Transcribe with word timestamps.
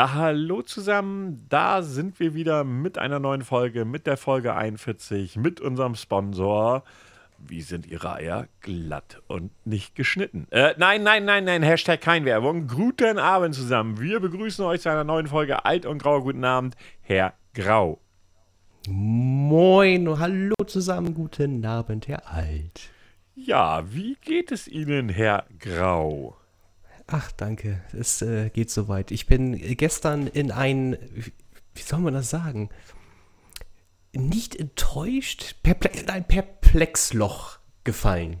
Ja, 0.00 0.14
hallo 0.14 0.62
zusammen. 0.62 1.44
Da 1.50 1.82
sind 1.82 2.20
wir 2.20 2.32
wieder 2.32 2.64
mit 2.64 2.96
einer 2.96 3.18
neuen 3.18 3.42
Folge, 3.42 3.84
mit 3.84 4.06
der 4.06 4.16
Folge 4.16 4.54
41, 4.54 5.36
mit 5.36 5.60
unserem 5.60 5.94
Sponsor. 5.94 6.84
Wie 7.36 7.60
sind 7.60 7.86
Ihre 7.86 8.14
Eier? 8.14 8.48
Glatt 8.62 9.20
und 9.26 9.50
nicht 9.66 9.94
geschnitten. 9.96 10.46
Äh, 10.52 10.72
nein, 10.78 11.02
nein, 11.02 11.26
nein, 11.26 11.44
nein, 11.44 11.62
Hashtag 11.62 12.00
kein 12.00 12.24
Werbung. 12.24 12.66
Guten 12.66 13.18
Abend 13.18 13.54
zusammen. 13.54 14.00
Wir 14.00 14.20
begrüßen 14.20 14.64
euch 14.64 14.80
zu 14.80 14.88
einer 14.88 15.04
neuen 15.04 15.26
Folge 15.26 15.66
Alt 15.66 15.84
und 15.84 16.02
Grau. 16.02 16.22
Guten 16.22 16.44
Abend, 16.44 16.76
Herr 17.02 17.34
Grau. 17.52 18.00
Moin, 18.88 20.18
hallo 20.18 20.54
zusammen, 20.66 21.12
guten 21.12 21.62
Abend, 21.66 22.08
Herr 22.08 22.26
Alt. 22.32 22.88
Ja, 23.34 23.84
wie 23.92 24.16
geht 24.22 24.50
es 24.50 24.66
Ihnen, 24.66 25.10
Herr 25.10 25.44
Grau? 25.58 26.39
Ach, 27.12 27.32
danke, 27.32 27.82
es 27.92 28.22
äh, 28.22 28.50
geht 28.50 28.70
soweit. 28.70 29.10
Ich 29.10 29.26
bin 29.26 29.56
gestern 29.76 30.28
in 30.28 30.52
ein, 30.52 30.96
wie 31.74 31.82
soll 31.82 31.98
man 31.98 32.14
das 32.14 32.30
sagen, 32.30 32.70
nicht 34.12 34.54
enttäuscht, 34.54 35.56
perplex, 35.64 36.02
in 36.02 36.08
ein 36.08 36.26
Perplexloch 36.26 37.58
gefallen. 37.82 38.40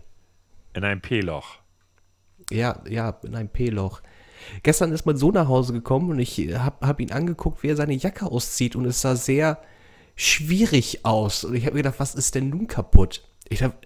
In 0.74 0.84
ein 0.84 1.00
P-Loch. 1.00 1.58
Ja, 2.50 2.80
ja, 2.88 3.10
in 3.24 3.34
ein 3.34 3.48
P-Loch. 3.48 4.02
Gestern 4.62 4.92
ist 4.92 5.04
mein 5.04 5.16
Sohn 5.16 5.34
nach 5.34 5.48
Hause 5.48 5.72
gekommen 5.72 6.10
und 6.10 6.20
ich 6.20 6.38
habe 6.54 6.86
hab 6.86 7.00
ihn 7.00 7.10
angeguckt, 7.10 7.64
wie 7.64 7.68
er 7.68 7.76
seine 7.76 7.94
Jacke 7.94 8.26
auszieht 8.26 8.76
und 8.76 8.84
es 8.84 9.00
sah 9.00 9.16
sehr 9.16 9.60
schwierig 10.14 11.04
aus. 11.04 11.42
Und 11.42 11.56
ich 11.56 11.66
habe 11.66 11.74
mir 11.74 11.82
gedacht, 11.82 11.98
was 11.98 12.14
ist 12.14 12.36
denn 12.36 12.50
nun 12.50 12.68
kaputt? 12.68 13.28
Ich 13.48 13.58
dachte, 13.58 13.78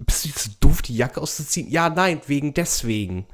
bist 0.00 0.24
du 0.24 0.28
jetzt 0.28 0.42
so 0.42 0.50
doof, 0.58 0.82
die 0.82 0.96
Jacke 0.96 1.20
auszuziehen? 1.20 1.70
Ja, 1.70 1.88
nein, 1.88 2.20
wegen 2.26 2.52
deswegen. 2.52 3.26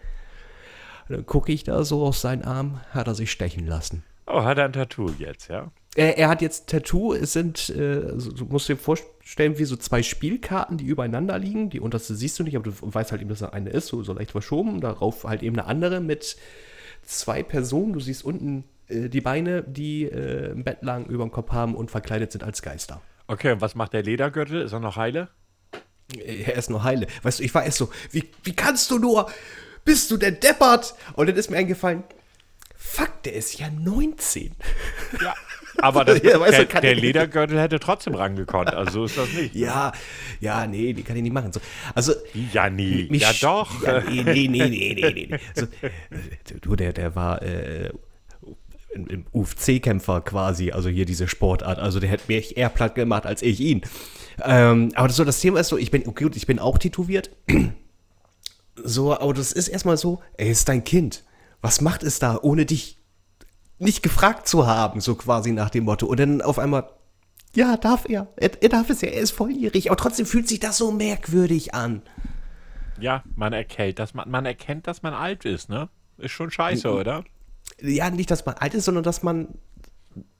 Dann 1.10 1.26
gucke 1.26 1.50
ich 1.50 1.64
da 1.64 1.82
so 1.82 2.04
auf 2.04 2.16
seinen 2.16 2.44
Arm, 2.44 2.80
hat 2.92 3.08
er 3.08 3.16
sich 3.16 3.32
stechen 3.32 3.66
lassen. 3.66 4.04
Oh, 4.28 4.44
hat 4.44 4.58
er 4.58 4.66
ein 4.66 4.72
Tattoo 4.72 5.10
jetzt, 5.18 5.48
ja? 5.48 5.72
Er, 5.96 6.16
er 6.18 6.28
hat 6.28 6.40
jetzt 6.40 6.68
Tattoo, 6.68 7.14
es 7.14 7.32
sind, 7.32 7.68
äh, 7.70 8.10
also 8.12 8.30
du 8.30 8.44
musst 8.44 8.68
dir 8.68 8.76
vorstellen, 8.76 9.58
wie 9.58 9.64
so 9.64 9.74
zwei 9.74 10.04
Spielkarten, 10.04 10.78
die 10.78 10.84
übereinander 10.84 11.36
liegen. 11.36 11.68
Die 11.68 11.80
unterste 11.80 12.14
siehst 12.14 12.38
du 12.38 12.44
nicht, 12.44 12.54
aber 12.54 12.70
du 12.70 12.74
weißt 12.80 13.10
halt 13.10 13.22
eben, 13.22 13.28
dass 13.28 13.40
da 13.40 13.48
eine 13.48 13.70
ist, 13.70 13.88
so, 13.88 14.04
so 14.04 14.12
leicht 14.12 14.30
verschoben. 14.30 14.80
Darauf 14.80 15.24
halt 15.24 15.42
eben 15.42 15.58
eine 15.58 15.66
andere 15.66 16.00
mit 16.00 16.36
zwei 17.02 17.42
Personen. 17.42 17.92
Du 17.92 17.98
siehst 17.98 18.24
unten 18.24 18.62
äh, 18.86 19.08
die 19.08 19.20
Beine, 19.20 19.64
die 19.64 20.04
äh, 20.04 20.52
im 20.52 20.62
Bett 20.62 20.82
lang 20.82 21.06
über 21.06 21.24
dem 21.24 21.32
Kopf 21.32 21.50
haben 21.50 21.74
und 21.74 21.90
verkleidet 21.90 22.30
sind 22.30 22.44
als 22.44 22.62
Geister. 22.62 23.02
Okay, 23.26 23.50
und 23.50 23.60
was 23.60 23.74
macht 23.74 23.94
der 23.94 24.04
Ledergürtel? 24.04 24.62
Ist 24.62 24.72
er 24.72 24.78
noch 24.78 24.96
heile? 24.96 25.28
Er 26.24 26.54
ist 26.54 26.70
nur 26.70 26.84
heile. 26.84 27.08
Weißt 27.22 27.40
du, 27.40 27.42
ich 27.42 27.54
war 27.54 27.64
erst 27.64 27.78
so, 27.78 27.90
wie, 28.12 28.30
wie 28.44 28.54
kannst 28.54 28.92
du 28.92 28.98
nur? 28.98 29.28
Bist 29.84 30.10
du 30.10 30.16
denn 30.16 30.38
deppert? 30.40 30.94
Und 31.14 31.28
dann 31.28 31.36
ist 31.36 31.50
mir 31.50 31.58
eingefallen, 31.58 32.04
fuck, 32.76 33.22
der 33.24 33.34
ist 33.34 33.58
ja 33.58 33.68
19. 33.70 34.54
Ja. 35.22 35.34
Aber 35.78 36.04
das, 36.04 36.16
ja, 36.22 36.38
der, 36.38 36.64
du, 36.64 36.80
der 36.80 36.94
Ledergürtel 36.94 37.60
hätte 37.60 37.80
trotzdem 37.80 38.14
rangekonnt, 38.14 38.74
also 38.74 39.00
so 39.00 39.04
ist 39.04 39.18
das 39.18 39.32
nicht. 39.32 39.54
Ne? 39.54 39.60
Ja, 39.62 39.92
ja, 40.40 40.66
nee, 40.66 40.92
die 40.92 41.02
kann 41.02 41.16
ich 41.16 41.22
nicht 41.22 41.32
machen. 41.32 41.52
So, 41.52 41.60
also, 41.94 42.12
ja, 42.52 42.68
nee, 42.68 43.08
ja 43.10 43.32
doch. 43.40 43.82
Ja, 43.82 44.00
nee, 44.00 44.22
nee, 44.22 44.48
nee, 44.48 44.68
nee, 44.68 44.94
nee, 44.94 45.28
nee. 45.30 45.38
So, 45.54 45.66
du, 46.60 46.76
der, 46.76 46.92
der 46.92 47.14
war 47.14 47.40
äh, 47.42 47.90
im 48.94 49.24
UFC-Kämpfer 49.32 50.20
quasi, 50.22 50.72
also 50.72 50.88
hier 50.88 51.04
diese 51.04 51.28
Sportart. 51.28 51.78
Also 51.78 52.00
der 52.00 52.10
hätte 52.10 52.24
mich 52.26 52.56
eher 52.56 52.68
platt 52.68 52.94
gemacht 52.94 53.26
als 53.26 53.42
ich 53.42 53.60
ihn. 53.60 53.82
Ähm, 54.42 54.90
aber 54.94 55.08
das, 55.08 55.16
so, 55.16 55.24
das 55.24 55.40
Thema 55.40 55.60
ist 55.60 55.68
so, 55.68 55.78
ich 55.78 55.90
bin, 55.90 56.06
okay, 56.06 56.28
ich 56.34 56.46
bin 56.46 56.58
auch 56.58 56.78
tätowiert. 56.78 57.30
So, 58.84 59.14
aber 59.18 59.34
das 59.34 59.52
ist 59.52 59.68
erstmal 59.68 59.96
so, 59.96 60.20
er 60.36 60.48
ist 60.48 60.68
dein 60.68 60.84
Kind. 60.84 61.24
Was 61.60 61.80
macht 61.80 62.02
es 62.02 62.18
da, 62.18 62.38
ohne 62.40 62.66
dich 62.66 63.00
nicht 63.80 64.02
gefragt 64.02 64.46
zu 64.46 64.66
haben, 64.66 65.00
so 65.00 65.14
quasi 65.14 65.52
nach 65.52 65.70
dem 65.70 65.84
Motto. 65.84 66.06
Und 66.06 66.20
dann 66.20 66.42
auf 66.42 66.58
einmal, 66.58 66.90
ja, 67.54 67.76
darf 67.76 68.08
er. 68.08 68.28
Er, 68.36 68.50
er 68.62 68.68
darf 68.68 68.90
es 68.90 69.00
ja, 69.00 69.08
er 69.08 69.22
ist 69.22 69.30
volljährig. 69.32 69.90
Aber 69.90 69.96
trotzdem 69.96 70.26
fühlt 70.26 70.46
sich 70.48 70.60
das 70.60 70.76
so 70.76 70.92
merkwürdig 70.92 71.74
an. 71.74 72.02
Ja, 73.00 73.24
man 73.34 73.54
erkennt, 73.54 73.98
dass 73.98 74.12
man, 74.12 74.30
man 74.30 74.44
erkennt, 74.44 74.86
dass 74.86 75.02
man 75.02 75.14
alt 75.14 75.46
ist, 75.46 75.70
ne? 75.70 75.88
Ist 76.18 76.32
schon 76.32 76.50
scheiße, 76.50 76.92
oder? 76.92 77.24
Ja, 77.80 78.10
nicht, 78.10 78.30
dass 78.30 78.44
man 78.44 78.56
alt 78.56 78.74
ist, 78.74 78.84
sondern 78.84 79.04
dass 79.04 79.22
man 79.22 79.48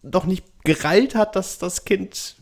doch 0.03 0.27
nicht 0.27 0.45
gereilt 0.65 1.15
hat, 1.15 1.37
dass 1.37 1.57
das 1.57 1.87
Kind 1.87 2.37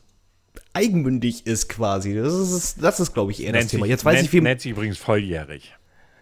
eigenmündig 0.73 1.47
ist 1.47 1.69
quasi. 1.69 2.15
Das 2.15 2.35
ist, 2.35 2.83
das 2.83 2.99
ist 2.99 3.15
glaube 3.15 3.31
ich, 3.31 3.45
eher 3.45 3.53
nennt 3.53 3.65
das 3.65 3.71
Thema. 3.71 3.87
Jetzt 3.87 4.05
weiß 4.05 4.17
nennt, 4.17 4.27
ich, 4.27 4.33
wie. 4.33 4.41
Nennt 4.41 4.61
sich 4.61 4.73
übrigens 4.73 4.99
volljährig. 4.99 5.78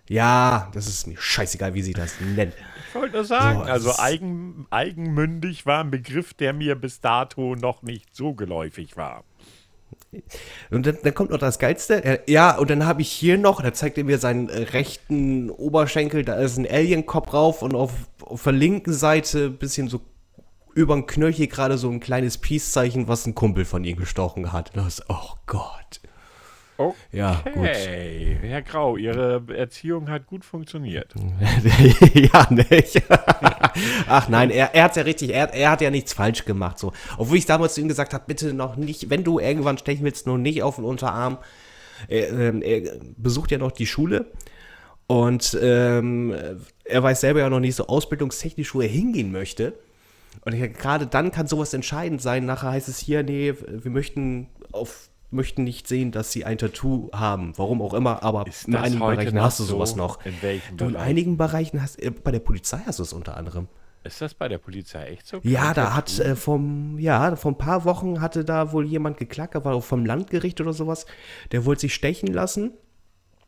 Ja, 0.08 0.70
das 0.72 0.86
ist 0.86 1.06
mir 1.06 1.16
scheißegal, 1.18 1.74
wie 1.74 1.82
sie 1.82 1.92
das 1.92 2.20
nennen. 2.20 2.52
Ich 2.88 2.94
wollte 2.94 3.16
nur 3.16 3.24
sagen, 3.24 3.58
so, 3.58 3.70
also 3.70 3.92
eigen, 3.98 4.66
eigenmündig 4.70 5.66
war 5.66 5.82
ein 5.82 5.90
Begriff, 5.90 6.32
der 6.34 6.52
mir 6.52 6.76
bis 6.76 7.00
dato 7.00 7.56
noch 7.56 7.82
nicht 7.82 8.14
so 8.14 8.34
geläufig 8.34 8.96
war. 8.96 9.24
Und 10.70 10.86
dann, 10.86 10.98
dann 11.02 11.14
kommt 11.14 11.30
noch 11.30 11.38
das 11.38 11.58
Geilste. 11.58 12.22
Ja, 12.26 12.56
und 12.56 12.70
dann 12.70 12.86
habe 12.86 13.02
ich 13.02 13.10
hier 13.10 13.36
noch, 13.38 13.60
da 13.60 13.72
zeigt 13.74 13.98
er 13.98 14.04
mir 14.04 14.18
seinen 14.18 14.48
rechten 14.48 15.50
Oberschenkel, 15.50 16.24
da 16.24 16.36
ist 16.36 16.56
ein 16.56 16.66
Alien-Kopf 16.66 17.30
drauf 17.30 17.62
und 17.62 17.74
auf, 17.74 17.92
auf 18.22 18.42
der 18.44 18.52
linken 18.52 18.92
Seite 18.92 19.46
ein 19.46 19.58
bisschen 19.58 19.88
so 19.88 20.00
über 20.74 20.94
dem 20.94 21.06
Knöchel 21.06 21.46
gerade 21.46 21.78
so 21.78 21.90
ein 21.90 22.00
kleines 22.00 22.38
Peace-Zeichen, 22.38 23.08
was 23.08 23.26
ein 23.26 23.34
Kumpel 23.34 23.64
von 23.64 23.82
ihm 23.84 23.96
gestochen 23.96 24.52
hat. 24.52 24.76
Das, 24.76 25.02
oh 25.08 25.34
Gott. 25.46 26.00
Okay. 26.78 26.94
Ja, 27.12 27.42
gut. 27.54 27.66
Herr 27.66 28.62
Grau, 28.62 28.96
Ihre 28.96 29.42
Erziehung 29.56 30.10
hat 30.10 30.26
gut 30.26 30.44
funktioniert. 30.44 31.14
ja, 32.14 32.48
nicht. 32.50 33.02
Ach 34.08 34.28
nein, 34.28 34.50
er, 34.50 34.74
er 34.74 34.84
hat 34.84 34.96
ja 34.96 35.02
richtig, 35.02 35.32
er, 35.32 35.52
er 35.54 35.70
hat 35.70 35.80
ja 35.80 35.90
nichts 35.90 36.12
falsch 36.12 36.44
gemacht. 36.44 36.78
So. 36.78 36.92
Obwohl 37.16 37.38
ich 37.38 37.46
damals 37.46 37.74
zu 37.74 37.80
ihm 37.80 37.88
gesagt 37.88 38.12
habe, 38.14 38.24
bitte 38.26 38.52
noch 38.52 38.76
nicht, 38.76 39.08
wenn 39.10 39.24
du 39.24 39.38
irgendwann 39.38 39.78
stechen 39.78 40.04
willst, 40.04 40.26
nur 40.26 40.38
nicht 40.38 40.62
auf 40.62 40.76
den 40.76 40.84
Unterarm. 40.84 41.38
Er, 42.08 42.30
ähm, 42.30 42.62
er 42.62 42.98
besucht 43.16 43.50
ja 43.50 43.58
noch 43.58 43.72
die 43.72 43.86
Schule. 43.86 44.26
Und 45.06 45.56
ähm, 45.62 46.34
er 46.84 47.02
weiß 47.02 47.20
selber 47.20 47.40
ja 47.40 47.48
noch 47.48 47.60
nicht 47.60 47.76
so 47.76 47.86
ausbildungstechnisch, 47.86 48.74
wo 48.74 48.80
er 48.80 48.88
hingehen 48.88 49.32
möchte. 49.32 49.74
Und 50.44 50.54
gerade 50.74 51.06
dann 51.06 51.30
kann 51.30 51.46
sowas 51.46 51.72
entscheidend 51.74 52.20
sein. 52.20 52.44
Nachher 52.44 52.72
heißt 52.72 52.88
es 52.88 52.98
hier, 52.98 53.22
nee, 53.22 53.54
wir 53.66 53.90
möchten 53.90 54.48
auf 54.72 55.08
möchten 55.30 55.64
nicht 55.64 55.88
sehen, 55.88 56.12
dass 56.12 56.32
sie 56.32 56.44
ein 56.44 56.58
Tattoo 56.58 57.10
haben. 57.12 57.52
Warum 57.56 57.82
auch 57.82 57.94
immer, 57.94 58.22
aber 58.22 58.44
in 58.66 58.76
einigen 58.76 59.00
Bereichen 59.00 59.40
hast 59.40 59.60
du 59.60 59.64
sowas 59.64 59.90
so? 59.90 59.96
noch. 59.96 60.24
In 60.24 60.34
welchen 60.40 60.76
du, 60.76 60.86
In 60.86 60.96
einigen 60.96 61.36
Bereichen 61.36 61.82
hast 61.82 62.02
äh, 62.02 62.10
bei 62.10 62.30
der 62.30 62.40
Polizei 62.40 62.80
hast 62.86 62.98
du 62.98 63.02
es 63.02 63.12
unter 63.12 63.36
anderem. 63.36 63.68
Ist 64.04 64.20
das 64.20 64.34
bei 64.34 64.46
der 64.48 64.58
Polizei 64.58 65.08
echt 65.08 65.26
so? 65.26 65.40
Ja, 65.42 65.74
da 65.74 65.94
hat 65.94 66.20
äh, 66.20 66.36
vom, 66.36 66.98
ja, 66.98 67.34
vor 67.34 67.50
ein 67.52 67.58
paar 67.58 67.84
Wochen 67.84 68.20
hatte 68.20 68.44
da 68.44 68.70
wohl 68.72 68.86
jemand 68.86 69.16
geklagt, 69.16 69.56
war 69.56 69.74
auch 69.74 69.82
vom 69.82 70.06
Landgericht 70.06 70.60
oder 70.60 70.72
sowas. 70.72 71.06
Der 71.50 71.64
wollte 71.64 71.82
sich 71.82 71.94
stechen 71.94 72.32
lassen 72.32 72.72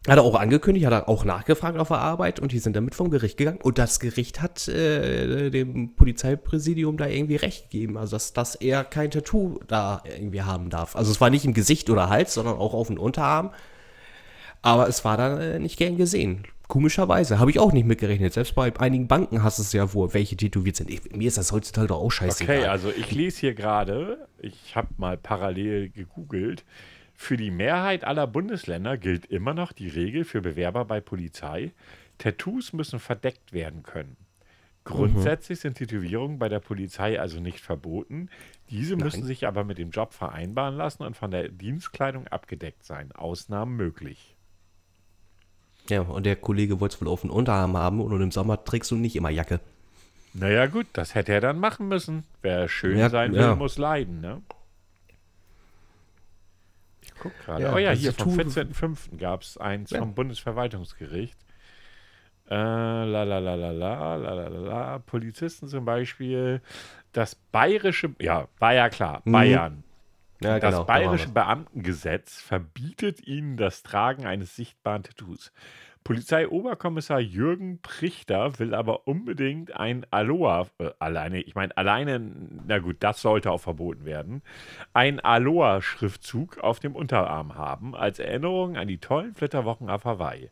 hat 0.06 0.16
er 0.16 0.22
auch 0.22 0.36
angekündigt, 0.36 0.86
hat 0.86 0.92
er 0.92 1.08
auch 1.08 1.24
nachgefragt 1.24 1.78
auf 1.78 1.88
der 1.88 1.98
Arbeit 1.98 2.40
und 2.40 2.52
die 2.52 2.60
sind 2.60 2.76
damit 2.76 2.94
vom 2.94 3.10
Gericht 3.10 3.36
gegangen. 3.36 3.58
Und 3.62 3.78
das 3.78 4.00
Gericht 4.00 4.40
hat 4.40 4.68
äh, 4.68 5.50
dem 5.50 5.94
Polizeipräsidium 5.96 6.96
da 6.96 7.06
irgendwie 7.06 7.36
recht 7.36 7.70
gegeben, 7.70 7.98
also 7.98 8.16
dass, 8.16 8.32
dass 8.32 8.54
er 8.54 8.84
kein 8.84 9.10
Tattoo 9.10 9.60
da 9.66 10.02
irgendwie 10.04 10.42
haben 10.42 10.70
darf. 10.70 10.96
Also 10.96 11.10
es 11.10 11.20
war 11.20 11.30
nicht 11.30 11.44
im 11.44 11.52
Gesicht 11.52 11.90
oder 11.90 12.08
Hals, 12.08 12.34
sondern 12.34 12.56
auch 12.56 12.74
auf 12.74 12.86
dem 12.86 12.98
Unterarm. 12.98 13.50
Aber 14.62 14.88
es 14.88 15.04
war 15.04 15.16
dann 15.16 15.40
äh, 15.40 15.58
nicht 15.58 15.76
gern 15.76 15.96
gesehen. 15.96 16.44
Komischerweise. 16.68 17.38
Habe 17.38 17.50
ich 17.50 17.58
auch 17.58 17.72
nicht 17.72 17.86
mitgerechnet. 17.86 18.34
Selbst 18.34 18.54
bei 18.54 18.72
einigen 18.78 19.08
Banken 19.08 19.42
hast 19.42 19.58
du 19.58 19.62
es 19.62 19.72
ja, 19.72 19.94
wo 19.94 20.12
welche 20.12 20.36
tätowiert 20.36 20.76
sind. 20.76 20.90
Ich, 20.90 21.12
mir 21.12 21.28
ist 21.28 21.38
das 21.38 21.50
heutzutage 21.50 21.86
doch 21.86 22.00
auch 22.00 22.10
scheiße. 22.10 22.44
Okay, 22.44 22.66
also 22.66 22.90
ich 22.90 23.10
lese 23.12 23.40
hier 23.40 23.54
gerade, 23.54 24.28
ich 24.38 24.76
habe 24.76 24.88
mal 24.98 25.16
parallel 25.16 25.88
gegoogelt, 25.88 26.64
für 27.20 27.36
die 27.36 27.50
Mehrheit 27.50 28.04
aller 28.04 28.28
Bundesländer 28.28 28.96
gilt 28.96 29.26
immer 29.26 29.52
noch 29.52 29.72
die 29.72 29.88
Regel 29.88 30.24
für 30.24 30.40
Bewerber 30.40 30.84
bei 30.84 31.00
Polizei, 31.00 31.72
Tattoos 32.16 32.72
müssen 32.72 33.00
verdeckt 33.00 33.52
werden 33.52 33.82
können. 33.82 34.16
Grundsätzlich 34.84 35.58
mhm. 35.58 35.62
sind 35.62 35.78
Tätowierungen 35.78 36.38
bei 36.38 36.48
der 36.48 36.60
Polizei 36.60 37.20
also 37.20 37.40
nicht 37.40 37.58
verboten. 37.58 38.30
Diese 38.70 38.94
Nein. 38.94 39.04
müssen 39.04 39.24
sich 39.24 39.48
aber 39.48 39.64
mit 39.64 39.78
dem 39.78 39.90
Job 39.90 40.14
vereinbaren 40.14 40.76
lassen 40.76 41.02
und 41.02 41.16
von 41.16 41.32
der 41.32 41.48
Dienstkleidung 41.48 42.28
abgedeckt 42.28 42.84
sein. 42.84 43.10
Ausnahmen 43.10 43.76
möglich. 43.76 44.36
Ja, 45.90 46.02
und 46.02 46.24
der 46.24 46.36
Kollege 46.36 46.78
wollte 46.78 46.94
es 46.94 47.00
wohl 47.00 47.08
auf 47.08 47.22
den 47.22 47.30
Unterarm 47.30 47.76
haben 47.76 48.00
und 48.00 48.18
im 48.18 48.30
Sommer 48.30 48.62
trägst 48.62 48.92
du 48.92 48.94
nicht 48.94 49.16
immer 49.16 49.30
Jacke. 49.30 49.58
Naja, 50.34 50.66
gut, 50.66 50.86
das 50.92 51.16
hätte 51.16 51.32
er 51.32 51.40
dann 51.40 51.58
machen 51.58 51.88
müssen. 51.88 52.22
Wer 52.42 52.68
schön 52.68 52.96
ja, 52.96 53.10
sein 53.10 53.32
will, 53.32 53.40
ja. 53.40 53.56
muss 53.56 53.76
leiden, 53.76 54.20
ne? 54.20 54.40
Guck 57.20 57.38
gerade. 57.40 57.64
Ja, 57.64 57.74
oh 57.74 57.78
ja, 57.78 57.90
hier 57.90 58.12
vom 58.12 58.32
14.05. 58.32 59.18
gab 59.18 59.42
es 59.42 59.58
eins 59.58 59.90
ja. 59.90 59.98
vom 59.98 60.14
Bundesverwaltungsgericht. 60.14 61.38
Äh, 62.50 62.54
la, 62.54 63.04
la, 63.04 63.38
la, 63.38 63.54
la, 63.54 63.70
la, 63.70 64.16
la, 64.16 64.34
la, 64.34 64.48
la, 64.48 64.98
Polizisten 65.00 65.68
zum 65.68 65.84
Beispiel. 65.84 66.62
Das 67.12 67.34
bayerische, 67.34 68.14
ja, 68.20 68.48
war 68.58 68.74
ja 68.74 68.88
klar, 68.88 69.22
mhm. 69.24 69.32
Bayern. 69.32 69.84
Ja, 70.40 70.58
das 70.60 70.72
genau, 70.72 70.84
bayerische 70.84 71.28
Beamtengesetz 71.30 72.40
verbietet 72.40 73.26
ihnen 73.26 73.56
das 73.56 73.82
Tragen 73.82 74.24
eines 74.24 74.54
sichtbaren 74.54 75.02
Tattoos. 75.02 75.52
Polizeioberkommissar 76.04 77.20
Jürgen 77.20 77.80
Prichter 77.82 78.58
will 78.58 78.74
aber 78.74 79.06
unbedingt 79.06 79.76
ein 79.76 80.06
Aloha, 80.10 80.66
äh, 80.78 80.90
alleine, 80.98 81.42
ich 81.42 81.54
meine, 81.54 81.76
alleine, 81.76 82.20
na 82.66 82.78
gut, 82.78 82.96
das 83.00 83.20
sollte 83.20 83.50
auch 83.50 83.60
verboten 83.60 84.04
werden, 84.04 84.42
ein 84.94 85.20
Aloha-Schriftzug 85.20 86.58
auf 86.58 86.80
dem 86.80 86.96
Unterarm 86.96 87.56
haben, 87.56 87.94
als 87.94 88.18
Erinnerung 88.18 88.76
an 88.76 88.88
die 88.88 88.98
tollen 88.98 89.34
Flitterwochen 89.34 89.90
auf 89.90 90.04
Hawaii. 90.04 90.50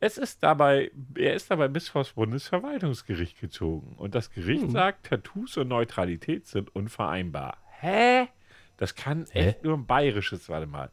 Es 0.00 0.18
ist 0.18 0.42
dabei, 0.42 0.90
er 1.16 1.34
ist 1.34 1.50
dabei 1.50 1.68
bis 1.68 1.88
vor 1.88 2.02
das 2.02 2.14
Bundesverwaltungsgericht 2.14 3.40
gezogen. 3.40 3.94
Und 3.96 4.16
das 4.16 4.32
Gericht 4.32 4.64
hm. 4.64 4.70
sagt, 4.70 5.06
Tattoos 5.06 5.56
und 5.56 5.68
Neutralität 5.68 6.46
sind 6.48 6.74
unvereinbar. 6.74 7.58
Hä? 7.78 8.26
Das 8.78 8.96
kann 8.96 9.26
echt 9.30 9.58
Hä? 9.58 9.60
nur 9.62 9.76
ein 9.76 9.86
bayerisches, 9.86 10.48
warte 10.48 10.66
mal. 10.66 10.90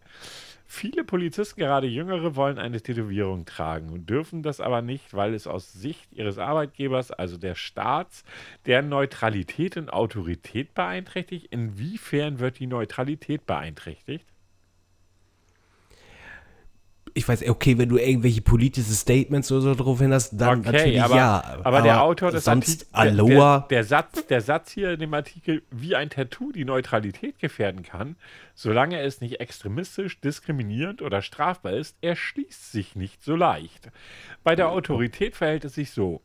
Viele 0.72 1.04
Polizisten, 1.04 1.60
gerade 1.60 1.88
Jüngere, 1.88 2.36
wollen 2.36 2.60
eine 2.60 2.80
Tätowierung 2.80 3.46
tragen 3.46 3.90
und 3.90 4.08
dürfen 4.08 4.44
das 4.44 4.62
aber 4.62 4.84
nicht, 4.84 5.16
weil 5.16 5.34
es 5.34 5.48
aus 5.48 5.74
Sicht 5.74 6.14
ihres 6.14 6.38
Arbeitgebers, 6.38 7.10
also 7.12 7.38
der 7.38 7.56
Staats, 7.56 8.24
deren 8.68 8.88
Neutralität 8.88 9.78
und 9.78 9.92
Autorität 9.92 10.76
beeinträchtigt. 10.76 11.48
Inwiefern 11.50 12.38
wird 12.40 12.60
die 12.60 12.68
Neutralität 12.68 13.48
beeinträchtigt? 13.48 14.29
Ich 17.14 17.28
weiß, 17.28 17.48
okay, 17.48 17.78
wenn 17.78 17.90
du 17.90 17.98
irgendwelche 17.98 18.42
politische 18.42 18.92
Statements 18.92 19.52
oder 19.52 19.62
so 19.62 19.76
drauf 19.76 20.00
hin 20.00 20.14
hast, 20.14 20.32
dann 20.32 20.60
okay, 20.60 20.72
natürlich 20.72 21.02
aber, 21.02 21.16
ja. 21.16 21.44
Aber, 21.44 21.66
aber 21.66 21.82
der 21.82 22.02
Autor 22.02 22.32
des 22.32 22.46
sonst 22.46 22.88
Artikels, 22.92 23.20
Aloha. 23.20 23.60
Der, 23.70 23.78
der, 23.78 23.84
Satz, 23.84 24.28
der 24.28 24.42
Satz 24.42 24.72
hier 24.72 24.92
in 24.92 25.00
dem 25.00 25.14
Artikel, 25.14 25.64
wie 25.72 25.96
ein 25.96 26.10
Tattoo 26.10 26.52
die 26.52 26.66
Neutralität 26.66 27.40
gefährden 27.40 27.84
kann, 27.84 28.16
solange 28.56 29.02
es 29.02 29.22
nicht 29.22 29.40
extremistisch, 29.40 30.20
diskriminierend 30.22 31.02
oder 31.02 31.22
strafbar 31.22 31.74
ist, 31.74 31.96
erschließt 32.02 32.72
sich 32.72 32.96
nicht 32.96 33.24
so 33.24 33.36
leicht. 33.36 33.90
Bei 34.44 34.56
der 34.56 34.70
Autorität 34.70 35.36
verhält 35.36 35.66
es 35.66 35.76
sich 35.76 35.92
so. 35.92 36.22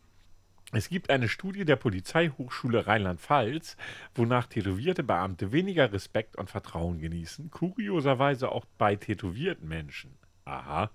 Es 0.73 0.89
gibt 0.89 1.11
eine 1.11 1.29
Studie 1.29 1.65
der 1.65 1.77
Polizeihochschule 1.77 2.89
Rheinland-Pfalz, 2.89 3.77
wonach 4.17 4.47
tätowierte 4.47 5.05
Beamte 5.05 5.53
weniger 5.53 5.93
Respekt 5.93 6.35
und 6.35 6.51
Vertrauen 6.51 6.99
genießen, 6.99 7.51
kurioserweise 7.51 8.51
auch 8.51 8.65
bei 8.77 8.97
tätowierten 8.97 9.69
Menschen. 9.69 10.11
Aha. 10.45 10.91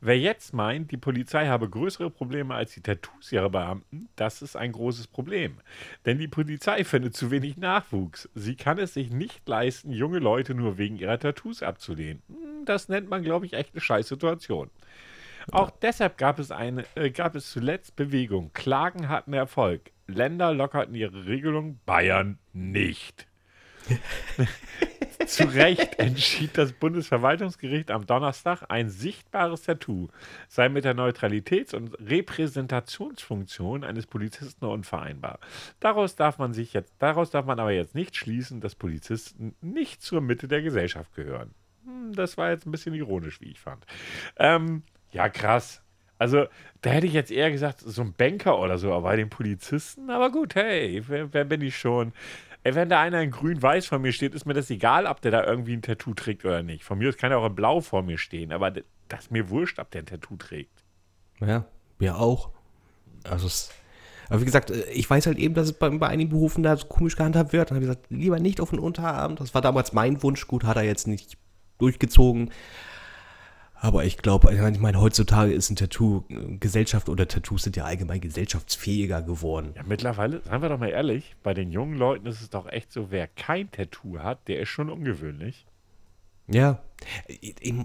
Wer 0.00 0.18
jetzt 0.18 0.52
meint, 0.52 0.90
die 0.90 0.98
Polizei 0.98 1.46
habe 1.46 1.70
größere 1.70 2.10
Probleme 2.10 2.54
als 2.54 2.74
die 2.74 2.82
Tattoos 2.82 3.32
ihrer 3.32 3.48
Beamten, 3.48 4.08
das 4.16 4.42
ist 4.42 4.54
ein 4.56 4.72
großes 4.72 5.06
Problem. 5.06 5.60
Denn 6.04 6.18
die 6.18 6.28
Polizei 6.28 6.84
findet 6.84 7.16
zu 7.16 7.30
wenig 7.30 7.56
Nachwuchs. 7.56 8.28
Sie 8.34 8.54
kann 8.54 8.78
es 8.78 8.94
sich 8.94 9.10
nicht 9.10 9.48
leisten, 9.48 9.92
junge 9.92 10.18
Leute 10.18 10.54
nur 10.54 10.76
wegen 10.76 10.96
ihrer 10.96 11.18
Tattoos 11.18 11.62
abzulehnen. 11.62 12.22
Hm, 12.28 12.64
das 12.66 12.88
nennt 12.88 13.08
man, 13.08 13.22
glaube 13.22 13.46
ich, 13.46 13.54
echt 13.54 13.72
eine 13.72 13.80
Scheißsituation. 13.80 14.70
Auch 15.50 15.70
deshalb 15.70 16.18
gab 16.18 16.38
es, 16.38 16.50
eine, 16.50 16.84
äh, 16.94 17.10
gab 17.10 17.34
es 17.34 17.50
zuletzt 17.50 17.96
Bewegung. 17.96 18.52
Klagen 18.52 19.08
hatten 19.08 19.32
Erfolg. 19.32 19.90
Länder 20.06 20.52
lockerten 20.52 20.94
ihre 20.94 21.26
Regelung, 21.26 21.80
Bayern 21.86 22.38
nicht. 22.52 23.26
Zu 25.26 25.44
Recht 25.44 25.98
entschied 25.98 26.56
das 26.56 26.72
Bundesverwaltungsgericht 26.72 27.90
am 27.90 28.06
Donnerstag, 28.06 28.62
ein 28.68 28.90
sichtbares 28.90 29.62
Tattoo 29.62 30.08
sei 30.48 30.68
mit 30.68 30.84
der 30.84 30.94
Neutralitäts- 30.94 31.74
und 31.74 31.94
Repräsentationsfunktion 32.00 33.84
eines 33.84 34.06
Polizisten 34.06 34.64
unvereinbar. 34.64 35.38
Daraus 35.80 36.16
darf 36.16 36.38
man 36.38 36.52
sich 36.52 36.72
jetzt, 36.72 36.94
daraus 36.98 37.30
darf 37.30 37.46
man 37.46 37.60
aber 37.60 37.72
jetzt 37.72 37.94
nicht 37.94 38.16
schließen, 38.16 38.60
dass 38.60 38.74
Polizisten 38.74 39.54
nicht 39.60 40.02
zur 40.02 40.20
Mitte 40.20 40.48
der 40.48 40.62
Gesellschaft 40.62 41.14
gehören. 41.14 41.54
Hm, 41.84 42.12
das 42.14 42.36
war 42.36 42.50
jetzt 42.50 42.66
ein 42.66 42.72
bisschen 42.72 42.94
ironisch, 42.94 43.40
wie 43.40 43.50
ich 43.50 43.60
fand. 43.60 43.84
Ähm, 44.36 44.82
ja, 45.10 45.28
krass. 45.28 45.82
Also, 46.18 46.46
da 46.82 46.90
hätte 46.90 47.08
ich 47.08 47.14
jetzt 47.14 47.32
eher 47.32 47.50
gesagt, 47.50 47.80
so 47.80 48.00
ein 48.02 48.12
Banker 48.12 48.58
oder 48.60 48.78
so, 48.78 48.92
aber 48.92 49.02
bei 49.02 49.16
den 49.16 49.28
Polizisten, 49.28 50.08
aber 50.08 50.30
gut, 50.30 50.54
hey, 50.54 51.02
wer, 51.08 51.32
wer 51.32 51.44
bin 51.44 51.60
ich 51.62 51.76
schon? 51.76 52.12
Ey, 52.64 52.74
wenn 52.74 52.88
da 52.88 53.00
einer 53.00 53.20
in 53.22 53.30
grün-weiß 53.30 53.86
vor 53.86 53.98
mir 53.98 54.12
steht, 54.12 54.34
ist 54.34 54.46
mir 54.46 54.54
das 54.54 54.70
egal, 54.70 55.06
ob 55.06 55.20
der 55.20 55.32
da 55.32 55.44
irgendwie 55.44 55.74
ein 55.74 55.82
Tattoo 55.82 56.14
trägt 56.14 56.44
oder 56.44 56.62
nicht. 56.62 56.84
Von 56.84 56.98
mir 56.98 57.08
aus 57.08 57.16
kann 57.16 57.32
er 57.32 57.38
auch 57.38 57.46
in 57.46 57.54
blau 57.54 57.80
vor 57.80 58.02
mir 58.02 58.18
stehen, 58.18 58.52
aber 58.52 58.70
das 58.70 59.20
ist 59.20 59.30
mir 59.30 59.50
wurscht, 59.50 59.78
ob 59.78 59.90
der 59.90 60.02
ein 60.02 60.06
Tattoo 60.06 60.36
trägt. 60.36 60.84
Ja, 61.40 61.64
mir 61.98 62.18
auch. 62.18 62.50
Also 63.24 63.48
es, 63.48 63.72
aber 64.28 64.40
wie 64.40 64.46
gesagt, 64.46 64.70
äh, 64.70 64.84
ich 64.92 65.08
weiß 65.08 65.26
halt 65.26 65.38
eben, 65.38 65.54
dass 65.54 65.66
es 65.66 65.72
bei, 65.74 65.90
bei 65.90 66.08
einigen 66.08 66.30
Berufen 66.30 66.62
da 66.62 66.76
so 66.76 66.86
komisch 66.86 67.16
gehandhabt 67.16 67.52
wird. 67.52 67.70
Dann 67.70 67.76
habe 67.76 67.84
ich 67.84 67.90
gesagt, 67.90 68.06
lieber 68.10 68.38
nicht 68.38 68.60
auf 68.60 68.70
den 68.70 68.78
Unterarm. 68.78 69.36
Das 69.36 69.54
war 69.54 69.60
damals 69.60 69.92
mein 69.92 70.22
Wunsch. 70.22 70.46
Gut, 70.46 70.64
hat 70.64 70.76
er 70.76 70.84
jetzt 70.84 71.06
nicht 71.06 71.36
durchgezogen. 71.78 72.50
Aber 73.84 74.04
ich 74.04 74.16
glaube, 74.18 74.54
ich 74.54 74.78
meine, 74.78 75.00
heutzutage 75.00 75.52
ist 75.52 75.68
ein 75.68 75.74
Tattoo, 75.74 76.22
Gesellschaft 76.60 77.08
oder 77.08 77.26
Tattoos 77.26 77.64
sind 77.64 77.74
ja 77.74 77.84
allgemein 77.84 78.20
gesellschaftsfähiger 78.20 79.22
geworden. 79.22 79.72
Ja, 79.74 79.82
mittlerweile, 79.84 80.40
seien 80.44 80.62
wir 80.62 80.68
doch 80.68 80.78
mal 80.78 80.90
ehrlich, 80.90 81.34
bei 81.42 81.52
den 81.52 81.72
jungen 81.72 81.98
Leuten 81.98 82.26
ist 82.26 82.40
es 82.40 82.48
doch 82.48 82.68
echt 82.68 82.92
so, 82.92 83.10
wer 83.10 83.26
kein 83.26 83.72
Tattoo 83.72 84.20
hat, 84.20 84.46
der 84.46 84.60
ist 84.60 84.68
schon 84.68 84.88
ungewöhnlich. 84.88 85.66
Ja, 86.46 86.80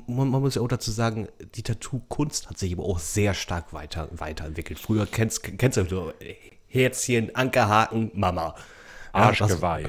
man, 0.05 0.27
muss 0.27 0.53
ja 0.53 0.61
auch 0.61 0.67
dazu 0.67 0.91
sagen, 0.91 1.29
die 1.55 1.63
Tattoo-Kunst 1.63 2.47
hat 2.51 2.59
sich 2.59 2.73
aber 2.73 2.83
auch 2.83 2.99
sehr 2.99 3.33
stark 3.33 3.73
weiter, 3.73 4.07
weiterentwickelt. 4.11 4.77
Früher 4.77 5.07
kennst, 5.07 5.57
kennst 5.57 5.77
du 5.77 6.13
Herzchen, 6.67 7.35
Ankerhaken, 7.35 8.11
Mama. 8.13 8.53
Arschgeweih. 9.13 9.88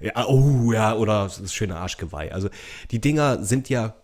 Ja, 0.00 0.26
oh 0.26 0.72
ja, 0.72 0.94
oder 0.94 1.24
das 1.24 1.52
schöne 1.52 1.76
Arschgeweih. 1.76 2.32
Also 2.32 2.48
die 2.90 3.00
Dinger 3.02 3.44
sind 3.44 3.68
ja 3.68 3.94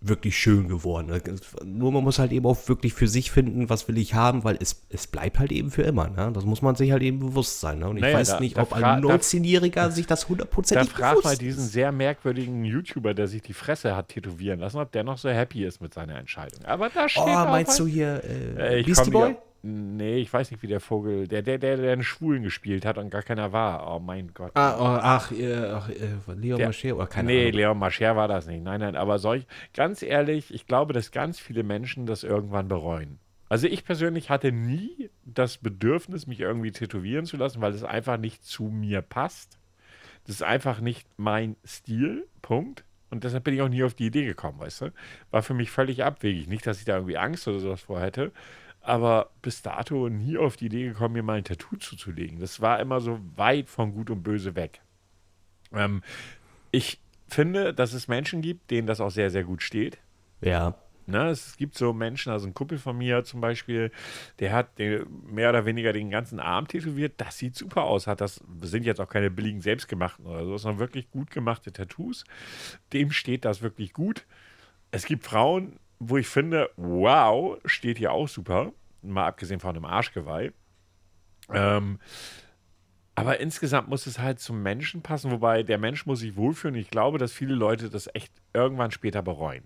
wirklich 0.00 0.36
schön 0.36 0.68
geworden. 0.68 1.20
Nur 1.64 1.90
man 1.92 2.04
muss 2.04 2.18
halt 2.18 2.32
eben 2.32 2.46
auch 2.46 2.68
wirklich 2.68 2.92
für 2.92 3.08
sich 3.08 3.30
finden, 3.30 3.68
was 3.68 3.88
will 3.88 3.98
ich 3.98 4.14
haben, 4.14 4.44
weil 4.44 4.56
es, 4.60 4.86
es 4.90 5.06
bleibt 5.06 5.38
halt 5.38 5.52
eben 5.52 5.70
für 5.70 5.82
immer. 5.82 6.08
Ne? 6.08 6.30
Das 6.32 6.44
muss 6.44 6.62
man 6.62 6.74
sich 6.74 6.92
halt 6.92 7.02
eben 7.02 7.18
bewusst 7.18 7.60
sein. 7.60 7.78
Ne? 7.78 7.88
Und 7.88 7.96
ich 7.96 8.02
naja, 8.02 8.18
weiß 8.18 8.28
da, 8.28 8.40
nicht, 8.40 8.56
da 8.56 8.62
ob 8.62 8.72
ein 8.72 9.02
19-Jähriger 9.02 9.90
sich 9.90 10.06
das 10.06 10.28
hundertprozentig 10.28 10.88
bewusst. 10.94 11.00
Da 11.00 11.14
frag 11.14 11.24
mal 11.24 11.36
diesen 11.36 11.66
sehr 11.66 11.92
merkwürdigen 11.92 12.64
YouTuber, 12.64 13.14
der 13.14 13.26
sich 13.26 13.42
die 13.42 13.54
Fresse 13.54 13.96
hat 13.96 14.08
tätowieren 14.08 14.60
lassen, 14.60 14.78
ob 14.78 14.92
der 14.92 15.02
noch 15.02 15.18
so 15.18 15.28
happy 15.28 15.64
ist 15.64 15.80
mit 15.80 15.94
seiner 15.94 16.16
Entscheidung. 16.16 16.64
Aber 16.64 16.88
da 16.88 17.08
steht 17.08 17.22
Oh, 17.24 17.26
meinst 17.26 17.72
halt, 17.72 17.80
du 17.80 17.86
hier 17.86 18.22
äh, 18.56 18.82
Beastie 18.82 19.10
Boy? 19.10 19.28
Hier, 19.28 19.38
Nee, 19.68 20.18
ich 20.18 20.32
weiß 20.32 20.52
nicht, 20.52 20.62
wie 20.62 20.68
der 20.68 20.78
Vogel, 20.78 21.26
der, 21.26 21.42
der, 21.42 21.58
der, 21.58 21.76
der 21.76 21.92
einen 21.92 22.04
Schwulen 22.04 22.44
gespielt 22.44 22.86
hat 22.86 22.98
und 22.98 23.10
gar 23.10 23.22
keiner 23.22 23.52
war. 23.52 23.92
Oh 23.92 23.98
mein 23.98 24.32
Gott. 24.32 24.52
Ah, 24.54 24.76
oh, 24.78 24.98
ach, 25.02 25.32
äh, 25.32 25.56
ach, 25.56 25.88
äh, 25.88 26.34
Leon 26.34 26.62
Mascher 26.62 26.94
oder 26.94 27.06
keine 27.06 27.26
Nee, 27.26 27.42
Ahnung. 27.42 27.52
Leon 27.54 27.78
Mascher 27.78 28.14
war 28.14 28.28
das 28.28 28.46
nicht. 28.46 28.62
Nein, 28.62 28.80
nein, 28.80 28.94
aber 28.94 29.18
solch, 29.18 29.44
ganz 29.74 30.02
ehrlich, 30.02 30.54
ich 30.54 30.66
glaube, 30.68 30.92
dass 30.92 31.10
ganz 31.10 31.40
viele 31.40 31.64
Menschen 31.64 32.06
das 32.06 32.22
irgendwann 32.22 32.68
bereuen. 32.68 33.18
Also 33.48 33.66
ich 33.66 33.84
persönlich 33.84 34.30
hatte 34.30 34.52
nie 34.52 35.10
das 35.24 35.58
Bedürfnis, 35.58 36.26
mich 36.26 36.40
irgendwie 36.40 36.70
tätowieren 36.72 37.26
zu 37.26 37.36
lassen, 37.36 37.60
weil 37.60 37.72
es 37.72 37.82
einfach 37.82 38.18
nicht 38.18 38.44
zu 38.44 38.64
mir 38.64 39.02
passt. 39.02 39.58
Das 40.26 40.36
ist 40.36 40.42
einfach 40.42 40.80
nicht 40.80 41.08
mein 41.16 41.56
Stil, 41.64 42.26
Punkt. 42.40 42.84
Und 43.10 43.22
deshalb 43.24 43.44
bin 43.44 43.54
ich 43.54 43.62
auch 43.62 43.68
nie 43.68 43.84
auf 43.84 43.94
die 43.94 44.06
Idee 44.06 44.24
gekommen, 44.24 44.58
weißt 44.58 44.80
du? 44.80 44.92
War 45.30 45.42
für 45.42 45.54
mich 45.54 45.70
völlig 45.70 46.02
abwegig. 46.02 46.48
Nicht, 46.48 46.66
dass 46.66 46.78
ich 46.80 46.84
da 46.84 46.96
irgendwie 46.96 47.16
Angst 47.18 47.46
oder 47.46 47.60
sowas 47.60 47.80
vor 47.80 48.00
hätte, 48.00 48.32
aber 48.86 49.30
bis 49.42 49.62
dato 49.62 50.08
nie 50.08 50.38
auf 50.38 50.56
die 50.56 50.66
Idee 50.66 50.88
gekommen, 50.88 51.14
mir 51.14 51.22
mal 51.22 51.38
ein 51.38 51.44
Tattoo 51.44 51.76
zuzulegen. 51.76 52.38
Das 52.38 52.60
war 52.60 52.80
immer 52.80 53.00
so 53.00 53.18
weit 53.34 53.68
von 53.68 53.92
Gut 53.92 54.10
und 54.10 54.22
Böse 54.22 54.54
weg. 54.54 54.80
Ähm, 55.72 56.02
ich 56.70 57.00
finde, 57.28 57.74
dass 57.74 57.92
es 57.92 58.08
Menschen 58.08 58.42
gibt, 58.42 58.70
denen 58.70 58.86
das 58.86 59.00
auch 59.00 59.10
sehr, 59.10 59.30
sehr 59.30 59.44
gut 59.44 59.62
steht. 59.62 59.98
Ja. 60.40 60.76
Ne, 61.08 61.28
es 61.28 61.56
gibt 61.56 61.78
so 61.78 61.92
Menschen, 61.92 62.32
also 62.32 62.48
ein 62.48 62.54
Kumpel 62.54 62.78
von 62.78 62.98
mir 62.98 63.22
zum 63.22 63.40
Beispiel, 63.40 63.92
der 64.40 64.52
hat 64.52 64.76
den, 64.78 65.06
mehr 65.30 65.50
oder 65.50 65.64
weniger 65.64 65.92
den 65.92 66.10
ganzen 66.10 66.40
Arm 66.40 66.66
tätowiert. 66.66 67.14
Das 67.18 67.38
sieht 67.38 67.54
super 67.54 67.84
aus. 67.84 68.08
Hat 68.08 68.20
das 68.20 68.42
sind 68.62 68.84
jetzt 68.84 69.00
auch 69.00 69.08
keine 69.08 69.30
billigen 69.30 69.60
selbstgemachten 69.60 70.26
oder 70.26 70.44
so, 70.44 70.58
sondern 70.58 70.80
wirklich 70.80 71.10
gut 71.10 71.30
gemachte 71.30 71.72
Tattoos. 71.72 72.24
Dem 72.92 73.12
steht 73.12 73.44
das 73.44 73.62
wirklich 73.62 73.92
gut. 73.92 74.26
Es 74.90 75.06
gibt 75.06 75.24
Frauen, 75.24 75.78
wo 75.98 76.16
ich 76.16 76.28
finde, 76.28 76.70
wow, 76.76 77.58
steht 77.64 77.98
hier 77.98 78.12
auch 78.12 78.28
super. 78.28 78.72
Mal 79.02 79.26
abgesehen 79.26 79.60
von 79.60 79.76
einem 79.76 79.84
Arschgeweih. 79.84 80.52
Ähm, 81.52 81.98
aber 83.14 83.40
insgesamt 83.40 83.88
muss 83.88 84.06
es 84.06 84.18
halt 84.18 84.40
zum 84.40 84.62
Menschen 84.62 85.02
passen, 85.02 85.30
wobei 85.30 85.62
der 85.62 85.78
Mensch 85.78 86.04
muss 86.06 86.20
sich 86.20 86.36
wohlfühlen. 86.36 86.74
Ich 86.74 86.90
glaube, 86.90 87.18
dass 87.18 87.32
viele 87.32 87.54
Leute 87.54 87.88
das 87.88 88.08
echt 88.14 88.32
irgendwann 88.52 88.90
später 88.90 89.22
bereuen. 89.22 89.64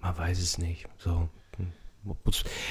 Man 0.00 0.16
weiß 0.16 0.38
es 0.38 0.56
nicht. 0.56 0.86
So. 0.96 1.28
Hm, 1.56 1.72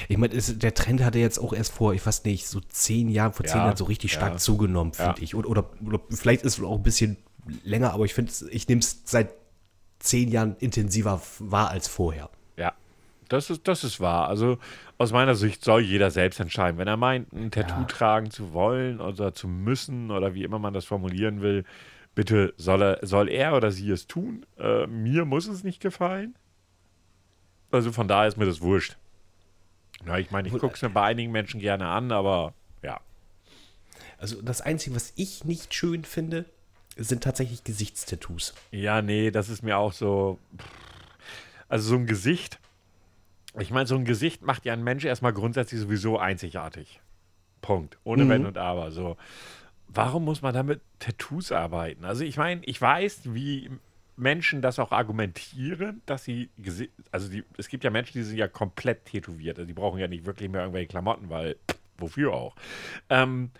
ich 0.08 0.16
meine, 0.16 0.36
der 0.36 0.74
Trend 0.74 1.04
hatte 1.04 1.18
jetzt 1.18 1.38
auch 1.38 1.52
erst 1.52 1.72
vor, 1.72 1.94
ich 1.94 2.04
weiß 2.04 2.24
nicht, 2.24 2.48
so 2.48 2.60
zehn 2.60 3.08
Jahren, 3.08 3.32
vor 3.32 3.46
zehn 3.46 3.58
ja, 3.58 3.66
Jahren 3.66 3.76
so 3.76 3.84
richtig 3.84 4.12
stark 4.12 4.32
ja. 4.32 4.38
zugenommen, 4.38 4.94
finde 4.94 5.18
ja. 5.18 5.22
ich. 5.22 5.34
Oder, 5.34 5.48
oder, 5.48 5.70
oder, 5.84 6.00
vielleicht 6.10 6.42
ist 6.42 6.58
es 6.58 6.64
auch 6.64 6.76
ein 6.76 6.82
bisschen 6.82 7.16
länger, 7.62 7.92
aber 7.92 8.04
ich 8.04 8.14
finde, 8.14 8.32
ich 8.50 8.66
nehme 8.66 8.80
es 8.80 9.02
seit 9.04 9.32
zehn 9.98 10.30
Jahren 10.30 10.56
intensiver 10.58 11.20
war 11.38 11.70
als 11.70 11.88
vorher. 11.88 12.30
Ja, 12.56 12.74
das 13.28 13.50
ist, 13.50 13.66
das 13.68 13.84
ist 13.84 14.00
wahr. 14.00 14.28
Also 14.28 14.58
aus 14.98 15.12
meiner 15.12 15.34
Sicht 15.34 15.64
soll 15.64 15.82
jeder 15.82 16.10
selbst 16.10 16.40
entscheiden. 16.40 16.78
Wenn 16.78 16.88
er 16.88 16.96
meint, 16.96 17.32
ein 17.32 17.50
Tattoo 17.50 17.80
ja. 17.80 17.84
tragen 17.84 18.30
zu 18.30 18.52
wollen 18.52 19.00
oder 19.00 19.34
zu 19.34 19.48
müssen 19.48 20.10
oder 20.10 20.34
wie 20.34 20.44
immer 20.44 20.58
man 20.58 20.74
das 20.74 20.84
formulieren 20.84 21.42
will, 21.42 21.64
bitte 22.14 22.54
soll 22.56 22.82
er, 22.82 23.06
soll 23.06 23.28
er 23.28 23.56
oder 23.56 23.70
sie 23.70 23.90
es 23.90 24.06
tun. 24.06 24.46
Äh, 24.58 24.86
mir 24.86 25.24
muss 25.24 25.46
es 25.48 25.64
nicht 25.64 25.80
gefallen. 25.80 26.34
Also 27.70 27.92
von 27.92 28.08
daher 28.08 28.28
ist 28.28 28.36
mir 28.36 28.46
das 28.46 28.60
wurscht. 28.60 28.96
Ja, 30.06 30.18
ich 30.18 30.30
meine, 30.30 30.48
ich 30.48 30.54
gucke 30.54 30.74
es 30.74 30.82
mir 30.82 30.90
bei 30.90 31.02
einigen 31.02 31.32
Menschen 31.32 31.60
gerne 31.60 31.88
an, 31.88 32.12
aber 32.12 32.54
ja. 32.82 33.00
Also 34.18 34.40
das 34.40 34.60
Einzige, 34.60 34.94
was 34.94 35.12
ich 35.16 35.44
nicht 35.44 35.74
schön 35.74 36.04
finde, 36.04 36.46
sind 36.96 37.22
tatsächlich 37.22 37.64
Gesichtstattoos. 37.64 38.54
Ja, 38.70 39.02
nee, 39.02 39.30
das 39.30 39.48
ist 39.48 39.62
mir 39.62 39.76
auch 39.76 39.92
so. 39.92 40.38
Also 41.68 41.90
so 41.90 41.96
ein 41.96 42.06
Gesicht. 42.06 42.58
Ich 43.58 43.70
meine, 43.70 43.86
so 43.86 43.96
ein 43.96 44.04
Gesicht 44.04 44.42
macht 44.42 44.64
ja 44.64 44.72
ein 44.72 44.84
Mensch 44.84 45.04
erstmal 45.04 45.32
grundsätzlich 45.32 45.80
sowieso 45.80 46.18
einzigartig. 46.18 47.00
Punkt. 47.62 47.98
Ohne 48.04 48.24
Mhm. 48.24 48.28
Wenn 48.28 48.46
und 48.46 48.58
Aber. 48.58 48.90
So. 48.90 49.16
Warum 49.88 50.24
muss 50.24 50.42
man 50.42 50.54
damit 50.54 50.80
Tattoos 50.98 51.52
arbeiten? 51.52 52.04
Also 52.04 52.24
ich 52.24 52.36
meine, 52.36 52.62
ich 52.64 52.80
weiß, 52.80 53.34
wie 53.34 53.70
Menschen 54.16 54.62
das 54.62 54.78
auch 54.78 54.92
argumentieren, 54.92 56.02
dass 56.06 56.24
sie, 56.24 56.48
also 57.10 57.28
die, 57.28 57.44
es 57.58 57.68
gibt 57.68 57.84
ja 57.84 57.90
Menschen, 57.90 58.18
die 58.18 58.24
sind 58.24 58.38
ja 58.38 58.48
komplett 58.48 59.04
tätowiert. 59.04 59.58
Also 59.58 59.66
die 59.66 59.74
brauchen 59.74 59.98
ja 59.98 60.08
nicht 60.08 60.24
wirklich 60.24 60.48
mehr 60.48 60.62
irgendwelche 60.62 60.88
Klamotten, 60.88 61.28
weil 61.28 61.56
pff, 61.70 61.78
wofür 61.98 62.32
auch. 62.32 62.56
Ähm, 63.10 63.50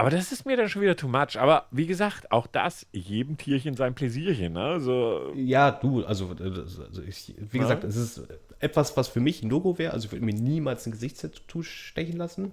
aber 0.00 0.10
das 0.10 0.32
ist 0.32 0.46
mir 0.46 0.56
dann 0.56 0.68
schon 0.68 0.82
wieder 0.82 0.96
too 0.96 1.08
much. 1.08 1.38
Aber 1.38 1.66
wie 1.70 1.86
gesagt, 1.86 2.32
auch 2.32 2.46
das, 2.46 2.86
jedem 2.92 3.36
Tierchen 3.36 3.76
sein 3.76 3.94
Pläsierchen. 3.94 4.54
Ne? 4.54 4.60
Also, 4.62 5.32
Ja, 5.36 5.70
du, 5.70 6.04
also, 6.04 6.32
äh, 6.40 6.42
also 6.42 7.02
ich, 7.06 7.34
wie 7.38 7.58
Ja. 7.58 7.62
gesagt, 7.64 7.84
es 7.84 7.96
ist 7.96 8.22
etwas, 8.58 8.96
was 8.96 9.08
für 9.08 9.20
mich 9.20 9.42
ein 9.42 9.50
Logo 9.50 9.78
wäre. 9.78 9.92
Also 9.92 10.06
ich 10.06 10.12
würde 10.12 10.24
mir 10.24 10.34
niemals 10.34 10.86
ein 10.86 10.92
Gesichtstattoo 10.92 11.62
stechen 11.62 12.16
lassen. 12.16 12.52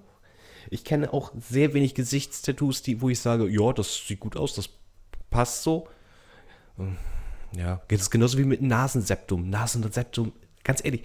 Ich 0.70 0.84
kenne 0.84 1.14
auch 1.14 1.32
sehr 1.40 1.74
wenig 1.74 1.96
Gesichtstattoos, 1.96 2.82
die, 2.82 3.02
wo 3.02 3.10
ich 3.10 3.20
sage, 3.20 3.48
ja, 3.50 3.72
das 3.74 4.06
sieht 4.06 4.20
gut 4.20 4.36
aus, 4.36 4.54
das 4.54 4.70
passt 5.30 5.64
so. 5.64 5.88
Hm, 6.78 6.98
Ja, 7.54 7.82
geht 7.88 8.00
es 8.02 8.10
genauso 8.12 8.38
wie 8.38 8.44
mit 8.44 8.62
Nasenseptum. 8.62 9.50
Nasenseptum, 9.50 10.34
ganz 10.64 10.84
ehrlich. 10.84 11.04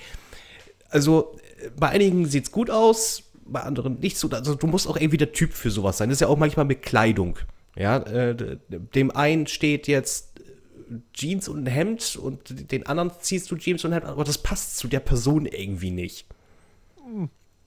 Also 0.90 1.36
äh, 1.62 1.70
bei 1.78 1.88
einigen 1.90 2.26
sieht 2.26 2.44
es 2.46 2.50
gut 2.52 2.70
aus, 2.70 3.22
bei 3.52 3.60
anderen 3.60 3.98
nicht 4.00 4.16
so. 4.18 4.28
Also 4.30 4.54
du 4.54 4.66
musst 4.66 4.86
auch 4.88 4.96
irgendwie 4.96 5.16
der 5.18 5.32
Typ 5.32 5.52
für 5.52 5.70
sowas 5.70 5.98
sein. 5.98 6.08
Das 6.08 6.16
ist 6.16 6.20
ja 6.20 6.28
auch 6.28 6.38
manchmal 6.38 6.64
mit 6.66 6.82
Kleidung. 6.82 7.38
Ja, 7.76 7.98
äh, 7.98 8.58
dem 8.68 9.10
einen 9.10 9.46
steht 9.46 9.86
jetzt 9.88 10.40
äh, 10.40 10.96
Jeans 11.14 11.48
und 11.48 11.64
ein 11.64 11.66
Hemd 11.66 12.16
und 12.16 12.70
den 12.72 12.86
anderen 12.86 13.10
ziehst 13.20 13.50
du 13.50 13.56
Jeans 13.56 13.84
und 13.84 13.92
ein 13.92 13.94
Hemd, 14.00 14.06
aber 14.06 14.24
das 14.24 14.38
passt 14.38 14.76
zu 14.76 14.88
der 14.88 15.00
Person 15.00 15.46
irgendwie 15.46 15.90
nicht. 15.90 16.26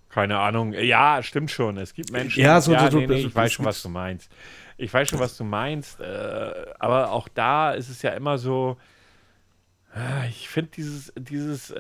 keine 0.09 0.39
Ahnung. 0.39 0.73
Ja, 0.73 1.21
stimmt 1.23 1.51
schon. 1.51 1.77
Es 1.77 1.93
gibt 1.93 2.11
Menschen. 2.11 2.41
Ja, 2.41 2.61
so- 2.61 2.77
so- 2.77 2.89
so- 2.91 2.99
nee, 2.99 3.07
nee, 3.07 3.15
ich 3.21 3.35
weiß 3.35 3.51
schon, 3.53 3.65
was 3.65 3.81
du 3.81 3.89
meinst. 3.89 4.29
Ich 4.77 4.93
weiß 4.93 5.09
schon, 5.09 5.19
was 5.19 5.35
du 5.37 5.43
meinst. 5.43 5.99
Äh, 5.99 6.51
aber 6.79 7.11
auch 7.11 7.27
da 7.27 7.71
ist 7.73 7.89
es 7.89 8.01
ja 8.01 8.11
immer 8.11 8.37
so. 8.37 8.77
äh, 9.95 10.29
Ich 10.29 10.47
finde 10.49 10.71
dieses, 10.75 11.11
dieses. 11.17 11.73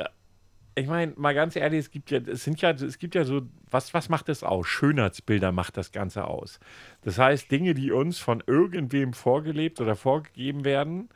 Ich 0.77 0.87
meine, 0.87 1.13
mal 1.15 1.33
ganz 1.33 1.55
ehrlich, 1.55 1.79
es 1.79 1.91
gibt 1.91 2.11
ja, 2.11 2.19
es 2.19 2.43
sind 2.43 2.61
ja, 2.61 2.71
es 2.71 2.99
gibt 2.99 3.15
ja 3.15 3.23
so, 3.23 3.43
was, 3.71 3.93
was 3.93 4.09
macht 4.09 4.27
das 4.27 4.43
aus? 4.43 4.67
Schönheitsbilder 4.67 5.53
macht 5.53 5.77
das 5.77 5.93
Ganze 5.93 6.25
aus. 6.25 6.59
Das 7.03 7.17
heißt, 7.17 7.49
Dinge, 7.49 7.73
die 7.73 7.91
uns 7.91 8.19
von 8.19 8.43
irgendwem 8.45 9.13
vorgelebt 9.13 9.79
oder 9.79 9.95
vorgegeben 9.95 10.65
werden. 10.65 11.09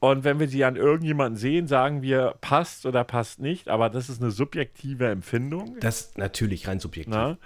Und 0.00 0.24
wenn 0.24 0.38
wir 0.38 0.48
sie 0.48 0.64
an 0.64 0.76
irgendjemanden 0.76 1.36
sehen, 1.36 1.66
sagen 1.66 2.02
wir, 2.02 2.34
passt 2.40 2.86
oder 2.86 3.04
passt 3.04 3.40
nicht, 3.40 3.68
aber 3.68 3.90
das 3.90 4.08
ist 4.08 4.20
eine 4.20 4.30
subjektive 4.30 5.08
Empfindung. 5.08 5.76
Das 5.80 6.00
ist 6.00 6.18
natürlich 6.18 6.68
rein 6.68 6.78
subjektiv. 6.78 7.14
Na? 7.14 7.38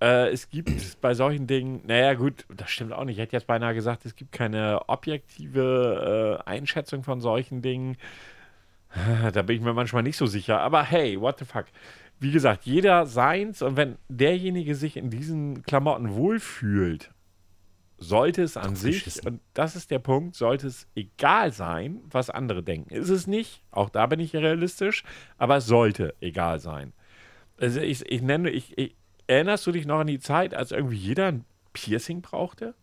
Äh, 0.00 0.30
es 0.30 0.48
gibt 0.48 0.70
bei 1.00 1.14
solchen 1.14 1.46
Dingen, 1.46 1.82
naja, 1.86 2.14
gut, 2.14 2.46
das 2.54 2.70
stimmt 2.70 2.92
auch 2.92 3.04
nicht. 3.04 3.16
Ich 3.16 3.22
hätte 3.22 3.36
jetzt 3.36 3.46
beinahe 3.46 3.74
gesagt, 3.74 4.06
es 4.06 4.16
gibt 4.16 4.32
keine 4.32 4.88
objektive 4.88 6.40
äh, 6.46 6.50
Einschätzung 6.50 7.04
von 7.04 7.20
solchen 7.20 7.62
Dingen. 7.62 7.96
Da 9.32 9.42
bin 9.42 9.56
ich 9.56 9.62
mir 9.62 9.74
manchmal 9.74 10.02
nicht 10.02 10.16
so 10.16 10.26
sicher. 10.26 10.60
Aber 10.60 10.82
hey, 10.82 11.20
what 11.20 11.38
the 11.38 11.44
fuck. 11.44 11.66
Wie 12.18 12.32
gesagt, 12.32 12.64
jeder 12.64 13.06
seins 13.06 13.62
und 13.62 13.76
wenn 13.76 13.96
derjenige 14.08 14.74
sich 14.74 14.96
in 14.96 15.10
diesen 15.10 15.62
Klamotten 15.62 16.14
wohlfühlt, 16.14 17.12
sollte 17.96 18.42
es 18.42 18.56
an 18.56 18.76
sich, 18.76 19.04
beschissen. 19.04 19.26
und 19.26 19.40
das 19.54 19.76
ist 19.76 19.90
der 19.90 19.98
Punkt, 19.98 20.34
sollte 20.34 20.66
es 20.66 20.86
egal 20.94 21.52
sein, 21.52 22.00
was 22.10 22.30
andere 22.30 22.62
denken. 22.62 22.94
Ist 22.94 23.10
es 23.10 23.26
nicht, 23.26 23.62
auch 23.70 23.90
da 23.90 24.06
bin 24.06 24.20
ich 24.20 24.34
realistisch, 24.34 25.04
aber 25.38 25.58
es 25.58 25.66
sollte 25.66 26.14
egal 26.20 26.60
sein. 26.60 26.92
Also 27.58 27.80
ich, 27.80 28.10
ich 28.10 28.22
nenne, 28.22 28.50
ich, 28.50 28.76
ich, 28.78 28.96
erinnerst 29.26 29.66
du 29.66 29.72
dich 29.72 29.86
noch 29.86 30.00
an 30.00 30.06
die 30.06 30.18
Zeit, 30.18 30.54
als 30.54 30.72
irgendwie 30.72 30.96
jeder 30.96 31.26
ein 31.26 31.44
Piercing 31.72 32.22
brauchte? 32.22 32.74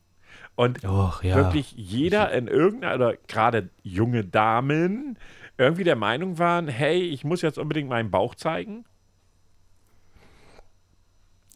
Und 0.56 0.84
Och, 0.86 1.24
ja. 1.24 1.36
wirklich 1.36 1.74
jeder 1.76 2.32
in 2.32 2.48
irgendeiner, 2.48 2.96
oder 2.96 3.18
gerade 3.28 3.70
junge 3.84 4.24
Damen, 4.24 5.18
irgendwie 5.58 5.84
der 5.84 5.96
Meinung 5.96 6.38
waren, 6.38 6.68
hey, 6.68 7.02
ich 7.02 7.24
muss 7.24 7.42
jetzt 7.42 7.58
unbedingt 7.58 7.90
meinen 7.90 8.12
Bauch 8.12 8.36
zeigen. 8.36 8.86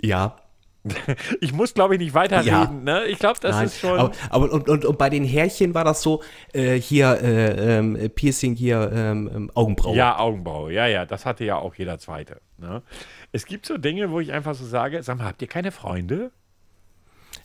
Ja. 0.01 0.35
Ich 1.41 1.53
muss, 1.53 1.75
glaube 1.75 1.95
ich, 1.95 1.99
nicht 1.99 2.13
weiterreden. 2.15 2.87
Ja. 2.87 3.01
Ne? 3.01 3.05
Ich 3.05 3.19
glaube, 3.19 3.39
das 3.39 3.55
Nein, 3.55 3.65
ist 3.65 3.79
schon. 3.79 3.99
aber, 3.99 4.11
aber 4.29 4.51
und, 4.51 4.67
und, 4.67 4.85
und 4.85 4.97
bei 4.97 5.09
den 5.09 5.23
Härchen 5.23 5.75
war 5.75 5.83
das 5.83 6.01
so, 6.01 6.23
äh, 6.53 6.75
hier 6.75 7.19
äh, 7.21 7.77
ähm, 7.77 8.09
Piercing, 8.15 8.55
hier 8.55 8.91
ähm, 8.93 9.29
ähm, 9.31 9.51
Augenbraue. 9.53 9.95
Ja, 9.95 10.17
Augenbraue. 10.17 10.73
Ja, 10.73 10.87
ja, 10.87 11.05
das 11.05 11.25
hatte 11.25 11.45
ja 11.45 11.57
auch 11.57 11.75
jeder 11.75 11.99
Zweite. 11.99 12.41
Ne? 12.57 12.81
Es 13.31 13.45
gibt 13.45 13.67
so 13.67 13.77
Dinge, 13.77 14.11
wo 14.11 14.19
ich 14.19 14.31
einfach 14.31 14.55
so 14.55 14.65
sage, 14.65 15.03
sag 15.03 15.17
mal, 15.17 15.25
habt 15.25 15.41
ihr 15.43 15.47
keine 15.47 15.71
Freunde? 15.71 16.31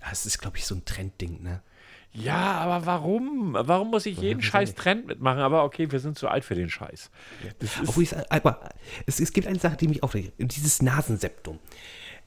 Das 0.08 0.24
ist, 0.24 0.38
glaube 0.38 0.56
ich, 0.56 0.66
so 0.66 0.74
ein 0.74 0.84
Trendding, 0.84 1.42
ne? 1.42 1.62
Ja, 2.18 2.52
aber 2.58 2.86
warum? 2.86 3.56
Warum 3.58 3.90
muss 3.90 4.06
ich 4.06 4.18
jeden 4.18 4.40
scheiß 4.42 4.74
Trend 4.74 5.06
mitmachen? 5.06 5.40
Aber 5.40 5.64
okay, 5.64 5.90
wir 5.90 6.00
sind 6.00 6.18
zu 6.18 6.28
alt 6.28 6.44
für 6.44 6.54
den 6.54 6.70
Scheiß. 6.70 7.10
Das 7.58 7.76
ist, 7.76 7.88
Obwohl 7.88 8.04
ich 8.04 8.14
aber 8.30 8.70
es, 9.06 9.20
es 9.20 9.32
gibt 9.32 9.46
eine 9.46 9.58
Sache, 9.58 9.76
die 9.76 9.88
mich 9.88 10.02
aufregt. 10.02 10.32
Dieses 10.38 10.80
Nasenseptum. 10.80 11.58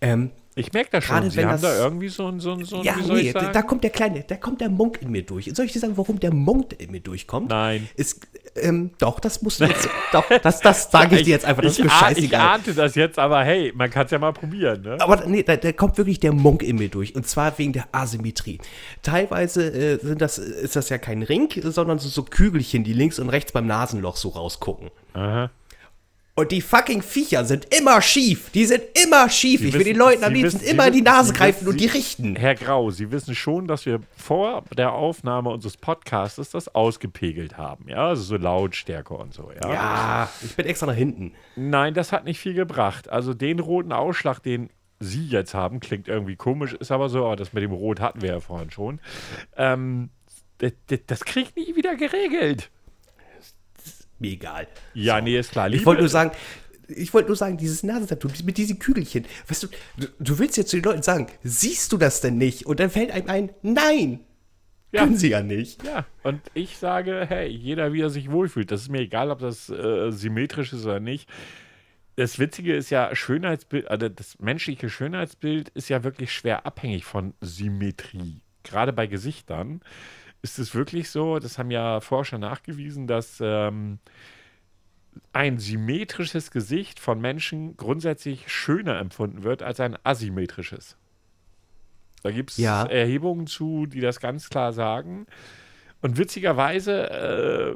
Ähm, 0.02 0.32
ich 0.56 0.74
merke 0.74 0.90
das 0.92 1.06
schon. 1.06 1.30
Sie 1.30 1.38
wenn 1.38 1.46
haben 1.46 1.52
das- 1.54 1.62
da 1.62 1.78
irgendwie 1.84 2.10
so 2.10 2.28
ein, 2.28 2.40
so 2.42 2.52
ein, 2.52 2.66
so 2.66 2.78
ein 2.78 2.84
ja, 2.84 2.96
nee, 2.98 3.20
ich 3.20 3.34
da, 3.34 3.50
da 3.52 3.62
kommt 3.62 3.84
der 3.84 3.92
kleine, 3.92 4.24
da 4.28 4.36
kommt 4.36 4.60
der 4.60 4.70
Monk 4.70 5.02
in 5.02 5.10
mir 5.10 5.22
durch. 5.24 5.50
Soll 5.54 5.66
ich 5.66 5.72
dir 5.72 5.80
sagen, 5.80 5.96
warum 5.96 6.20
der 6.20 6.34
Monk 6.34 6.76
in 6.80 6.92
mir 6.92 7.00
durchkommt? 7.00 7.50
Nein. 7.50 7.88
Ist, 7.96 8.28
ähm, 8.56 8.92
doch, 8.98 9.20
das 9.22 9.42
musst 9.42 9.62
du 9.62 9.66
jetzt, 9.66 9.88
doch, 10.12 10.26
das, 10.42 10.60
das 10.60 10.92
sage 10.92 11.16
ich 11.18 11.24
dir 11.24 11.32
jetzt 11.32 11.46
einfach, 11.46 11.62
das 11.64 11.74
ist 11.74 11.80
ich, 11.80 11.86
mir 11.86 11.92
ah- 11.92 12.10
ich 12.12 12.18
scheißegal. 12.18 12.42
ahnte 12.42 12.74
das 12.74 12.96
jetzt, 12.96 13.18
aber 13.20 13.44
hey, 13.44 13.72
man 13.74 13.90
kann 13.90 14.06
es 14.06 14.12
ja 14.12 14.20
mal 14.20 14.34
probieren. 14.34 14.82
Ne? 14.82 14.98
Aber 15.00 15.26
nee, 15.28 15.44
da, 15.44 15.56
da 15.56 15.72
kommt 15.72 15.98
wirklich 15.98 16.20
der 16.20 16.34
Monk 16.34 16.62
in 16.64 16.76
mir 16.78 16.90
durch. 16.90 17.16
Und 17.16 17.26
zwar 17.28 17.58
wegen 17.58 17.72
der 17.72 17.88
Asymmetrie. 17.94 18.60
Teilweise 19.02 19.66
äh, 19.72 20.00
sind 20.06 20.22
das, 20.22 20.38
ist 20.40 20.76
das 20.76 20.90
ja 20.90 20.98
kein 20.98 21.24
Ring, 21.24 21.50
sondern 21.64 22.00
so, 22.00 22.10
so 22.10 22.24
Kügelchen, 22.24 22.84
die 22.84 22.94
links 22.94 23.20
und 23.20 23.30
rechts 23.30 23.52
beim 23.54 23.68
Nasenloch 23.68 24.18
so 24.18 24.30
rausgucken. 24.30 24.90
Aha. 25.14 25.52
Und 26.40 26.52
die 26.52 26.62
fucking 26.62 27.02
Viecher 27.02 27.44
sind 27.46 27.74
immer 27.76 28.02
schief. 28.02 28.50
Die 28.52 28.66
sind 28.66 28.84
immer 29.04 29.30
schief. 29.30 29.62
ich 29.62 29.74
will 29.74 29.80
wissen- 29.82 29.86
den 29.94 29.98
Leuten 29.98 30.24
am 30.24 30.34
Sie 30.34 30.42
liebsten 30.42 30.60
wissen- 30.62 30.66
Sie 30.68 30.74
immer 30.74 30.88
in 30.88 30.94
die 30.94 31.02
Nase 31.02 31.30
Sie 31.30 31.36
greifen 31.38 31.68
und 31.68 31.80
die 31.80 31.88
Sie- 31.88 31.98
richten. 31.98 32.36
Herr 32.36 32.56
Grau, 32.56 32.90
Sie 32.92 33.12
wissen 33.12 33.36
schon, 33.36 33.68
dass 33.68 33.86
wir 33.86 34.00
vor 34.16 34.64
der 34.78 34.94
Aufnahme 34.94 35.50
unseres 35.50 35.78
Podcasts 35.78 36.50
das 36.52 36.74
ausgepegelt 36.74 37.58
haben. 37.58 37.88
Ja, 37.90 38.08
also 38.08 38.24
so 38.24 38.38
Lautstärke 38.38 39.14
und 39.14 39.34
so. 39.34 39.52
Ja? 39.62 39.74
Ja, 39.74 40.30
ich 40.44 40.56
bin 40.56 40.66
extra 40.66 40.86
nach 40.88 40.96
hinten. 40.96 41.34
Nein, 41.56 41.94
das 41.94 42.12
hat 42.12 42.24
nicht 42.26 42.40
viel 42.40 42.54
gebracht. 42.54 43.10
Also 43.10 43.34
den 43.34 43.60
roten 43.60 43.92
Ausschlag, 43.92 44.40
den 44.42 44.70
Sie 45.02 45.28
jetzt 45.28 45.54
haben, 45.54 45.80
klingt 45.80 46.08
irgendwie 46.08 46.36
komisch, 46.36 46.74
ist 46.74 46.92
aber 46.92 47.10
so, 47.10 47.34
das 47.36 47.54
mit 47.54 47.64
dem 47.64 47.72
Rot 47.72 48.00
hatten 48.02 48.22
wir 48.22 48.30
ja 48.32 48.40
vorhin 48.40 48.70
schon. 48.72 49.00
Ähm, 49.56 50.10
das, 50.58 50.74
das, 50.88 51.00
das 51.08 51.26
kriegt 51.26 51.56
nie 51.56 51.76
wieder 51.76 51.96
geregelt. 51.96 52.70
Mir 54.20 54.32
egal. 54.32 54.68
Ja, 54.94 55.22
nee, 55.22 55.38
ist 55.40 55.52
klar. 55.52 55.72
Ich 55.72 55.86
wollte 55.86 56.02
nur 56.02 56.10
sagen, 56.10 56.32
ich 56.88 57.14
wollte 57.14 57.28
nur 57.30 57.36
sagen, 57.36 57.58
dieses 57.58 57.84
Nasentattoo 57.84 58.30
mit 58.44 58.58
diesen 58.58 58.80
Kügelchen. 58.80 59.26
Weißt 59.48 59.64
du, 59.64 59.68
du, 59.98 60.08
du 60.20 60.40
willst 60.40 60.58
jetzt 60.58 60.70
zu 60.70 60.78
den 60.78 60.84
Leuten 60.84 61.04
sagen, 61.04 61.28
siehst 61.44 61.92
du 61.92 61.98
das 61.98 62.22
denn 62.22 62.38
nicht? 62.38 62.66
Und 62.66 62.80
dann 62.80 62.90
fällt 62.90 63.12
einem 63.12 63.30
ein, 63.30 63.50
nein, 63.62 64.20
Ja. 64.92 65.04
können 65.04 65.16
sie 65.18 65.30
ja 65.30 65.42
nicht. 65.44 65.84
Ja, 65.86 66.06
und 66.24 66.42
ich 66.54 66.78
sage, 66.78 67.26
hey, 67.30 67.48
jeder, 67.48 67.94
wie 67.94 68.02
er 68.02 68.10
sich 68.10 68.32
wohlfühlt. 68.32 68.72
Das 68.72 68.82
ist 68.82 68.90
mir 68.90 69.02
egal, 69.02 69.30
ob 69.32 69.40
das 69.40 69.70
äh, 69.70 70.12
symmetrisch 70.12 70.74
ist 70.74 70.84
oder 70.86 71.00
nicht. 71.00 71.30
Das 72.16 72.38
Witzige 72.40 72.76
ist 72.76 72.90
ja, 72.90 73.16
Schönheitsbild, 73.16 73.88
also 73.88 74.10
das 74.10 74.40
menschliche 74.40 74.90
Schönheitsbild 74.90 75.70
ist 75.70 75.88
ja 75.90 76.04
wirklich 76.04 76.34
schwer 76.34 76.66
abhängig 76.66 77.06
von 77.06 77.34
Symmetrie. 77.40 78.42
Gerade 78.64 78.92
bei 78.92 79.08
Gesichtern 79.08 79.80
ist 80.42 80.60
es 80.60 80.74
wirklich 80.74 81.10
so, 81.10 81.40
das 81.40 81.58
haben 81.58 81.72
ja 81.72 82.00
Forscher 82.00 82.38
nachgewiesen, 82.38 83.08
dass 83.08 83.40
ähm, 83.42 84.00
ein 85.34 85.58
symmetrisches 85.60 86.52
Gesicht 86.52 87.00
von 87.00 87.20
Menschen 87.20 87.76
grundsätzlich 87.78 88.52
schöner 88.52 89.00
empfunden 89.00 89.44
wird 89.44 89.64
als 89.64 89.80
ein 89.80 89.98
asymmetrisches. 90.04 90.98
Da 92.24 92.32
gibt 92.32 92.52
es 92.52 92.58
Ja. 92.58 92.86
Erhebungen 92.86 93.48
zu, 93.48 93.86
die 93.86 94.02
das 94.02 94.20
ganz 94.20 94.50
klar 94.50 94.74
sagen. 94.74 95.26
Und 96.02 96.18
witzigerweise, 96.18 97.10
äh, 97.10 97.76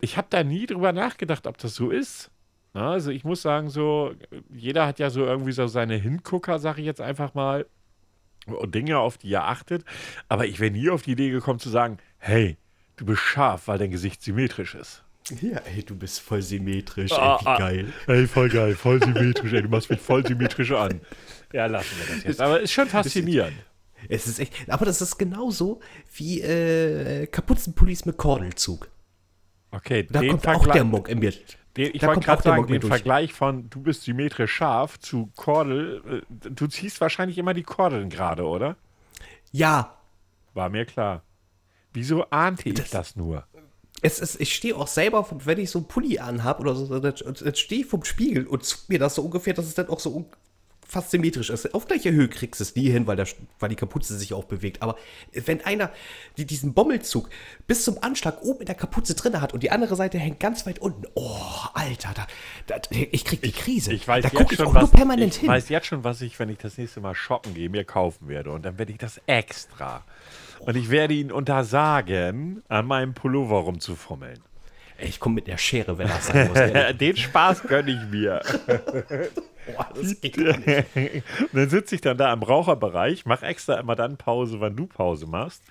ich 0.00 0.16
habe 0.16 0.28
da 0.30 0.44
nie 0.44 0.66
drüber 0.66 0.92
nachgedacht, 0.92 1.46
ob 1.46 1.58
das 1.58 1.74
so 1.74 1.90
ist. 1.90 2.30
Na, 2.72 2.90
also 2.90 3.10
ich 3.10 3.24
muss 3.24 3.42
sagen, 3.42 3.68
so, 3.70 4.14
jeder 4.52 4.86
hat 4.86 4.98
ja 4.98 5.10
so 5.10 5.24
irgendwie 5.24 5.52
so 5.52 5.66
seine 5.68 5.94
Hingucker, 5.94 6.58
sage 6.58 6.80
ich 6.80 6.86
jetzt 6.86 7.00
einfach 7.00 7.34
mal, 7.34 7.66
Dinge, 8.66 8.98
auf 8.98 9.18
die 9.18 9.32
er 9.32 9.44
achtet. 9.48 9.84
Aber 10.28 10.46
ich 10.46 10.60
wäre 10.60 10.70
nie 10.70 10.90
auf 10.90 11.02
die 11.02 11.12
Idee 11.12 11.30
gekommen 11.30 11.58
zu 11.58 11.68
sagen, 11.70 11.98
hey, 12.18 12.56
du 12.96 13.04
bist 13.06 13.20
scharf, 13.22 13.68
weil 13.68 13.78
dein 13.78 13.90
Gesicht 13.90 14.22
symmetrisch 14.22 14.74
ist. 14.74 15.02
Ja, 15.40 15.58
ey, 15.74 15.82
du 15.82 15.96
bist 15.96 16.20
voll 16.20 16.42
symmetrisch, 16.42 17.12
Ah, 17.12 17.36
ey, 17.38 17.44
wie 17.44 17.48
ah. 17.48 17.58
geil. 17.58 17.92
Ey, 18.08 18.26
voll 18.26 18.48
geil, 18.50 18.74
voll 18.74 19.02
symmetrisch, 19.02 19.52
ey, 19.54 19.62
du 19.62 19.68
machst 19.68 19.88
mich 19.88 20.00
voll 20.00 20.26
symmetrisch 20.26 20.70
an. 20.72 21.00
Ja, 21.52 21.64
lassen 21.66 21.96
wir 21.98 22.14
das 22.14 22.24
jetzt. 22.24 22.40
Aber 22.42 22.60
ist 22.60 22.72
schon 22.72 22.88
faszinierend. 22.88 23.56
Es 24.10 24.26
ist 24.26 24.38
echt, 24.38 24.52
aber 24.68 24.84
das 24.84 25.00
ist 25.00 25.16
genauso 25.16 25.80
wie 26.14 26.42
äh, 26.42 27.26
Kapuzenpullis 27.26 28.04
mit 28.04 28.18
Kordelzug. 28.18 28.90
Okay, 29.70 30.06
Da 30.10 30.20
kommt 30.20 30.46
auch 30.46 30.52
Vergleich- 30.62 30.72
der 30.74 30.84
Muck 30.84 31.08
im 31.08 31.20
Bild. 31.20 31.56
Den, 31.76 31.90
ich 31.92 32.02
wollte 32.02 32.20
gerade 32.20 32.42
sagen, 32.42 32.66
den 32.66 32.80
durch. 32.80 32.92
Vergleich 32.92 33.32
von 33.32 33.68
du 33.68 33.80
bist 33.80 34.02
symmetrisch 34.02 34.52
scharf 34.52 34.98
zu 35.00 35.30
Kordel, 35.34 36.22
äh, 36.24 36.50
du 36.50 36.66
ziehst 36.68 37.00
wahrscheinlich 37.00 37.38
immer 37.38 37.54
die 37.54 37.64
Kordeln 37.64 38.10
gerade, 38.10 38.44
oder? 38.44 38.76
Ja, 39.50 39.96
War 40.54 40.68
mir 40.68 40.84
klar. 40.84 41.22
Wieso 41.92 42.28
ahnte 42.30 42.68
ich 42.68 42.90
das, 42.90 43.16
nur? 43.16 43.44
es 44.04 44.20
ist, 44.20 44.38
ich 44.38 44.54
stehe 44.54 44.76
auch 44.76 44.86
selber, 44.86 45.26
wenn 45.30 45.58
ich 45.58 45.70
so 45.70 45.78
einen 45.78 45.88
Pulli 45.88 46.18
anhab 46.18 46.60
oder 46.60 46.74
so, 46.74 46.98
dann, 46.98 47.14
dann 47.24 47.54
stehe 47.54 47.80
ich 47.82 47.86
vom 47.86 48.04
Spiegel 48.04 48.46
und 48.46 48.62
zuck 48.62 48.88
mir 48.88 48.98
das 48.98 49.14
so 49.14 49.22
ungefähr, 49.22 49.54
dass 49.54 49.64
es 49.64 49.74
dann 49.74 49.88
auch 49.88 49.98
so 49.98 50.10
fast 50.94 51.10
symmetrisch 51.10 51.50
ist. 51.50 51.74
Auf 51.74 51.86
gleicher 51.86 52.12
Höhe 52.12 52.28
kriegst 52.28 52.60
du 52.60 52.62
es 52.62 52.74
nie 52.74 52.88
hin, 52.88 53.06
weil, 53.06 53.16
der, 53.16 53.26
weil 53.58 53.68
die 53.68 53.76
Kapuze 53.76 54.16
sich 54.16 54.32
auch 54.32 54.44
bewegt. 54.44 54.80
Aber 54.80 54.96
wenn 55.32 55.60
einer 55.64 55.90
die, 56.36 56.46
diesen 56.46 56.72
Bommelzug 56.72 57.28
bis 57.66 57.84
zum 57.84 58.02
Anschlag 58.02 58.42
oben 58.42 58.60
in 58.60 58.66
der 58.66 58.76
Kapuze 58.76 59.14
drin 59.14 59.40
hat 59.40 59.52
und 59.52 59.62
die 59.62 59.70
andere 59.70 59.96
Seite 59.96 60.18
hängt 60.18 60.40
ganz 60.40 60.66
weit 60.66 60.78
unten, 60.78 61.04
oh, 61.14 61.36
Alter, 61.74 62.14
da, 62.14 62.26
da, 62.66 62.80
ich 62.90 63.24
krieg 63.24 63.42
die 63.42 63.52
Krise. 63.52 63.92
Ich 63.92 64.06
weiß 64.06 64.22
da 64.22 64.28
jetzt 64.28 64.38
gucke 64.38 64.54
ich 64.54 64.58
schon, 64.58 64.68
auch 64.68 64.74
was, 64.74 64.82
nur 64.82 64.90
permanent 64.92 65.34
ich 65.34 65.40
hin. 65.40 65.48
weiß 65.48 65.68
jetzt 65.68 65.86
schon, 65.86 66.04
was 66.04 66.20
ich, 66.22 66.38
wenn 66.38 66.48
ich 66.48 66.58
das 66.58 66.78
nächste 66.78 67.00
Mal 67.00 67.14
shoppen 67.14 67.54
gehe, 67.54 67.68
mir 67.68 67.84
kaufen 67.84 68.28
werde. 68.28 68.52
Und 68.52 68.64
dann 68.64 68.78
werde 68.78 68.92
ich 68.92 68.98
das 68.98 69.20
extra. 69.26 70.04
Und 70.60 70.76
ich 70.76 70.90
werde 70.90 71.14
ihn 71.14 71.32
untersagen, 71.32 72.62
an 72.68 72.86
meinem 72.86 73.14
Pullover 73.14 73.58
rumzufummeln. 73.58 74.38
Ey, 74.96 75.08
ich 75.08 75.18
komme 75.18 75.34
mit 75.34 75.48
der 75.48 75.58
Schere, 75.58 75.98
wenn 75.98 76.06
das 76.06 76.28
sein 76.28 76.48
muss. 76.48 76.58
Den 76.98 77.16
Spaß 77.16 77.64
gönne 77.64 77.90
ich 77.90 78.10
mir. 78.10 78.40
Boah, 79.66 79.88
das 79.94 80.20
geht 80.20 80.36
gar 80.36 80.58
nicht. 80.58 80.94
Und 81.40 81.54
dann 81.54 81.68
sitze 81.70 81.94
ich 81.94 82.00
dann 82.00 82.16
da 82.16 82.32
im 82.32 82.42
Raucherbereich, 82.42 83.26
mache 83.26 83.46
extra 83.46 83.74
immer 83.80 83.94
dann 83.94 84.16
Pause, 84.16 84.60
wann 84.60 84.76
du 84.76 84.86
Pause 84.86 85.26
machst. 85.26 85.62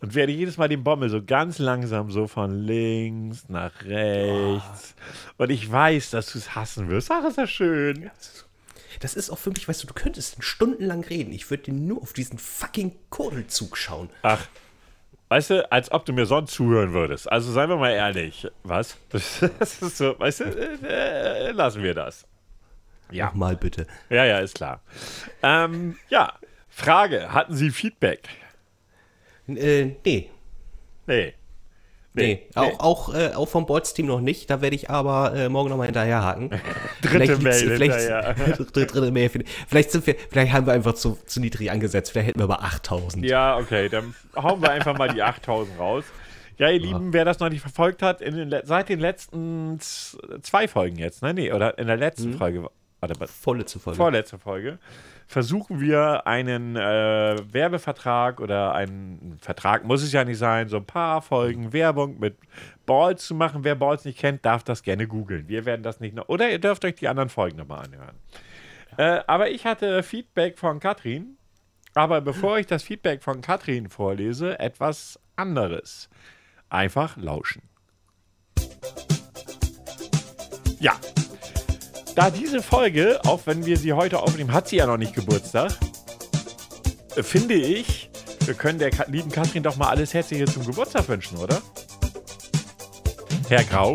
Und 0.00 0.14
werde 0.14 0.32
jedes 0.32 0.56
Mal 0.56 0.68
den 0.68 0.84
Bommel 0.84 1.08
so 1.08 1.22
ganz 1.22 1.58
langsam 1.58 2.10
so 2.10 2.26
von 2.26 2.58
links 2.58 3.48
nach 3.48 3.72
rechts. 3.84 4.94
Und 5.36 5.50
ich 5.50 5.70
weiß, 5.70 6.10
dass 6.10 6.32
du 6.32 6.38
es 6.38 6.54
hassen 6.54 6.88
wirst. 6.88 7.10
Ach, 7.10 7.24
ist 7.24 7.38
das 7.38 7.50
schön. 7.50 8.10
Das 9.00 9.14
ist 9.14 9.30
auch 9.30 9.38
für 9.38 9.50
mich, 9.50 9.68
weißt 9.68 9.82
du, 9.82 9.86
du 9.86 9.94
könntest 9.94 10.42
stundenlang 10.42 11.04
reden. 11.04 11.32
Ich 11.32 11.50
würde 11.50 11.64
dir 11.64 11.74
nur 11.74 12.02
auf 12.02 12.12
diesen 12.12 12.38
fucking 12.38 12.92
Kordelzug 13.10 13.76
schauen. 13.76 14.08
Ach, 14.22 14.46
weißt 15.28 15.50
du, 15.50 15.72
als 15.72 15.90
ob 15.90 16.04
du 16.06 16.12
mir 16.12 16.26
sonst 16.26 16.52
zuhören 16.52 16.92
würdest. 16.92 17.30
Also 17.30 17.52
seien 17.52 17.68
wir 17.68 17.76
mal 17.76 17.92
ehrlich. 17.92 18.48
Was? 18.62 18.96
Das 19.10 19.82
ist 19.82 19.98
so, 19.98 20.18
weißt 20.18 20.40
du, 20.40 20.44
äh, 20.44 21.48
äh, 21.48 21.50
lassen 21.50 21.82
wir 21.82 21.94
das. 21.94 22.26
Ja. 23.14 23.32
Mal 23.34 23.56
bitte. 23.56 23.86
Ja, 24.10 24.24
ja, 24.24 24.38
ist 24.40 24.56
klar. 24.56 24.80
Ähm, 25.42 25.96
ja, 26.08 26.34
Frage. 26.68 27.32
Hatten 27.32 27.54
Sie 27.54 27.70
Feedback? 27.70 28.28
Äh, 29.48 29.92
nee. 30.04 30.30
Nee. 31.06 31.34
Nee, 32.16 32.46
Auch, 32.54 32.78
auch, 32.78 33.14
äh, 33.14 33.32
auch 33.34 33.48
vom 33.48 33.66
Bolz-Team 33.66 34.06
noch 34.06 34.20
nicht. 34.20 34.48
Da 34.48 34.62
werde 34.62 34.76
ich 34.76 34.88
aber 34.88 35.34
äh, 35.34 35.48
morgen 35.48 35.68
nochmal 35.68 35.86
hinterherhaken. 35.86 36.50
Dritte 37.02 37.36
Vielleicht 37.36 37.42
Mail 37.42 37.78
hinterher. 37.78 38.34
dritte, 38.56 38.86
dritte 38.86 39.10
Mail. 39.10 39.30
Vielleicht 39.66 39.90
sind 39.90 40.06
wir, 40.06 40.14
vielleicht 40.30 40.52
haben 40.52 40.64
wir 40.64 40.74
einfach 40.74 40.94
zu, 40.94 41.18
zu 41.26 41.40
niedrig 41.40 41.72
angesetzt. 41.72 42.12
Vielleicht 42.12 42.28
hätten 42.28 42.38
wir 42.38 42.44
aber 42.44 42.62
8000. 42.62 43.24
Ja, 43.24 43.56
okay, 43.56 43.88
dann 43.88 44.14
hauen 44.36 44.62
wir 44.62 44.70
einfach 44.70 44.96
mal 44.96 45.08
die 45.08 45.22
8000 45.22 45.76
raus. 45.76 46.04
Ja, 46.56 46.70
ihr 46.70 46.78
Lieben, 46.78 47.12
wer 47.12 47.24
das 47.24 47.40
noch 47.40 47.48
nicht 47.48 47.62
verfolgt 47.62 48.00
hat, 48.00 48.20
den, 48.20 48.54
seit 48.62 48.88
den 48.88 49.00
letzten 49.00 49.80
zwei 49.80 50.68
Folgen 50.68 50.96
jetzt, 50.96 51.20
ne? 51.20 51.34
Nee, 51.34 51.52
oder 51.52 51.76
in 51.78 51.88
der 51.88 51.96
letzten 51.96 52.34
Folge, 52.38 52.70
warte, 53.08 53.20
was? 53.20 53.30
Volle 53.30 53.64
zu 53.64 53.78
Folge. 53.78 53.96
vorletzte 53.96 54.38
Folge, 54.38 54.78
versuchen 55.26 55.80
wir 55.80 56.26
einen 56.26 56.76
äh, 56.76 57.36
Werbevertrag 57.52 58.40
oder 58.40 58.74
einen 58.74 59.38
Vertrag, 59.40 59.84
muss 59.84 60.02
es 60.02 60.12
ja 60.12 60.24
nicht 60.24 60.38
sein, 60.38 60.68
so 60.68 60.78
ein 60.78 60.86
paar 60.86 61.22
Folgen 61.22 61.72
Werbung 61.72 62.18
mit 62.18 62.36
Balls 62.86 63.26
zu 63.26 63.34
machen. 63.34 63.64
Wer 63.64 63.74
Balls 63.74 64.04
nicht 64.04 64.18
kennt, 64.18 64.44
darf 64.44 64.64
das 64.64 64.82
gerne 64.82 65.06
googeln. 65.06 65.48
Wir 65.48 65.64
werden 65.64 65.82
das 65.82 66.00
nicht 66.00 66.14
noch, 66.14 66.28
oder 66.28 66.50
ihr 66.50 66.58
dürft 66.58 66.84
euch 66.84 66.94
die 66.96 67.08
anderen 67.08 67.28
Folgen 67.28 67.58
nochmal 67.58 67.84
anhören. 67.84 68.16
Äh, 68.96 69.20
aber 69.26 69.50
ich 69.50 69.66
hatte 69.66 70.02
Feedback 70.02 70.58
von 70.58 70.80
Katrin. 70.80 71.36
Aber 71.96 72.20
bevor 72.20 72.58
ich 72.58 72.66
das 72.66 72.82
Feedback 72.82 73.22
von 73.22 73.40
Katrin 73.40 73.88
vorlese, 73.88 74.58
etwas 74.58 75.20
anderes. 75.36 76.08
Einfach 76.68 77.16
lauschen. 77.16 77.62
Ja. 80.80 80.98
Da 82.14 82.30
diese 82.30 82.62
Folge, 82.62 83.20
auch 83.24 83.40
wenn 83.46 83.66
wir 83.66 83.76
sie 83.76 83.92
heute 83.92 84.20
aufnehmen, 84.20 84.52
hat 84.52 84.68
sie 84.68 84.76
ja 84.76 84.86
noch 84.86 84.96
nicht 84.96 85.14
Geburtstag, 85.14 85.72
finde 87.16 87.54
ich, 87.54 88.08
wir 88.44 88.54
können 88.54 88.78
der 88.78 88.90
lieben 89.08 89.32
Katrin 89.32 89.64
doch 89.64 89.76
mal 89.76 89.88
alles 89.88 90.14
Herzliche 90.14 90.44
zum 90.44 90.64
Geburtstag 90.64 91.08
wünschen, 91.08 91.38
oder? 91.38 91.60
Herr 93.48 93.64
Grau. 93.64 93.94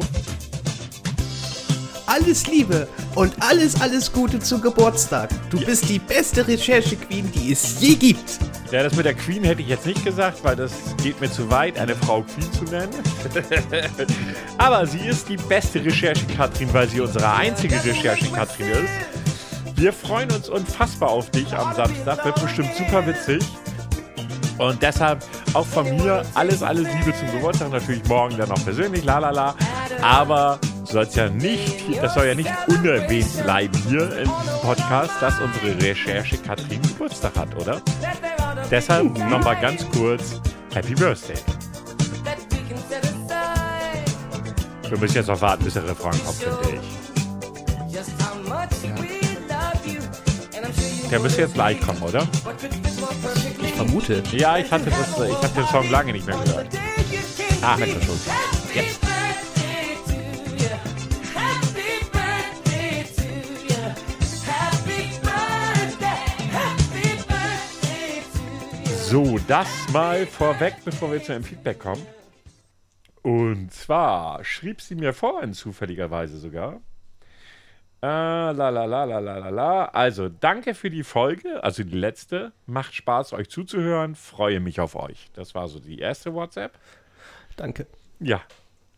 Alles 2.09 2.47
Liebe 2.47 2.87
und 3.13 3.35
alles, 3.39 3.79
alles 3.81 4.11
Gute 4.11 4.39
zu 4.39 4.59
Geburtstag. 4.59 5.29
Du 5.51 5.63
bist 5.63 5.87
die 5.87 5.99
beste 5.99 6.47
Recherche-Queen, 6.47 7.31
die 7.31 7.51
es 7.51 7.79
je 7.79 7.93
gibt. 7.93 8.39
Ja, 8.71 8.81
das 8.81 8.95
mit 8.95 9.05
der 9.05 9.13
Queen 9.13 9.43
hätte 9.43 9.61
ich 9.61 9.67
jetzt 9.67 9.85
nicht 9.85 10.03
gesagt, 10.03 10.43
weil 10.43 10.55
das 10.55 10.71
geht 11.03 11.21
mir 11.21 11.31
zu 11.31 11.51
weit, 11.51 11.77
eine 11.77 11.95
Frau 11.95 12.23
Queen 12.23 12.51
zu 12.51 12.63
nennen. 12.63 12.89
Aber 14.57 14.87
sie 14.87 15.05
ist 15.05 15.29
die 15.29 15.37
beste 15.37 15.85
Recherche-Katrin, 15.85 16.73
weil 16.73 16.89
sie 16.89 16.99
unsere 16.99 17.31
einzige 17.31 17.75
Recherche-Katrin 17.75 18.69
ist. 18.69 19.75
Wir 19.75 19.93
freuen 19.93 20.31
uns 20.31 20.49
unfassbar 20.49 21.09
auf 21.09 21.29
dich 21.29 21.53
am 21.53 21.75
Samstag. 21.75 22.25
Wird 22.25 22.41
bestimmt 22.41 22.71
super 22.75 23.05
witzig. 23.05 23.43
Und 24.57 24.81
deshalb 24.81 25.23
auch 25.53 25.65
von 25.67 25.95
mir 25.95 26.23
alles, 26.33 26.63
alles 26.63 26.87
Liebe 26.91 27.15
zum 27.15 27.31
Geburtstag. 27.33 27.69
Natürlich 27.69 28.03
morgen 28.05 28.35
dann 28.35 28.49
noch 28.49 28.63
persönlich, 28.65 29.03
la 29.03 29.19
la 29.19 29.29
la. 29.29 29.55
Aber 30.01 30.59
soll's 30.89 31.15
ja 31.15 31.29
nicht, 31.29 32.01
das 32.01 32.13
soll 32.13 32.25
ja 32.25 32.35
nicht 32.35 32.51
unerwähnt 32.67 33.43
bleiben 33.43 33.77
hier 33.87 34.17
in 34.17 34.29
diesem 34.29 34.59
Podcast, 34.61 35.11
dass 35.21 35.35
unsere 35.39 35.81
Recherche 35.81 36.37
Katrin 36.37 36.81
Geburtstag 36.81 37.35
hat, 37.35 37.55
oder? 37.55 37.81
Deshalb 38.71 39.17
nochmal 39.29 39.59
ganz 39.61 39.85
kurz 39.91 40.41
Happy 40.73 40.95
Birthday. 40.95 41.37
Wir 44.87 44.97
müssen 44.97 45.15
jetzt 45.15 45.27
noch 45.27 45.39
warten, 45.41 45.63
bis 45.63 45.73
der 45.75 45.87
Refrain 45.87 46.19
kommt, 46.25 46.37
finde 46.37 46.79
ich. 46.81 46.81
Der 51.09 51.19
müsste 51.19 51.41
jetzt 51.41 51.53
gleich 51.55 51.79
kommen, 51.81 52.01
oder? 52.01 52.27
Ich 53.61 53.73
vermute. 53.73 54.23
Ja, 54.31 54.57
ich 54.57 54.71
hatte 54.71 54.89
das, 54.89 55.27
ich 55.27 55.35
habe 55.35 55.53
den 55.55 55.65
Song 55.67 55.89
lange 55.89 56.11
nicht 56.11 56.25
mehr 56.25 56.37
gehört. 56.37 56.67
Ah, 57.61 57.77
merkt 57.77 58.03
schon. 58.03 58.19
Jetzt. 58.73 58.99
So, 69.09 69.39
das 69.47 69.67
mal 69.91 70.25
vorweg, 70.27 70.75
bevor 70.85 71.11
wir 71.11 71.21
zu 71.23 71.33
einem 71.33 71.43
Feedback 71.43 71.79
kommen. 71.79 72.05
Und 73.23 73.73
zwar 73.73 74.43
schrieb 74.43 74.81
sie 74.81 74.95
mir 74.95 75.13
vorhin 75.13 75.53
zufälligerweise 75.53 76.37
sogar. 76.37 76.79
Äh, 78.01 78.05
la 78.05 78.51
la 78.51 78.85
la 78.85 79.03
la 79.05 79.19
la 79.19 79.37
la 79.39 79.49
la. 79.49 79.85
Also, 79.85 80.29
danke 80.29 80.73
für 80.75 80.89
die 80.89 81.03
Folge, 81.03 81.63
also 81.63 81.83
die 81.83 81.97
letzte. 81.97 82.51
Macht 82.67 82.93
Spaß, 82.93 83.33
euch 83.33 83.49
zuzuhören. 83.49 84.15
Freue 84.15 84.59
mich 84.59 84.79
auf 84.79 84.95
euch. 84.95 85.29
Das 85.33 85.55
war 85.55 85.67
so 85.67 85.79
die 85.79 85.99
erste 85.99 86.33
WhatsApp. 86.33 86.77
Danke. 87.57 87.87
Ja. 88.19 88.41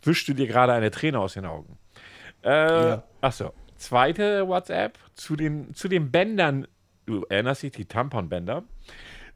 Wischst 0.03 0.27
du 0.27 0.33
dir 0.33 0.47
gerade 0.47 0.73
eine 0.73 0.91
Träne 0.91 1.19
aus 1.19 1.33
den 1.33 1.45
Augen? 1.45 1.77
Äh, 2.43 2.49
Ja. 2.49 3.03
Achso. 3.21 3.53
Zweite 3.77 4.47
WhatsApp 4.47 4.99
zu 5.15 5.35
den, 5.35 5.73
zu 5.73 5.87
den 5.87 6.11
Bändern. 6.11 6.67
Du 7.07 7.23
erinnerst 7.29 7.63
dich, 7.63 7.71
die 7.71 7.85
Tamponbänder. 7.85 8.63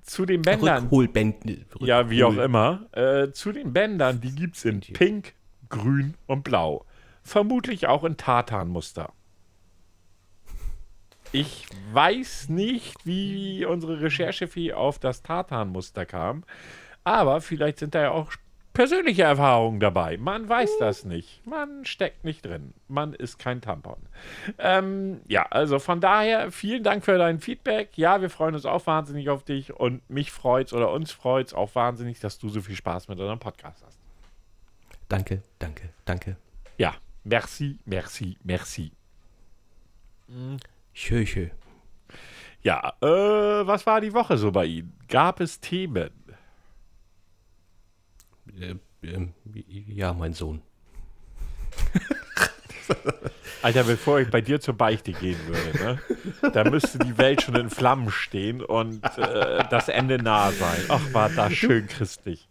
Zu 0.06 0.26
den 0.26 0.44
Bändern. 0.44 0.84
Rückholbänden. 0.84 1.66
Ja, 1.80 2.10
wie 2.10 2.24
auch 2.24 2.34
Rückhol- 2.34 2.46
immer. 2.46 2.86
Äh, 2.92 3.32
zu 3.32 3.52
den 3.52 3.74
Bändern, 3.74 4.22
die 4.22 4.34
gibt 4.34 4.56
es 4.56 4.64
in 4.66 4.80
Pink, 4.80 5.34
Grün 5.70 6.14
und 6.28 6.44
Blau. 6.44 6.86
Vermutlich 7.24 7.88
auch 7.88 8.04
in 8.04 8.16
Tartanmuster. 8.16 9.12
Ich 11.32 11.66
weiß 11.92 12.50
nicht, 12.50 12.96
wie 13.06 13.66
unsere 13.66 14.00
Recherchefee 14.00 14.74
auf 14.74 15.00
das 15.00 15.24
Tartanmuster 15.24 16.06
kam, 16.06 16.44
aber 17.04 17.42
vielleicht 17.42 17.80
sind 17.80 17.96
da 17.96 18.04
ja 18.04 18.12
auch 18.12 18.32
persönliche 18.76 19.24
Erfahrungen 19.24 19.80
dabei. 19.80 20.18
Man 20.18 20.48
weiß 20.48 20.78
das 20.80 21.06
nicht. 21.06 21.46
Man 21.48 21.86
steckt 21.86 22.24
nicht 22.24 22.46
drin. 22.46 22.76
Man 22.88 23.14
ist 23.14 23.40
kein 23.40 23.62
Tampon. 23.62 23.98
Ähm, 24.60 25.22
ja, 25.28 25.48
also 25.50 25.80
von 25.80 26.00
daher 26.00 26.52
vielen 26.52 26.84
Dank 26.84 27.04
für 27.04 27.18
dein 27.18 27.40
Feedback. 27.40 27.98
Ja, 27.98 28.22
wir 28.22 28.30
freuen 28.30 28.54
uns 28.54 28.68
auch 28.68 28.86
wahnsinnig 28.86 29.30
auf 29.30 29.44
dich 29.44 29.74
und 29.74 30.08
mich 30.10 30.32
freut's 30.32 30.74
oder 30.74 30.92
uns 30.92 31.12
freut's 31.12 31.56
auch 31.56 31.74
wahnsinnig, 31.74 32.20
dass 32.20 32.38
du 32.38 32.50
so 32.50 32.62
viel 32.62 32.76
Spaß 32.76 33.08
mit 33.08 33.18
unserem 33.18 33.40
Podcast 33.40 33.84
hast. 33.84 33.98
Danke, 35.10 35.42
danke, 35.58 35.90
danke. 36.06 36.38
Ja, 36.78 36.94
merci, 37.24 37.80
merci, 37.86 38.38
merci. 38.44 38.92
Schön, 40.94 41.26
schön. 41.26 41.52
Ja, 42.62 42.94
äh, 43.02 43.06
was 43.06 43.86
war 43.86 44.02
die 44.02 44.14
Woche 44.14 44.38
so 44.38 44.52
bei 44.52 44.66
Ihnen? 44.66 44.98
Gab 45.08 45.40
es 45.40 45.60
Themen? 45.60 46.10
Äh, 48.60 48.76
ähm, 49.04 49.34
ja, 49.88 50.14
mein 50.14 50.34
Sohn. 50.34 50.62
Alter, 53.62 53.84
bevor 53.84 54.20
ich 54.20 54.30
bei 54.30 54.42
dir 54.42 54.60
zur 54.62 54.76
Beichte 54.76 55.12
gehen 55.12 55.38
würde, 55.48 56.00
ne? 56.42 56.52
da 56.54 56.64
müsste 56.70 57.00
die 57.00 57.18
Welt 57.18 57.42
schon 57.42 57.56
in 57.56 57.70
Flammen 57.72 58.12
stehen 58.12 58.62
und 58.64 59.04
äh, 59.18 59.64
das 59.70 59.90
Ende 59.90 60.22
nah 60.22 60.52
sein. 60.52 60.80
Ach, 60.90 61.02
war 61.14 61.30
das 61.30 61.54
schön 61.54 61.88
christlich. 61.88 62.48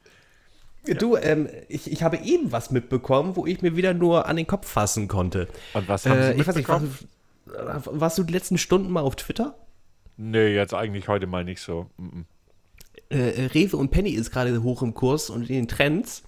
Du, 0.99 1.17
ähm, 1.17 1.49
ich, 1.69 1.91
ich 1.91 2.03
habe 2.03 2.17
eben 2.19 2.51
was 2.53 2.71
mitbekommen, 2.71 3.37
wo 3.37 3.47
ich 3.47 3.63
mir 3.63 3.77
wieder 3.77 3.95
nur 3.95 4.27
an 4.27 4.37
den 4.37 4.47
Kopf 4.47 4.69
fassen 4.69 5.07
konnte. 5.09 5.49
Und 5.73 5.89
was 5.89 6.05
haben 6.05 6.19
Äh, 6.19 6.35
Sie 6.35 6.41
ich 6.41 6.47
weiß 6.47 6.57
nicht, 6.57 6.69
mitbekommen? 6.69 6.99
warst, 7.47 7.87
du- 7.87 8.01
warst 8.01 8.19
du 8.19 8.23
die 8.25 8.33
letzten 8.33 8.59
Stunden 8.59 8.91
mal 8.91 9.01
auf 9.03 9.17
Twitter? 9.17 9.55
Nee, 10.17 10.49
jetzt 10.55 10.75
eigentlich 10.75 11.09
heute 11.09 11.27
mal 11.27 11.45
nicht 11.45 11.61
so. 11.61 11.89
Mhm. 11.97 12.27
Äh, 13.15 13.47
Rewe 13.47 13.77
und 13.77 13.91
Penny 13.91 14.11
ist 14.11 14.31
gerade 14.31 14.63
hoch 14.63 14.83
im 14.83 14.95
Kurs 14.95 15.31
und 15.31 15.49
in 15.49 15.57
den 15.57 15.69
Trends, 15.69 16.23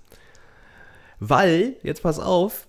weil, 1.19 1.77
jetzt 1.83 2.03
pass 2.03 2.19
auf, 2.19 2.69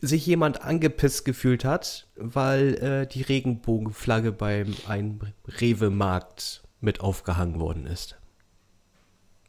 sich 0.00 0.26
jemand 0.26 0.62
angepisst 0.62 1.24
gefühlt 1.24 1.64
hat, 1.64 2.06
weil 2.16 2.74
äh, 2.74 3.06
die 3.06 3.22
Regenbogenflagge 3.22 4.32
beim 4.32 4.74
einem 4.86 5.20
Rewe-Markt 5.60 6.62
mit 6.80 7.00
aufgehangen 7.00 7.58
worden 7.58 7.86
ist. 7.86 8.18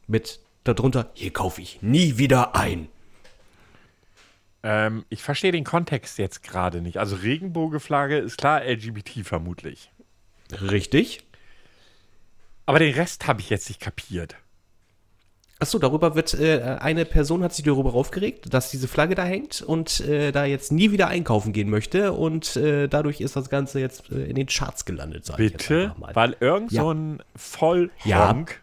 Mit 0.07 0.39
darunter, 0.63 1.11
hier 1.13 1.33
kaufe 1.33 1.61
ich 1.61 1.81
nie 1.81 2.17
wieder 2.17 2.55
ein. 2.55 2.87
Ähm, 4.63 5.05
ich 5.09 5.21
verstehe 5.21 5.51
den 5.51 5.63
Kontext 5.63 6.17
jetzt 6.17 6.41
gerade 6.41 6.81
nicht. 6.81 6.97
Also 6.97 7.17
Regenbogenflagge 7.17 8.17
ist 8.17 8.37
klar 8.37 8.63
LGBT 8.65 9.25
vermutlich. 9.25 9.91
Richtig. 10.51 11.25
Aber 12.65 12.79
den 12.79 12.93
Rest 12.93 13.27
habe 13.27 13.41
ich 13.41 13.49
jetzt 13.49 13.69
nicht 13.69 13.79
kapiert. 13.79 14.35
Achso, 15.59 15.79
darüber 15.79 16.15
wird, 16.15 16.33
äh, 16.33 16.77
eine 16.81 17.05
Person 17.05 17.41
hat 17.41 17.53
sich 17.53 17.63
darüber 17.63 17.93
aufgeregt, 17.93 18.53
dass 18.53 18.71
diese 18.71 18.89
Flagge 18.89 19.15
da 19.15 19.23
hängt 19.23 19.61
und 19.61 20.01
äh, 20.01 20.33
da 20.33 20.43
jetzt 20.43 20.71
nie 20.71 20.91
wieder 20.91 21.07
einkaufen 21.07 21.53
gehen 21.53 21.69
möchte 21.69 22.11
und 22.11 22.57
äh, 22.57 22.87
dadurch 22.89 23.21
ist 23.21 23.37
das 23.37 23.49
Ganze 23.49 23.79
jetzt 23.79 24.11
äh, 24.11 24.25
in 24.25 24.35
den 24.35 24.47
Charts 24.47 24.83
gelandet, 24.83 25.25
sag 25.25 25.37
Bitte? 25.37 25.95
Weil 26.13 26.35
irgend 26.41 26.73
Ja. 26.73 26.81
so 26.81 26.91
ein 26.93 27.23
Vollhonk, 27.37 28.61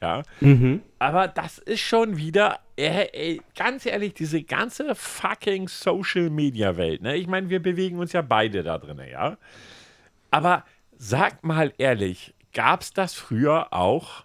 Ja. 0.00 0.18
ja, 0.18 0.22
Mhm. 0.40 0.80
aber 0.98 1.28
das 1.28 1.58
ist 1.58 1.80
schon 1.80 2.16
wieder, 2.16 2.60
äh, 2.76 3.06
ey, 3.12 3.42
ganz 3.54 3.84
ehrlich, 3.84 4.14
diese 4.14 4.42
ganze 4.42 4.94
fucking 4.94 5.68
Social-Media-Welt, 5.68 7.02
ne? 7.02 7.16
Ich 7.16 7.26
meine, 7.26 7.50
wir 7.50 7.60
bewegen 7.60 7.98
uns 7.98 8.12
ja 8.14 8.22
beide 8.22 8.62
da 8.62 8.78
drin, 8.78 8.98
ja? 9.10 9.36
Aber 10.30 10.64
sag 10.96 11.44
mal 11.44 11.74
ehrlich, 11.76 12.32
gab 12.54 12.80
es 12.80 12.92
das 12.92 13.14
früher 13.14 13.72
auch? 13.72 14.24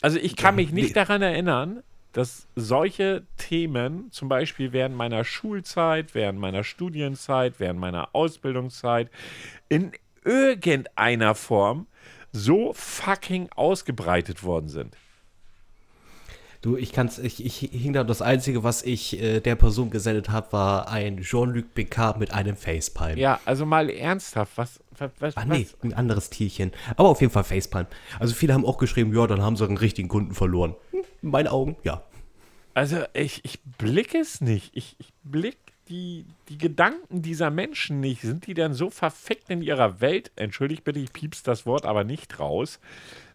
Also 0.00 0.18
ich 0.18 0.36
kann 0.36 0.54
mich 0.54 0.72
nicht 0.72 0.96
daran 0.96 1.20
erinnern, 1.20 1.82
dass 2.12 2.48
solche 2.54 3.26
Themen, 3.36 4.10
zum 4.10 4.28
Beispiel 4.28 4.72
während 4.72 4.96
meiner 4.96 5.24
Schulzeit, 5.24 6.14
während 6.14 6.38
meiner 6.38 6.64
Studienzeit, 6.64 7.60
während 7.60 7.78
meiner 7.78 8.14
Ausbildungszeit, 8.14 9.10
in 9.68 9.92
irgendeiner 10.24 11.34
Form 11.34 11.86
so 12.32 12.72
fucking 12.72 13.50
ausgebreitet 13.54 14.42
worden 14.44 14.68
sind. 14.68 14.96
Du, 16.66 16.76
ich 16.76 16.90
kann's, 16.90 17.20
ich, 17.20 17.46
ich 17.46 17.58
hing 17.60 17.92
da, 17.92 18.02
das 18.02 18.20
Einzige, 18.20 18.64
was 18.64 18.82
ich 18.82 19.22
äh, 19.22 19.38
der 19.38 19.54
Person 19.54 19.88
gesendet 19.88 20.30
habe, 20.30 20.52
war 20.52 20.88
ein 20.88 21.18
Jean-Luc 21.18 21.74
Picard 21.74 22.18
mit 22.18 22.32
einem 22.32 22.56
Facepalm. 22.56 23.16
Ja, 23.16 23.38
also 23.44 23.64
mal 23.64 23.88
ernsthaft, 23.88 24.58
was, 24.58 24.80
was, 24.98 25.12
was, 25.20 25.36
Ah, 25.36 25.44
nee, 25.44 25.68
ein 25.84 25.94
anderes 25.94 26.28
Tierchen. 26.28 26.72
Aber 26.96 27.10
auf 27.10 27.20
jeden 27.20 27.32
Fall 27.32 27.44
Facepalm. 27.44 27.86
Also 28.18 28.34
viele 28.34 28.52
haben 28.52 28.66
auch 28.66 28.78
geschrieben, 28.78 29.14
ja, 29.14 29.28
dann 29.28 29.42
haben 29.42 29.54
sie 29.54 29.64
einen 29.64 29.76
richtigen 29.76 30.08
Kunden 30.08 30.34
verloren. 30.34 30.74
Hm, 30.90 31.02
in 31.22 31.30
meinen 31.30 31.46
Augen, 31.46 31.76
ja. 31.84 32.02
Also 32.74 33.04
ich, 33.12 33.44
ich 33.44 33.62
blicke 33.78 34.18
es 34.18 34.40
nicht. 34.40 34.72
Ich, 34.74 34.96
ich 34.98 35.12
blick 35.22 35.58
die, 35.88 36.26
die 36.48 36.58
Gedanken 36.58 37.22
dieser 37.22 37.50
Menschen 37.50 38.00
nicht. 38.00 38.22
Sind 38.22 38.48
die 38.48 38.54
denn 38.54 38.74
so 38.74 38.90
verfickt 38.90 39.50
in 39.50 39.62
ihrer 39.62 40.00
Welt? 40.00 40.32
Entschuldigt 40.34 40.82
bitte, 40.82 40.98
ich 40.98 41.12
piepst 41.12 41.46
das 41.46 41.64
Wort 41.64 41.86
aber 41.86 42.02
nicht 42.02 42.40
raus. 42.40 42.80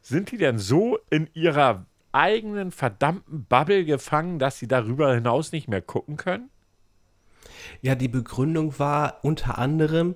Sind 0.01 0.31
die 0.31 0.37
denn 0.37 0.59
so 0.59 0.99
in 1.09 1.29
ihrer 1.33 1.85
eigenen 2.13 2.71
verdammten 2.71 3.45
Bubble 3.45 3.85
gefangen, 3.85 4.39
dass 4.39 4.59
sie 4.59 4.67
darüber 4.67 5.13
hinaus 5.13 5.51
nicht 5.51 5.67
mehr 5.67 5.81
gucken 5.81 6.17
können? 6.17 6.49
Ja, 7.81 7.95
die 7.95 8.07
Begründung 8.07 8.77
war 8.79 9.19
unter 9.23 9.57
anderem, 9.57 10.15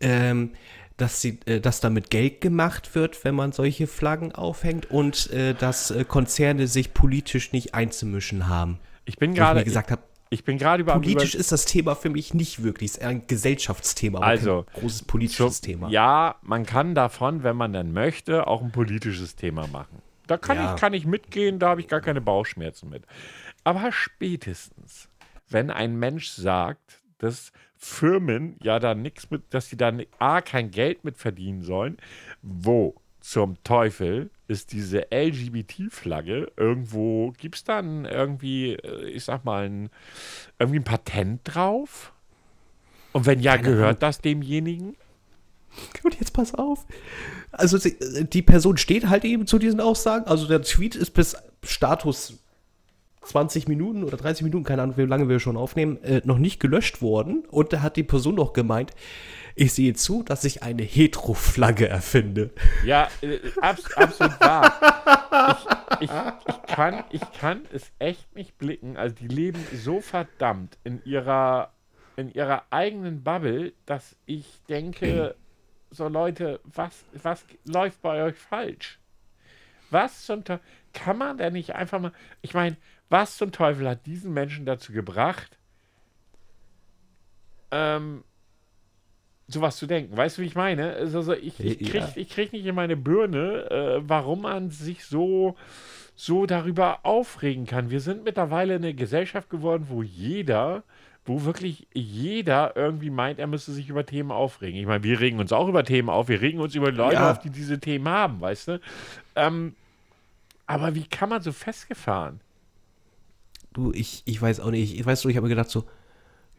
ähm, 0.00 0.52
dass, 0.96 1.20
sie, 1.20 1.40
äh, 1.46 1.60
dass 1.60 1.80
damit 1.80 2.10
Geld 2.10 2.40
gemacht 2.40 2.94
wird, 2.94 3.24
wenn 3.24 3.34
man 3.34 3.52
solche 3.52 3.86
Flaggen 3.86 4.32
aufhängt 4.32 4.90
und 4.90 5.30
äh, 5.30 5.54
dass 5.54 5.90
äh, 5.90 6.04
Konzerne 6.04 6.66
sich 6.66 6.92
politisch 6.94 7.52
nicht 7.52 7.74
einzumischen 7.74 8.48
haben. 8.48 8.78
Ich 9.04 9.16
bin 9.16 9.34
gerade 9.34 9.64
gesagt 9.64 9.90
habe, 9.90 10.02
ich 10.32 10.44
bin 10.44 10.58
gerade 10.58 10.82
über 10.82 10.92
politisch 10.92 11.34
ist 11.34 11.50
das 11.50 11.64
Thema 11.64 11.96
für 11.96 12.08
mich 12.08 12.34
nicht 12.34 12.62
wirklich. 12.62 12.92
Es 12.92 12.96
ist 12.98 13.04
ein 13.04 13.26
Gesellschaftsthema, 13.26 14.20
Also, 14.20 14.64
großes 14.74 15.02
politisches 15.02 15.56
So, 15.56 15.66
Thema. 15.66 15.88
Ja, 15.88 16.36
man 16.42 16.64
kann 16.66 16.94
davon, 16.94 17.42
wenn 17.42 17.56
man 17.56 17.72
dann 17.72 17.92
möchte, 17.92 18.46
auch 18.46 18.62
ein 18.62 18.70
politisches 18.70 19.34
Thema 19.34 19.66
machen. 19.66 20.02
Da 20.30 20.36
kann, 20.36 20.56
Ja. 20.58 20.74
ich, 20.74 20.80
kann 20.80 20.94
ich 20.94 21.06
mitgehen, 21.06 21.58
da 21.58 21.70
habe 21.70 21.80
ich 21.80 21.88
gar 21.88 22.00
keine 22.00 22.20
Bauchschmerzen 22.20 22.88
mit. 22.88 23.02
Aber 23.64 23.90
spätestens, 23.90 25.08
wenn 25.48 25.70
ein 25.70 25.96
Mensch 25.98 26.28
sagt, 26.28 27.02
dass 27.18 27.52
Firmen 27.76 28.56
ja 28.62 28.78
da 28.78 28.94
nichts 28.94 29.28
mit, 29.30 29.42
dass 29.52 29.68
sie 29.68 29.76
da 29.76 29.92
A, 30.20 30.40
kein 30.40 30.70
Geld 30.70 31.02
mit 31.02 31.16
verdienen 31.16 31.62
sollen, 31.62 31.96
wo 32.42 32.94
zum 33.18 33.62
Teufel 33.64 34.30
ist 34.46 34.72
diese 34.72 35.08
LGBT-Flagge 35.10 36.52
irgendwo, 36.56 37.32
gibt 37.32 37.56
es 37.56 37.64
dann 37.64 38.04
irgendwie, 38.04 38.74
äh, 38.74 39.06
ich 39.10 39.24
sag 39.24 39.44
mal, 39.44 39.64
ein, 39.66 39.90
irgendwie 40.60 40.78
ein 40.78 40.84
Patent 40.84 41.40
drauf? 41.42 42.12
Und 43.12 43.26
wenn 43.26 43.40
ja, 43.40 43.56
gehört 43.56 44.00
das 44.02 44.20
demjenigen? 44.20 44.96
Und 46.02 46.18
jetzt 46.18 46.32
pass 46.32 46.54
auf. 46.54 46.86
Also 47.52 47.78
sie, 47.78 47.96
die 48.24 48.42
Person 48.42 48.76
steht 48.76 49.08
halt 49.08 49.24
eben 49.24 49.46
zu 49.46 49.58
diesen 49.58 49.80
Aussagen. 49.80 50.26
Also 50.26 50.46
der 50.46 50.62
Tweet 50.62 50.94
ist 50.94 51.10
bis 51.10 51.36
Status 51.62 52.38
20 53.22 53.68
Minuten 53.68 54.04
oder 54.04 54.16
30 54.16 54.44
Minuten, 54.44 54.64
keine 54.64 54.82
Ahnung, 54.82 54.96
wie 54.96 55.02
lange 55.02 55.28
wir 55.28 55.40
schon 55.40 55.56
aufnehmen, 55.56 56.02
äh, 56.02 56.22
noch 56.24 56.38
nicht 56.38 56.58
gelöscht 56.58 57.02
worden. 57.02 57.44
Und 57.50 57.72
da 57.72 57.82
hat 57.82 57.96
die 57.96 58.02
Person 58.02 58.34
noch 58.34 58.52
gemeint, 58.52 58.92
ich 59.54 59.74
sehe 59.74 59.94
zu, 59.94 60.22
dass 60.22 60.44
ich 60.44 60.62
eine 60.62 60.82
Hetero-Flagge 60.82 61.88
erfinde. 61.88 62.50
Ja, 62.84 63.08
äh, 63.20 63.38
abs 63.60 63.92
absolut 63.94 64.40
wahr. 64.40 65.98
Ich, 66.00 66.08
ich, 66.08 66.10
ich, 66.48 66.74
kann, 66.74 67.04
ich 67.10 67.20
kann 67.38 67.62
es 67.72 67.92
echt 67.98 68.34
nicht 68.34 68.56
blicken. 68.56 68.96
Also 68.96 69.14
die 69.16 69.28
leben 69.28 69.64
so 69.74 70.00
verdammt 70.00 70.78
in 70.84 71.04
ihrer, 71.04 71.72
in 72.16 72.32
ihrer 72.32 72.64
eigenen 72.70 73.22
Bubble, 73.22 73.74
dass 73.84 74.16
ich 74.24 74.46
denke, 74.68 75.34
so 75.90 76.08
Leute, 76.08 76.60
was, 76.64 77.04
was 77.22 77.44
läuft 77.64 78.00
bei 78.02 78.22
euch 78.22 78.36
falsch? 78.36 78.98
Was 79.90 80.24
zum 80.26 80.44
Teufel? 80.44 80.64
Kann 80.92 81.18
man 81.18 81.38
denn 81.38 81.52
nicht 81.52 81.74
einfach 81.74 82.00
mal. 82.00 82.12
Ich 82.42 82.54
meine, 82.54 82.76
was 83.08 83.36
zum 83.36 83.52
Teufel 83.52 83.88
hat 83.88 84.06
diesen 84.06 84.32
Menschen 84.32 84.66
dazu 84.66 84.92
gebracht, 84.92 85.58
ähm, 87.70 88.24
sowas 89.48 89.76
zu 89.76 89.86
denken? 89.86 90.16
Weißt 90.16 90.38
du, 90.38 90.42
wie 90.42 90.46
ich 90.46 90.54
meine? 90.54 90.92
Also, 90.94 91.22
so, 91.22 91.32
ich, 91.32 91.58
ich, 91.60 91.78
krieg, 91.78 91.94
Ja. 91.94 92.08
ich 92.14 92.28
krieg 92.30 92.52
nicht 92.52 92.66
in 92.66 92.74
meine 92.74 92.96
Birne, 92.96 93.70
äh, 93.70 94.08
warum 94.08 94.42
man 94.42 94.70
sich 94.70 95.04
so, 95.04 95.56
so 96.14 96.46
darüber 96.46 97.04
aufregen 97.04 97.66
kann. 97.66 97.90
Wir 97.90 98.00
sind 98.00 98.24
mittlerweile 98.24 98.74
eine 98.76 98.94
Gesellschaft 98.94 99.50
geworden, 99.50 99.86
wo 99.88 100.02
jeder, 100.02 100.84
wo 101.30 101.44
wirklich 101.44 101.86
jeder 101.94 102.74
irgendwie 102.74 103.08
meint, 103.08 103.38
er 103.38 103.46
müsste 103.46 103.70
sich 103.70 103.88
über 103.88 104.04
Themen 104.04 104.32
aufregen. 104.32 104.80
Ich 104.80 104.86
meine, 104.86 105.04
wir 105.04 105.20
regen 105.20 105.38
uns 105.38 105.52
auch 105.52 105.68
über 105.68 105.84
Themen 105.84 106.10
auf, 106.10 106.26
wir 106.26 106.40
regen 106.40 106.58
uns 106.58 106.74
über 106.74 106.90
Leute 106.90 107.14
Ja. 107.14 107.30
auf, 107.30 107.38
die 107.38 107.50
diese 107.50 107.78
Themen 107.78 108.08
haben, 108.08 108.40
weißt 108.40 108.66
du? 108.66 108.80
Ähm, 109.36 109.76
aber 110.66 110.96
wie 110.96 111.04
kann 111.06 111.28
man 111.28 111.40
so 111.40 111.52
festgefahren? 111.52 112.40
Du, 113.72 113.92
ich, 113.92 114.22
ich 114.24 114.42
weiß 114.42 114.58
auch 114.58 114.72
nicht. 114.72 114.98
Ich 114.98 115.06
weiß 115.06 115.22
du, 115.22 115.28
ich 115.28 115.36
habe 115.36 115.44
mir 115.46 115.54
gedacht 115.54 115.70
so, 115.70 115.84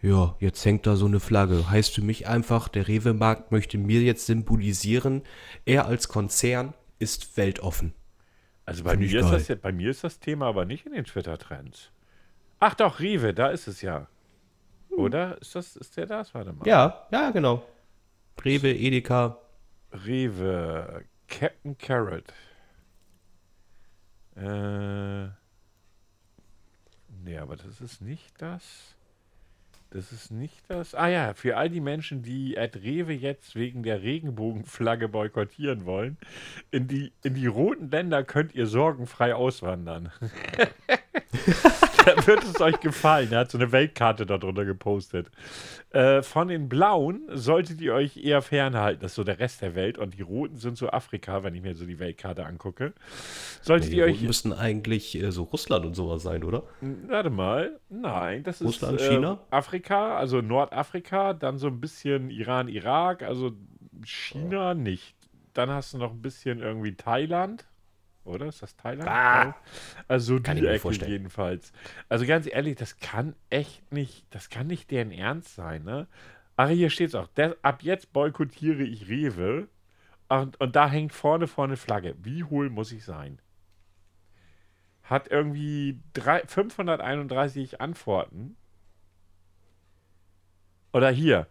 ja, 0.02 0.38
jetzt 0.40 0.64
hängt 0.64 0.88
da 0.88 0.96
so 0.96 1.06
eine 1.06 1.20
Flagge. 1.20 1.70
Heißt 1.70 1.94
für 1.94 2.02
mich 2.02 2.28
einfach, 2.30 2.70
der 2.70 2.88
Rewe-Markt 2.88 3.52
möchte 3.52 3.78
mir 3.78 4.02
jetzt 4.02 4.26
symbolisieren, 4.26 5.22
er 5.66 5.86
als 5.86 6.08
Konzern 6.08 6.74
ist 6.98 7.36
weltoffen. 7.36 7.92
Also 8.66 8.86
bei 8.86 8.96
mir, 8.96 9.20
ist 9.20 9.50
das, 9.50 9.60
bei 9.60 9.74
mir 9.74 9.92
ist 9.92 10.06
das 10.06 10.20
Thema 10.20 10.46
aber 10.46 10.64
nicht 10.64 10.86
in 10.86 10.94
den 10.94 11.04
Twitter-Trends. 11.04 11.92
Ach 12.62 12.74
doch, 12.76 13.02
Rewe, 13.02 13.34
da 13.34 13.50
ist 13.50 13.68
es 13.68 13.82
ja. 13.82 14.08
Oder? 15.02 15.42
Ist 15.42 15.56
das, 15.56 15.76
ist 15.76 15.98
der 15.98 16.06
das? 16.06 16.34
Warte 16.34 16.54
mal. 16.54 16.68
Ja, 16.68 17.08
ja, 17.12 17.32
genau. 17.32 17.64
Rewe, 18.44 18.72
Edeka. 18.72 19.38
Rewe, 19.92 21.04
Captain 21.28 21.78
Carrot. 21.78 22.34
Äh, 24.36 25.30
Nee, 27.24 27.38
aber 27.38 27.56
das 27.56 27.82
ist 27.82 28.02
nicht 28.02 28.30
das. 28.40 28.96
Das 29.92 30.12
ist 30.14 30.32
nicht 30.32 30.58
das. 30.70 30.96
Ah 30.96 31.10
ja, 31.10 31.34
für 31.34 31.58
all 31.58 31.70
die 31.70 31.82
Menschen, 31.82 32.24
die 32.24 32.56
Ed 32.56 32.78
Rewe 32.78 33.14
jetzt 33.14 33.56
wegen 33.56 33.84
der 33.84 34.02
Regenbogenflagge 34.02 35.10
boykottieren 35.10 35.86
wollen, 35.86 36.18
in 36.72 36.88
die, 36.88 37.12
in 37.24 37.34
die 37.34 37.48
roten 37.48 37.92
Länder 37.92 38.24
könnt 38.24 38.56
ihr 38.56 38.68
sorgenfrei 38.68 39.36
auswandern. 39.36 40.10
da 42.06 42.28
wird 42.28 42.44
es 42.44 42.60
euch 42.62 42.80
gefallen. 42.80 43.32
Er 43.32 43.40
hat 43.40 43.52
so 43.52 43.58
eine 43.58 43.72
Weltkarte 43.72 44.26
darunter 44.26 44.66
gepostet. 44.66 45.30
Äh, 45.92 46.22
von 46.22 46.48
den 46.48 46.70
blauen 46.70 47.22
solltet 47.32 47.82
ihr 47.82 47.94
euch 47.94 48.18
eher 48.18 48.42
fernhalten. 48.42 49.02
Das 49.02 49.12
ist 49.12 49.16
so 49.16 49.24
der 49.24 49.40
Rest 49.40 49.62
der 49.62 49.76
Welt. 49.76 49.98
Und 49.98 50.18
die 50.18 50.22
roten 50.22 50.58
sind 50.58 50.78
so 50.78 50.90
Afrika, 50.90 51.44
wenn 51.44 51.56
ich 51.56 51.62
mir 51.62 51.76
so 51.76 51.86
die 51.86 52.00
Weltkarte 52.00 52.46
angucke. 52.46 52.94
Solltet 53.62 53.92
die 53.92 53.98
ihr 53.98 54.06
Roten 54.06 54.16
euch. 54.16 54.24
müssten 54.24 54.54
eigentlich 54.54 55.22
äh, 55.22 55.32
so 55.32 55.44
Russland 55.44 55.86
und 55.86 55.96
sowas 55.96 56.24
sein, 56.24 56.44
oder? 56.44 56.64
Warte 57.08 57.30
mal. 57.30 57.80
Nein, 57.90 58.44
das 58.44 58.62
Russland, 58.62 59.02
ist 59.02 59.08
China? 59.08 59.40
Äh, 59.52 59.56
Afrika, 59.56 60.18
also 60.18 60.42
Nordafrika, 60.42 61.34
dann 61.34 61.58
so 61.58 61.68
ein 61.68 61.80
bisschen 61.82 62.30
Iran, 62.30 62.68
Irak, 62.68 63.24
also 63.24 63.52
China 64.04 64.74
nicht. 64.74 65.16
Dann 65.54 65.70
hast 65.70 65.94
du 65.94 65.98
noch 65.98 66.12
ein 66.12 66.22
bisschen 66.22 66.60
irgendwie 66.60 66.96
Thailand. 66.96 67.66
Oder? 68.24 68.48
Ist 68.48 68.62
das 68.62 68.76
Thailand? 68.76 69.10
Ah! 69.10 69.56
Also 70.08 70.40
Kann 70.40 70.56
die 70.56 70.62
ich 70.62 70.68
mir 70.68 70.74
Ecke 70.74 70.80
vorstellen. 70.82 71.12
jedenfalls. 71.12 71.74
Also 72.08 72.26
ganz 72.26 72.48
ehrlich, 72.48 72.76
das 72.76 72.98
kann 73.00 73.36
echt 73.50 73.92
nicht, 73.92 74.26
das 74.30 74.50
kann 74.50 74.68
nicht 74.68 74.92
deren 74.92 75.12
Ernst 75.12 75.56
sein, 75.56 75.84
ne? 75.84 76.08
Ach, 76.56 76.70
hier 76.70 76.90
steht 76.90 77.10
es 77.10 77.16
auch. 77.16 77.28
Der, 77.28 77.56
ab 77.64 77.82
jetzt 77.82 78.14
boykottiere 78.14 78.84
ich 78.84 79.10
Rewe. 79.10 79.68
Und, 80.30 80.60
und 80.62 80.76
da 80.76 80.88
hängt 80.88 81.14
vorne 81.14 81.48
vorne 81.48 81.76
Flagge. 81.78 82.16
Wie 82.22 82.44
hohl 82.44 82.70
muss 82.70 82.92
ich 82.92 83.04
sein? 83.04 83.40
Hat 85.04 85.30
irgendwie 85.30 86.00
drei, 86.14 86.44
531 86.46 87.82
Antworten. 87.82 88.56
Oder 90.94 91.10
hier. 91.10 91.48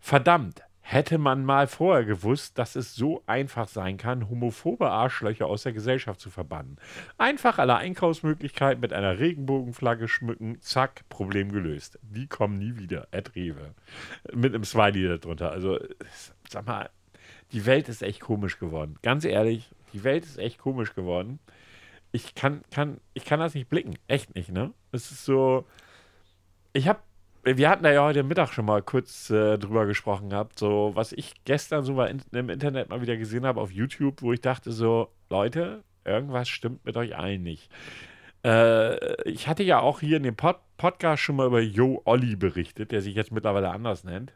Verdammt, 0.00 0.62
hätte 0.90 1.18
man 1.18 1.44
mal 1.44 1.68
vorher 1.68 2.04
gewusst, 2.04 2.58
dass 2.58 2.74
es 2.74 2.96
so 2.96 3.22
einfach 3.26 3.68
sein 3.68 3.96
kann, 3.96 4.28
homophobe 4.28 4.90
Arschlöcher 4.90 5.46
aus 5.46 5.62
der 5.62 5.72
Gesellschaft 5.72 6.18
zu 6.18 6.30
verbannen. 6.30 6.78
Einfach 7.16 7.58
alle 7.58 7.76
Einkaufsmöglichkeiten 7.76 8.80
mit 8.80 8.92
einer 8.92 9.20
Regenbogenflagge 9.20 10.08
schmücken, 10.08 10.60
zack, 10.60 11.08
Problem 11.08 11.52
gelöst. 11.52 12.00
Die 12.02 12.26
kommen 12.26 12.58
nie 12.58 12.76
wieder. 12.76 13.06
Ed 13.12 13.36
Rewe. 13.36 13.76
Mit 14.34 14.52
einem 14.52 14.64
Smiley 14.64 15.16
darunter. 15.20 15.52
Also, 15.52 15.78
sag 16.48 16.66
mal, 16.66 16.90
die 17.52 17.66
Welt 17.66 17.88
ist 17.88 18.02
echt 18.02 18.20
komisch 18.20 18.58
geworden. 18.58 18.96
Ganz 19.02 19.24
ehrlich, 19.24 19.70
die 19.92 20.02
Welt 20.02 20.24
ist 20.24 20.38
echt 20.38 20.58
komisch 20.58 20.94
geworden. 20.96 21.38
Ich 22.10 22.34
kann, 22.34 22.62
kann, 22.72 22.98
ich 23.14 23.24
kann 23.24 23.38
das 23.38 23.54
nicht 23.54 23.68
blicken. 23.68 23.94
Echt 24.08 24.34
nicht, 24.34 24.50
ne? 24.50 24.72
Es 24.90 25.12
ist 25.12 25.24
so. 25.24 25.66
Ich 26.72 26.88
habe 26.88 26.98
wir 27.44 27.68
hatten 27.68 27.84
da 27.84 27.92
ja 27.92 28.02
heute 28.04 28.22
Mittag 28.22 28.52
schon 28.52 28.66
mal 28.66 28.82
kurz 28.82 29.30
äh, 29.30 29.58
drüber 29.58 29.86
gesprochen 29.86 30.30
gehabt, 30.30 30.58
so 30.58 30.92
was 30.94 31.12
ich 31.12 31.34
gestern 31.44 31.84
so 31.84 31.94
mal 31.94 32.06
in, 32.06 32.22
im 32.32 32.50
Internet 32.50 32.88
mal 32.88 33.00
wieder 33.00 33.16
gesehen 33.16 33.46
habe 33.46 33.60
auf 33.60 33.70
YouTube, 33.70 34.22
wo 34.22 34.32
ich 34.32 34.40
dachte 34.40 34.72
so, 34.72 35.08
Leute, 35.30 35.82
irgendwas 36.04 36.48
stimmt 36.48 36.84
mit 36.84 36.96
euch 36.96 37.16
allen 37.16 37.42
nicht. 37.42 37.70
Äh, 38.44 39.28
ich 39.28 39.48
hatte 39.48 39.62
ja 39.62 39.80
auch 39.80 40.00
hier 40.00 40.16
in 40.16 40.22
dem 40.22 40.36
Pod 40.36 40.56
Podcast 40.76 41.22
schon 41.22 41.36
mal 41.36 41.46
über 41.46 41.60
Yo 41.60 42.00
Olli 42.06 42.36
berichtet, 42.36 42.90
der 42.90 43.02
sich 43.02 43.14
jetzt 43.14 43.32
mittlerweile 43.32 43.70
anders 43.70 44.02
nennt. 44.02 44.32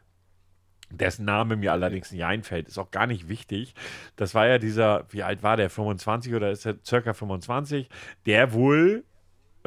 Dessen 0.91 1.25
Name 1.25 1.55
mir 1.55 1.71
allerdings 1.71 2.11
nicht 2.11 2.23
einfällt, 2.23 2.67
ist 2.67 2.77
auch 2.77 2.91
gar 2.91 3.07
nicht 3.07 3.27
wichtig. 3.27 3.73
Das 4.15 4.35
war 4.35 4.45
ja 4.45 4.59
dieser, 4.59 5.05
wie 5.09 5.23
alt 5.23 5.41
war 5.41 5.57
der, 5.57 5.71
25 5.71 6.35
oder 6.35 6.51
ist 6.51 6.67
er 6.67 6.75
circa 6.85 7.13
25, 7.13 7.89
der 8.27 8.53
wohl 8.53 9.03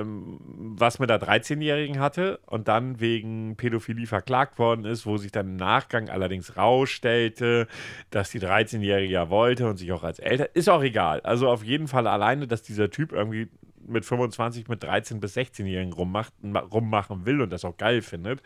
was 0.01 0.99
mit 0.99 1.11
der 1.11 1.21
13-Jährigen 1.21 1.99
hatte 1.99 2.39
und 2.47 2.69
dann 2.69 3.01
wegen 3.01 3.57
Pädophilie 3.57 4.07
verklagt 4.07 4.59
worden 4.59 4.85
ist, 4.85 5.07
wo 5.07 5.17
sich 5.17 5.33
dann 5.33 5.49
im 5.49 5.57
Nachgang 5.57 6.09
allerdings 6.09 6.57
rausstellte, 6.57 7.67
dass 8.11 8.31
die 8.31 8.41
13-Jährige 8.41 9.13
ja 9.13 9.31
wollte 9.31 9.69
und 9.69 9.77
sich 9.77 9.91
auch 9.93 10.05
als 10.05 10.19
älter. 10.19 10.55
Ist 10.55 10.69
auch 10.69 10.83
egal. 10.83 11.21
Also 11.23 11.49
auf 11.49 11.65
jeden 11.65 11.89
Fall 11.89 12.07
alleine, 12.07 12.47
dass 12.47 12.63
dieser 12.63 12.91
Typ 12.91 13.13
irgendwie 13.13 13.49
mit 13.87 14.05
25, 14.05 14.69
mit 14.69 14.83
13 14.83 15.19
bis 15.21 15.37
16-Jährigen 15.37 15.93
rummacht, 15.93 16.33
rummachen 16.73 17.27
will 17.27 17.41
und 17.41 17.51
das 17.51 17.65
auch 17.65 17.77
geil 17.77 18.03
findet, 18.03 18.43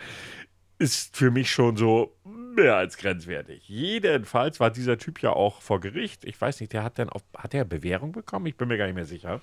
ist 0.79 1.17
für 1.17 1.31
mich 1.31 1.51
schon 1.51 1.77
so 1.77 2.17
mehr 2.25 2.77
als 2.77 2.97
grenzwertig. 2.97 3.69
Jedenfalls 3.69 4.59
war 4.59 4.71
dieser 4.71 4.99
Typ 4.99 5.23
ja 5.23 5.31
auch 5.31 5.61
vor 5.63 5.81
Gericht. 5.81 6.25
Ich 6.25 6.41
weiß 6.41 6.61
nicht, 6.61 6.73
der 6.73 6.83
hat 6.83 6.99
dann 6.99 7.09
auf, 7.09 7.23
hat 7.37 7.55
er 7.55 7.65
Bewährung 7.65 8.13
bekommen? 8.13 8.47
Ich 8.47 8.57
bin 8.57 8.69
mir 8.69 8.79
gar 8.79 8.87
nicht 8.87 8.95
mehr 8.95 9.05
sicher. 9.05 9.41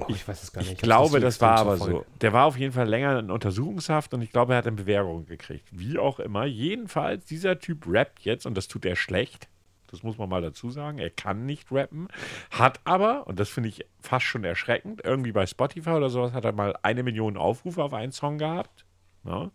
Oh, 0.00 0.06
ich 0.08 0.26
weiß 0.26 0.42
es 0.42 0.52
gar 0.52 0.60
nicht. 0.60 0.72
Ich 0.72 0.78
hab's 0.78 0.82
glaube, 0.82 1.10
so 1.10 1.18
das 1.20 1.40
war 1.40 1.58
aber 1.58 1.76
so. 1.76 2.04
Der 2.20 2.32
war 2.32 2.46
auf 2.46 2.56
jeden 2.56 2.72
Fall 2.72 2.88
länger 2.88 3.18
in 3.18 3.30
Untersuchungshaft 3.30 4.14
und 4.14 4.22
ich 4.22 4.32
glaube, 4.32 4.54
er 4.54 4.58
hat 4.58 4.66
eine 4.66 4.76
Bewährung 4.76 5.26
gekriegt. 5.26 5.68
Wie 5.70 5.98
auch 5.98 6.20
immer. 6.20 6.44
Jedenfalls, 6.44 7.26
dieser 7.26 7.58
Typ 7.58 7.86
rappt 7.86 8.20
jetzt 8.20 8.46
und 8.46 8.56
das 8.56 8.68
tut 8.68 8.84
er 8.84 8.96
schlecht. 8.96 9.48
Das 9.90 10.02
muss 10.02 10.18
man 10.18 10.28
mal 10.28 10.42
dazu 10.42 10.70
sagen. 10.70 10.98
Er 10.98 11.10
kann 11.10 11.46
nicht 11.46 11.72
rappen. 11.72 12.08
Hat 12.50 12.80
aber, 12.84 13.26
und 13.26 13.40
das 13.40 13.48
finde 13.48 13.68
ich 13.68 13.84
fast 14.00 14.24
schon 14.24 14.44
erschreckend, 14.44 15.02
irgendwie 15.04 15.32
bei 15.32 15.46
Spotify 15.46 15.90
oder 15.90 16.10
sowas 16.10 16.32
hat 16.32 16.44
er 16.44 16.52
mal 16.52 16.76
eine 16.82 17.02
Million 17.02 17.36
Aufrufe 17.36 17.82
auf 17.82 17.92
einen 17.92 18.12
Song 18.12 18.38
gehabt. 18.38 18.84
Ja. 19.24 19.50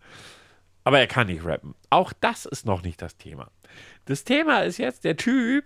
Aber 0.83 0.99
er 0.99 1.07
kann 1.07 1.27
nicht 1.27 1.45
rappen. 1.45 1.73
Auch 1.89 2.13
das 2.13 2.45
ist 2.45 2.65
noch 2.65 2.83
nicht 2.83 3.01
das 3.01 3.17
Thema. 3.17 3.49
Das 4.05 4.23
Thema 4.23 4.59
ist 4.59 4.77
jetzt, 4.77 5.03
der 5.03 5.15
Typ 5.15 5.65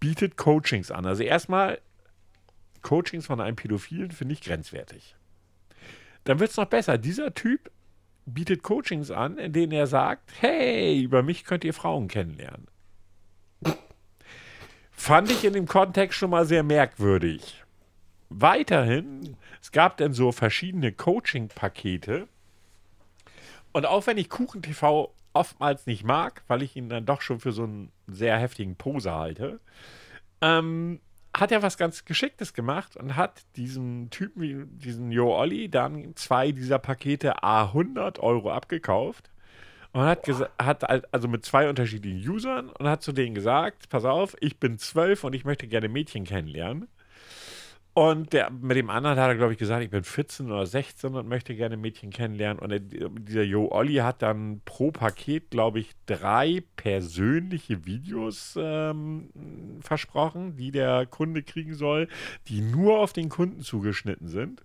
bietet 0.00 0.36
Coachings 0.36 0.90
an. 0.90 1.06
Also 1.06 1.22
erstmal 1.22 1.80
Coachings 2.88 3.26
von 3.26 3.38
einem 3.38 3.54
Pädophilen 3.54 4.10
finde 4.12 4.32
ich 4.32 4.40
grenzwertig. 4.40 5.14
Dann 6.24 6.40
wird 6.40 6.52
es 6.52 6.56
noch 6.56 6.64
besser. 6.64 6.96
Dieser 6.96 7.34
Typ 7.34 7.70
bietet 8.24 8.62
Coachings 8.62 9.10
an, 9.10 9.36
in 9.36 9.52
denen 9.52 9.72
er 9.72 9.86
sagt, 9.86 10.32
hey, 10.40 10.98
über 11.02 11.22
mich 11.22 11.44
könnt 11.44 11.64
ihr 11.64 11.74
Frauen 11.74 12.08
kennenlernen. 12.08 12.66
Fand 14.90 15.30
ich 15.30 15.44
in 15.44 15.52
dem 15.52 15.66
Kontext 15.66 16.18
schon 16.18 16.30
mal 16.30 16.46
sehr 16.46 16.62
merkwürdig. 16.62 17.62
Weiterhin, 18.30 19.36
es 19.60 19.70
gab 19.70 19.98
dann 19.98 20.14
so 20.14 20.32
verschiedene 20.32 20.90
Coaching-Pakete. 20.90 22.26
Und 23.72 23.84
auch 23.84 24.06
wenn 24.06 24.16
ich 24.16 24.30
KuchenTV 24.30 25.12
oftmals 25.34 25.84
nicht 25.84 26.04
mag, 26.04 26.42
weil 26.48 26.62
ich 26.62 26.74
ihn 26.74 26.88
dann 26.88 27.04
doch 27.04 27.20
schon 27.20 27.38
für 27.38 27.52
so 27.52 27.64
einen 27.64 27.92
sehr 28.06 28.38
heftigen 28.38 28.76
Pose 28.76 29.12
halte, 29.12 29.60
ähm, 30.40 31.00
hat 31.40 31.52
er 31.52 31.62
was 31.62 31.76
ganz 31.76 32.04
Geschicktes 32.04 32.54
gemacht 32.54 32.96
und 32.96 33.16
hat 33.16 33.42
diesem 33.56 34.10
Typen, 34.10 34.78
diesen 34.78 35.10
Jo 35.12 35.34
Olli, 35.36 35.68
dann 35.70 36.14
zwei 36.16 36.52
dieser 36.52 36.78
Pakete 36.78 37.42
A 37.42 37.64
100 37.66 38.18
Euro 38.18 38.50
abgekauft 38.52 39.30
und 39.92 40.02
hat, 40.02 40.26
hat 40.58 40.88
al- 40.88 41.06
also 41.12 41.28
mit 41.28 41.44
zwei 41.44 41.68
unterschiedlichen 41.68 42.28
Usern 42.28 42.68
und 42.70 42.86
hat 42.88 43.02
zu 43.02 43.12
denen 43.12 43.34
gesagt: 43.34 43.88
Pass 43.88 44.04
auf, 44.04 44.36
ich 44.40 44.58
bin 44.58 44.78
zwölf 44.78 45.24
und 45.24 45.34
ich 45.34 45.44
möchte 45.44 45.66
gerne 45.66 45.88
Mädchen 45.88 46.24
kennenlernen. 46.24 46.88
Und 47.98 48.32
der, 48.32 48.50
mit 48.52 48.76
dem 48.76 48.90
anderen 48.90 49.18
hat 49.18 49.26
er, 49.26 49.34
glaube 49.34 49.54
ich, 49.54 49.58
gesagt, 49.58 49.82
ich 49.82 49.90
bin 49.90 50.04
14 50.04 50.46
oder 50.46 50.66
16 50.66 51.16
und 51.16 51.26
möchte 51.26 51.56
gerne 51.56 51.76
Mädchen 51.76 52.10
kennenlernen. 52.10 52.60
Und 52.60 52.72
dieser 53.28 53.42
Jo 53.42 53.72
Olli 53.72 53.96
hat 53.96 54.22
dann 54.22 54.60
pro 54.64 54.92
Paket, 54.92 55.50
glaube 55.50 55.80
ich, 55.80 55.90
drei 56.06 56.62
persönliche 56.76 57.86
Videos 57.86 58.56
ähm, 58.56 59.30
versprochen, 59.80 60.54
die 60.54 60.70
der 60.70 61.06
Kunde 61.06 61.42
kriegen 61.42 61.74
soll, 61.74 62.06
die 62.46 62.60
nur 62.60 63.00
auf 63.00 63.12
den 63.12 63.30
Kunden 63.30 63.62
zugeschnitten 63.62 64.28
sind. 64.28 64.62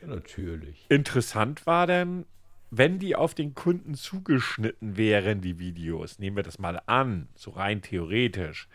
Ja, 0.00 0.06
natürlich. 0.06 0.86
Interessant 0.88 1.66
war 1.66 1.88
dann, 1.88 2.26
wenn 2.70 3.00
die 3.00 3.16
auf 3.16 3.34
den 3.34 3.56
Kunden 3.56 3.94
zugeschnitten 3.94 4.96
wären, 4.96 5.40
die 5.40 5.58
Videos, 5.58 6.20
nehmen 6.20 6.36
wir 6.36 6.44
das 6.44 6.60
mal 6.60 6.80
an, 6.86 7.26
so 7.34 7.50
rein 7.50 7.82
theoretisch. 7.82 8.68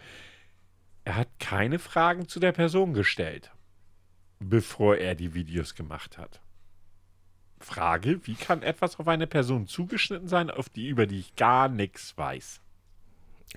Er 1.06 1.16
hat 1.16 1.30
keine 1.40 1.80
Fragen 1.80 2.28
zu 2.28 2.42
der 2.42 2.52
Person 2.52 2.94
gestellt, 2.94 3.50
bevor 4.42 4.98
er 4.98 5.16
die 5.16 5.34
Videos 5.34 5.76
gemacht 5.76 6.18
hat. 6.18 6.42
Frage, 7.60 8.26
wie 8.26 8.36
kann 8.36 8.64
etwas 8.64 9.00
auf 9.00 9.08
eine 9.08 9.28
Person 9.28 9.68
zugeschnitten 9.68 10.28
sein, 10.28 10.50
auf 10.50 10.70
die, 10.70 10.88
über 10.88 11.06
die 11.06 11.20
ich 11.20 11.36
gar 11.36 11.70
nichts 11.70 12.18
weiß? 12.18 12.60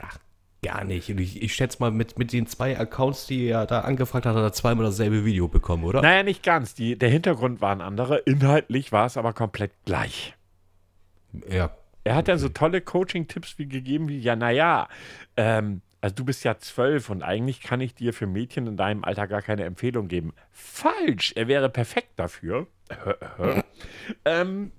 Ach, 0.01 0.19
gar 0.63 0.85
nicht. 0.85 1.11
Und 1.11 1.19
ich, 1.19 1.43
ich 1.43 1.55
schätze 1.55 1.79
mal, 1.81 1.91
mit, 1.91 2.19
mit 2.19 2.33
den 2.33 2.47
zwei 2.47 2.79
Accounts, 2.79 3.27
die 3.27 3.47
er 3.47 3.67
da 3.67 3.81
angefragt 3.81 4.27
hat, 4.27 4.37
hat 4.37 4.43
er 4.43 4.53
zweimal 4.53 4.87
dasselbe 4.87 5.25
Video 5.25 5.49
bekommen, 5.49 5.85
oder? 5.85 6.03
Naja, 6.03 6.23
nicht 6.23 6.43
ganz. 6.43 6.75
Die, 6.75 6.99
der 6.99 7.09
Hintergrund 7.09 7.61
war 7.61 7.73
ein 7.73 7.81
anderer. 7.81 8.27
Inhaltlich 8.27 8.93
war 8.93 9.07
es 9.07 9.17
aber 9.17 9.33
komplett 9.33 9.73
gleich. 9.85 10.35
Ja. 11.49 11.71
Er 12.07 12.17
hat 12.17 12.29
dann 12.29 12.39
so 12.39 12.51
tolle 12.51 12.83
Coaching-Tipps 12.83 13.59
wie 13.59 13.67
gegeben 13.67 14.09
wie, 14.09 14.19
ja, 14.19 14.37
naja, 14.37 14.89
ähm, 15.39 15.81
also 16.05 16.17
du 16.17 16.27
bist 16.27 16.45
ja 16.45 16.59
zwölf 16.59 17.09
und 17.09 17.23
eigentlich 17.23 17.63
kann 17.63 17.81
ich 17.81 17.95
dir 17.95 18.13
für 18.13 18.27
Mädchen 18.27 18.67
in 18.67 18.77
deinem 18.77 19.05
Alter 19.05 19.27
gar 19.27 19.41
keine 19.41 19.65
Empfehlung 19.65 20.07
geben. 20.07 20.35
Falsch, 20.51 21.33
er 21.35 21.49
wäre 21.49 21.71
perfekt 21.71 22.11
dafür. 22.17 22.67
ähm, 24.27 24.73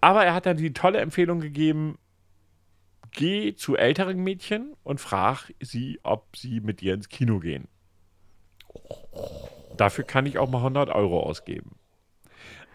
aber 0.00 0.24
er 0.24 0.34
hat 0.34 0.46
dann 0.46 0.56
die 0.56 0.72
tolle 0.72 1.00
Empfehlung 1.00 1.40
gegeben, 1.40 1.98
geh 3.10 3.56
zu 3.56 3.76
älteren 3.76 4.22
Mädchen 4.22 4.76
und 4.84 5.00
frag 5.00 5.52
sie, 5.58 5.98
ob 6.04 6.36
sie 6.36 6.60
mit 6.60 6.80
dir 6.80 6.94
ins 6.94 7.08
Kino 7.08 7.40
gehen. 7.40 7.66
Dafür 9.76 10.04
kann 10.04 10.26
ich 10.26 10.38
auch 10.38 10.48
mal 10.48 10.58
100 10.58 10.90
Euro 10.90 11.24
ausgeben. 11.24 11.74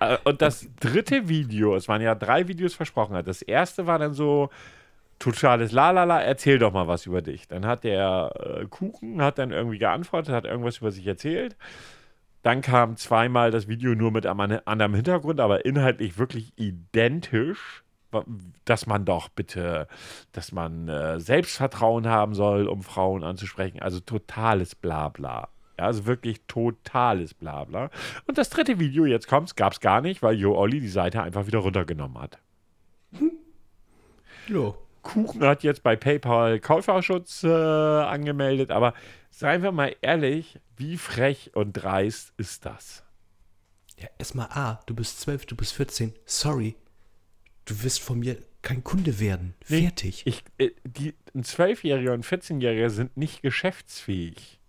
Äh, 0.02 0.18
Und 0.26 0.42
das 0.42 0.68
dritte 0.82 1.30
Video, 1.30 1.74
es 1.74 1.88
waren 1.88 2.02
ja 2.02 2.16
drei 2.16 2.50
Videos 2.50 2.74
versprochen. 2.74 3.24
Das 3.24 3.42
erste 3.42 3.88
war 3.88 3.98
dann 3.98 4.14
so 4.14 4.50
totales 5.20 5.72
Lalala, 5.72 6.22
erzähl 6.22 6.60
doch 6.60 6.74
mal 6.74 6.88
was 6.88 7.06
über 7.06 7.22
dich. 7.22 7.48
Dann 7.48 7.66
hat 7.66 7.84
der 7.84 8.32
äh, 8.62 8.66
Kuchen, 8.66 9.22
hat 9.22 9.38
dann 9.38 9.52
irgendwie 9.52 9.78
geantwortet, 9.80 10.34
hat 10.34 10.46
irgendwas 10.46 10.78
über 10.78 10.92
sich 10.92 11.08
erzählt. 11.08 11.56
Dann 12.42 12.62
kam 12.62 12.98
zweimal 12.98 13.52
das 13.52 13.68
Video 13.68 13.96
nur 13.96 14.12
mit 14.12 14.26
einem 14.26 14.40
an- 14.42 14.62
anderem 14.66 14.96
Hintergrund, 14.96 15.40
aber 15.40 15.66
inhaltlich 15.66 16.18
wirklich 16.18 16.52
identisch, 16.58 17.84
dass 18.66 18.86
man 18.86 19.06
doch 19.06 19.30
bitte, 19.30 19.88
dass 20.34 20.52
man 20.52 20.88
äh, 20.88 21.20
Selbstvertrauen 21.20 22.08
haben 22.08 22.36
soll, 22.36 22.68
um 22.68 22.84
Frauen 22.84 23.24
anzusprechen. 23.24 23.82
Also 23.82 24.00
totales 24.02 24.76
Blabla. 24.76 25.50
Ja, 25.80 25.86
also 25.86 26.06
wirklich 26.06 26.42
totales 26.48 27.34
Blabla. 27.34 27.90
Und 28.28 28.38
das 28.38 28.50
dritte 28.52 28.78
Video, 28.78 29.06
jetzt 29.06 29.28
kommt's, 29.28 29.56
gab's 29.56 29.80
gar 29.80 30.02
nicht, 30.02 30.22
weil 30.22 30.36
Jo 30.36 30.56
Olli 30.56 30.80
die 30.80 30.90
Seite 30.90 31.24
einfach 31.24 31.48
wieder 31.48 31.60
runtergenommen 31.60 32.22
hat. 32.22 32.38
Ja. 34.50 34.74
Kuchen 35.04 35.44
hat 35.44 35.64
jetzt 35.64 35.84
bei 35.84 35.96
PayPal 35.96 36.60
Käuferschutz 36.60 37.44
äh, 37.44 37.48
angemeldet, 37.48 38.72
aber 38.72 38.94
seien 39.30 39.62
wir 39.62 39.72
mal 39.72 39.96
ehrlich, 40.02 40.60
wie 40.78 40.98
frech 40.98 41.52
und 41.54 41.74
dreist 41.74 42.34
ist 42.38 42.66
das? 42.66 43.04
Ja, 44.00 44.08
erstmal 44.18 44.48
A, 44.48 44.82
du 44.88 44.96
bist 44.96 45.22
12, 45.22 45.46
du 45.46 45.56
bist 45.56 45.74
14. 45.74 46.14
Sorry. 46.26 46.76
Du 47.66 47.84
wirst 47.84 48.00
von 48.00 48.20
mir 48.20 48.38
kein 48.62 48.84
Kunde 48.84 49.20
werden. 49.20 49.54
Fertig. 49.64 50.24
Ich, 50.26 50.44
äh, 50.58 50.72
die, 50.84 51.14
ein 51.36 51.44
Zwölfjähriger 51.44 52.14
und 52.14 52.26
14-Jähriger 52.26 52.90
sind 52.90 53.16
nicht 53.16 53.42
geschäftsfähig. 53.42 54.60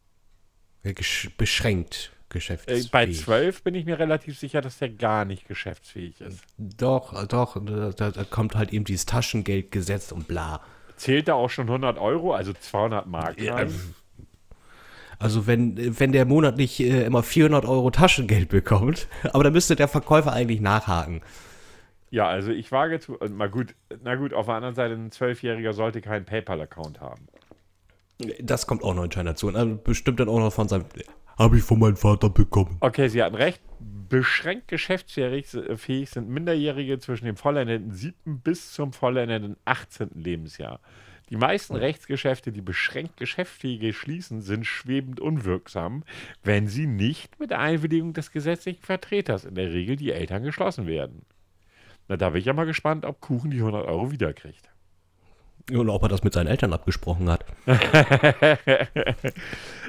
Ja, 0.82 0.92
gesch 0.92 1.30
beschränkt 1.38 2.12
geschäftsfähig. 2.34 2.90
bei 2.90 3.10
12 3.10 3.62
bin 3.62 3.74
ich 3.74 3.86
mir 3.86 3.98
relativ 3.98 4.38
sicher, 4.38 4.60
dass 4.60 4.78
der 4.78 4.90
gar 4.90 5.24
nicht 5.24 5.48
geschäftsfähig 5.48 6.20
ist. 6.20 6.42
Doch, 6.58 7.26
doch. 7.26 7.56
Da, 7.64 8.10
da, 8.10 8.24
kommt 8.24 8.54
halt 8.54 8.74
eben 8.74 8.84
dieses 8.84 9.06
Taschengeldgesetz 9.06 10.12
und 10.12 10.28
bla. 10.28 10.60
Zählt 10.96 11.28
da 11.28 11.34
auch 11.34 11.48
schon 11.48 11.66
100 11.66 11.98
Euro, 11.98 12.34
also 12.34 12.52
200 12.52 13.06
Mark 13.06 13.36
rein? 13.40 13.72
Also 15.18 15.46
wenn, 15.46 15.98
wenn 15.98 16.12
der 16.12 16.26
monatlich 16.26 16.80
äh, 16.80 17.04
immer 17.04 17.22
400 17.22 17.64
Euro 17.64 17.90
Taschengeld 17.90 18.50
bekommt, 18.50 19.08
aber 19.32 19.44
dann 19.44 19.54
müsste 19.54 19.76
der 19.76 19.88
Verkäufer 19.88 20.32
eigentlich 20.32 20.60
nachhaken. 20.60 21.22
Ja, 22.10 22.28
also 22.28 22.50
ich 22.50 22.70
wage 22.70 23.00
zu. 23.00 23.18
äh, 23.20 23.28
Mal 23.28 23.48
gut, 23.48 23.74
na 24.02 24.16
gut, 24.16 24.34
auf 24.34 24.46
der 24.46 24.56
anderen 24.56 24.74
Seite, 24.74 24.94
ein 24.94 25.10
Zwölfjähriger 25.10 25.72
sollte 25.72 26.00
keinen 26.00 26.24
PayPal-Account 26.24 27.00
haben. 27.00 27.26
Das 28.40 28.66
kommt 28.66 28.84
auch 28.84 28.94
noch 28.94 29.02
anscheinend 29.02 29.30
dazu. 29.30 29.48
Und 29.48 29.54
dann 29.54 29.82
bestimmt 29.82 30.20
dann 30.20 30.28
auch 30.28 30.38
noch 30.38 30.52
von 30.52 30.68
seinem. 30.68 30.84
Habe 31.38 31.56
ich 31.56 31.62
von 31.62 31.78
meinem 31.78 31.96
Vater 31.96 32.30
bekommen. 32.30 32.76
Okay, 32.80 33.08
Sie 33.08 33.22
hatten 33.22 33.34
recht. 33.34 33.60
Beschränkt 34.08 34.68
geschäftsfähig 34.68 35.52
äh, 35.54 35.76
fähig 35.76 36.10
sind 36.10 36.28
Minderjährige 36.28 36.98
zwischen 36.98 37.24
dem 37.24 37.36
vollendeten 37.36 37.90
7. 37.90 38.40
bis 38.40 38.72
zum 38.72 38.92
vollendeten 38.92 39.56
18. 39.64 40.10
Lebensjahr. 40.14 40.80
Die 41.30 41.36
meisten 41.36 41.74
Rechtsgeschäfte, 41.74 42.52
die 42.52 42.60
beschränkt 42.60 43.16
Geschäftsfähige 43.16 43.92
schließen, 43.92 44.42
sind 44.42 44.66
schwebend 44.66 45.20
unwirksam, 45.20 46.04
wenn 46.42 46.68
sie 46.68 46.86
nicht 46.86 47.40
mit 47.40 47.52
Einwilligung 47.52 48.12
des 48.12 48.30
gesetzlichen 48.30 48.82
Vertreters, 48.82 49.44
in 49.44 49.54
der 49.54 49.72
Regel 49.72 49.96
die 49.96 50.12
Eltern, 50.12 50.42
geschlossen 50.42 50.86
werden. 50.86 51.24
Na, 52.08 52.16
da 52.16 52.30
bin 52.30 52.40
ich 52.40 52.46
ja 52.46 52.52
mal 52.52 52.66
gespannt, 52.66 53.06
ob 53.06 53.20
Kuchen 53.22 53.50
die 53.50 53.58
100 53.58 53.86
Euro 53.86 54.10
wiederkriegt. 54.10 54.73
Und 55.72 55.88
ob 55.88 56.02
er 56.02 56.08
das 56.08 56.22
mit 56.22 56.34
seinen 56.34 56.48
Eltern 56.48 56.72
abgesprochen 56.72 57.30
hat. 57.30 57.44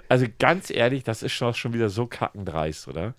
Also 0.07 0.27
ganz 0.39 0.69
ehrlich, 0.69 1.03
das 1.03 1.23
ist 1.23 1.31
schon, 1.31 1.53
schon 1.53 1.73
wieder 1.73 1.89
so 1.89 2.05
kackendreist, 2.05 2.87
oder? 2.87 3.15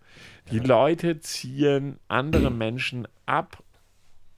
Die 0.51 0.61
Leute 0.61 1.19
ziehen 1.21 1.99
andere 2.07 2.51
Menschen 2.51 3.09
ab 3.27 3.63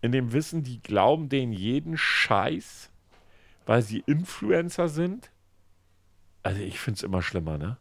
in 0.01 0.13
dem 0.13 0.33
Wissen, 0.33 0.63
die 0.63 0.81
glauben 0.81 1.29
denen 1.29 1.53
jeden 1.53 1.99
Scheiß, 1.99 2.91
weil 3.67 3.83
sie 3.83 4.03
Influencer 4.07 4.89
sind. 4.89 5.31
Also 6.43 6.61
ich 6.63 6.79
finde 6.79 6.97
es 6.97 7.03
immer 7.03 7.21
schlimmer, 7.21 7.59
ne? 7.59 7.77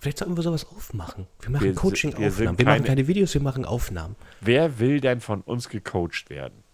Vielleicht 0.00 0.18
sollten 0.18 0.36
wir 0.36 0.42
sowas 0.42 0.66
aufmachen. 0.66 1.28
Wir 1.40 1.50
machen 1.50 1.62
Wir 1.62 1.70
wir 1.70 1.74
Coaching-Aufnahmen. 1.76 2.32
sind 2.32 2.58
Wir, 2.58 2.64
machen 2.66 2.84
keine 2.84 3.06
Videos, 3.06 3.34
wir 3.34 3.40
machen 3.40 3.64
Aufnahmen. 3.64 4.16
Wer 4.40 4.80
will 4.80 5.00
denn 5.00 5.20
von 5.20 5.42
uns 5.42 5.68
gecoacht 5.68 6.28
werden? 6.28 6.64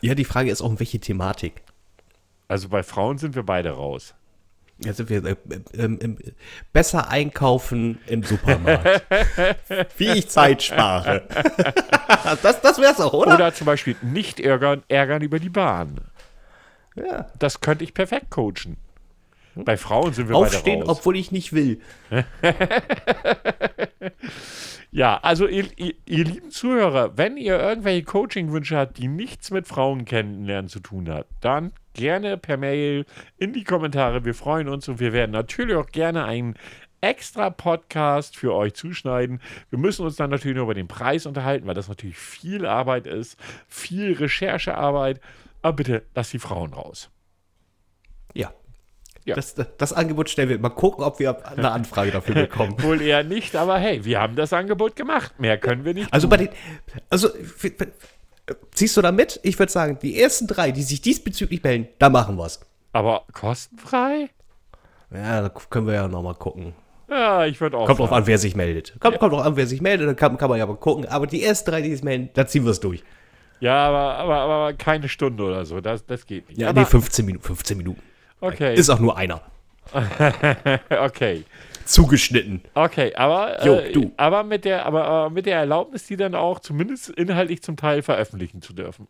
Ja, 0.00 0.14
die 0.14 0.24
Frage 0.24 0.50
ist 0.50 0.62
auch, 0.62 0.70
um 0.70 0.80
welche 0.80 0.98
Thematik. 0.98 1.62
Also 2.48 2.68
bei 2.68 2.82
Frauen 2.82 3.18
sind 3.18 3.34
wir 3.34 3.42
beide 3.42 3.70
raus. 3.70 4.14
Jetzt 4.78 4.98
sind 4.98 5.08
wir 5.08 5.24
äh, 5.24 5.30
äh, 5.30 5.82
ähm, 5.82 5.98
äh, 6.00 6.32
besser 6.72 7.08
einkaufen 7.08 7.98
im 8.06 8.22
Supermarkt. 8.22 9.04
Wie 9.98 10.10
ich 10.10 10.28
Zeit 10.28 10.62
spare. 10.62 11.22
das 12.42 12.60
das 12.60 12.78
wär's 12.78 13.00
auch, 13.00 13.14
oder? 13.14 13.34
Oder 13.34 13.54
zum 13.54 13.64
Beispiel 13.64 13.96
nicht 14.02 14.38
ärgern, 14.38 14.82
ärgern 14.88 15.22
über 15.22 15.38
die 15.38 15.48
Bahn. 15.48 16.02
Ja. 16.94 17.26
Das 17.38 17.60
könnte 17.60 17.84
ich 17.84 17.94
perfekt 17.94 18.30
coachen. 18.30 18.76
Bei 19.64 19.76
Frauen 19.76 20.12
sind 20.12 20.28
wir 20.28 20.36
Aufstehen, 20.36 20.80
beide 20.80 20.90
raus. 20.90 20.98
obwohl 20.98 21.16
ich 21.16 21.32
nicht 21.32 21.52
will. 21.52 21.80
Ja, 24.96 25.18
also 25.18 25.46
ihr, 25.46 25.66
ihr, 25.76 25.92
ihr 26.06 26.24
lieben 26.24 26.50
Zuhörer, 26.50 27.18
wenn 27.18 27.36
ihr 27.36 27.58
irgendwelche 27.58 28.04
Coaching-Wünsche 28.04 28.78
habt, 28.78 28.96
die 28.96 29.08
nichts 29.08 29.50
mit 29.50 29.66
Frauen 29.66 30.06
kennenlernen 30.06 30.70
zu 30.70 30.80
tun 30.80 31.10
hat, 31.10 31.26
dann 31.42 31.72
gerne 31.92 32.38
per 32.38 32.56
Mail 32.56 33.04
in 33.36 33.52
die 33.52 33.64
Kommentare. 33.64 34.24
Wir 34.24 34.32
freuen 34.32 34.68
uns 34.68 34.88
und 34.88 34.98
wir 34.98 35.12
werden 35.12 35.32
natürlich 35.32 35.76
auch 35.76 35.88
gerne 35.88 36.24
einen 36.24 36.54
extra 37.02 37.50
Podcast 37.50 38.38
für 38.38 38.54
euch 38.54 38.72
zuschneiden. 38.72 39.42
Wir 39.68 39.78
müssen 39.78 40.06
uns 40.06 40.16
dann 40.16 40.30
natürlich 40.30 40.56
nur 40.56 40.64
über 40.64 40.74
den 40.74 40.88
Preis 40.88 41.26
unterhalten, 41.26 41.66
weil 41.66 41.74
das 41.74 41.88
natürlich 41.88 42.16
viel 42.16 42.64
Arbeit 42.64 43.06
ist, 43.06 43.38
viel 43.68 44.14
Recherchearbeit. 44.14 45.20
Aber 45.60 45.76
bitte 45.76 46.06
lasst 46.14 46.32
die 46.32 46.38
Frauen 46.38 46.72
raus. 46.72 47.10
Ja. 48.32 48.50
Ja. 49.26 49.34
Das, 49.34 49.54
das, 49.54 49.66
das 49.76 49.92
Angebot 49.92 50.30
stellen 50.30 50.48
wir. 50.48 50.58
Mal 50.58 50.70
gucken, 50.70 51.04
ob 51.04 51.18
wir 51.18 51.46
eine 51.48 51.72
Anfrage 51.72 52.12
dafür 52.12 52.34
bekommen. 52.46 52.80
Wohl 52.82 53.02
eher 53.02 53.24
nicht, 53.24 53.56
aber 53.56 53.78
hey, 53.78 54.04
wir 54.04 54.20
haben 54.20 54.36
das 54.36 54.52
Angebot 54.52 54.94
gemacht. 54.94 55.34
Mehr 55.38 55.58
können 55.58 55.84
wir 55.84 55.94
nicht. 55.94 56.12
Also 56.12 56.28
bei 56.28 56.36
den. 56.38 56.48
Also. 57.10 57.28
Ziehst 58.70 58.96
du 58.96 59.02
da 59.02 59.10
mit? 59.10 59.40
Ich 59.42 59.58
würde 59.58 59.72
sagen, 59.72 59.98
die 60.00 60.20
ersten 60.20 60.46
drei, 60.46 60.70
die 60.70 60.82
sich 60.82 61.00
diesbezüglich 61.00 61.64
melden, 61.64 61.88
da 61.98 62.08
machen 62.08 62.38
wir's. 62.38 62.60
Aber 62.92 63.24
kostenfrei? 63.32 64.30
Ja, 65.12 65.42
da 65.42 65.48
können 65.48 65.88
wir 65.88 65.94
ja 65.94 66.06
nochmal 66.06 66.34
gucken. 66.34 66.72
Ja, 67.08 67.44
ich 67.44 67.60
würde 67.60 67.76
auch. 67.76 67.86
Kommt 67.86 67.98
drauf 67.98 68.12
an, 68.12 68.26
wer 68.28 68.38
sich 68.38 68.54
meldet. 68.54 68.94
Kommt, 69.00 69.18
kommt 69.18 69.32
drauf 69.32 69.44
an, 69.44 69.56
wer 69.56 69.66
sich 69.66 69.80
meldet, 69.80 70.08
dann 70.08 70.16
kann, 70.16 70.38
kann 70.38 70.48
man 70.48 70.58
ja 70.58 70.66
mal 70.66 70.76
gucken. 70.76 71.06
Aber 71.06 71.26
die 71.26 71.42
ersten 71.42 71.70
drei, 71.70 71.82
die 71.82 71.92
sich 71.92 72.04
melden, 72.04 72.30
da 72.34 72.46
ziehen 72.46 72.64
wir 72.64 72.70
es 72.70 72.80
durch. 72.80 73.02
Ja, 73.58 73.88
aber, 73.88 74.14
aber, 74.14 74.36
aber 74.36 74.72
keine 74.74 75.08
Stunde 75.08 75.42
oder 75.42 75.64
so. 75.64 75.80
Das, 75.80 76.06
das 76.06 76.26
geht 76.26 76.48
nicht. 76.48 76.60
Ja, 76.60 76.68
aber, 76.68 76.80
nee, 76.80 76.86
15 76.86 77.24
Minuten. 77.26 77.44
15 77.44 77.76
Minuten. 77.76 78.02
Okay. 78.40 78.74
Ist 78.74 78.90
auch 78.90 78.98
nur 78.98 79.16
einer. 79.16 79.40
okay. 81.02 81.44
Zugeschnitten. 81.84 82.62
Okay, 82.74 83.14
aber, 83.14 83.64
Jo, 83.64 83.74
äh, 83.74 83.92
du. 83.92 84.12
aber, 84.16 84.42
mit 84.42 84.64
der, 84.64 84.86
aber, 84.86 85.04
aber 85.04 85.30
mit 85.30 85.46
der 85.46 85.58
Erlaubnis, 85.58 86.04
die 86.06 86.16
dann 86.16 86.34
auch 86.34 86.58
zumindest 86.58 87.10
inhaltlich 87.10 87.62
zum 87.62 87.76
Teil 87.76 88.02
veröffentlichen 88.02 88.60
zu 88.60 88.72
dürfen. 88.72 89.06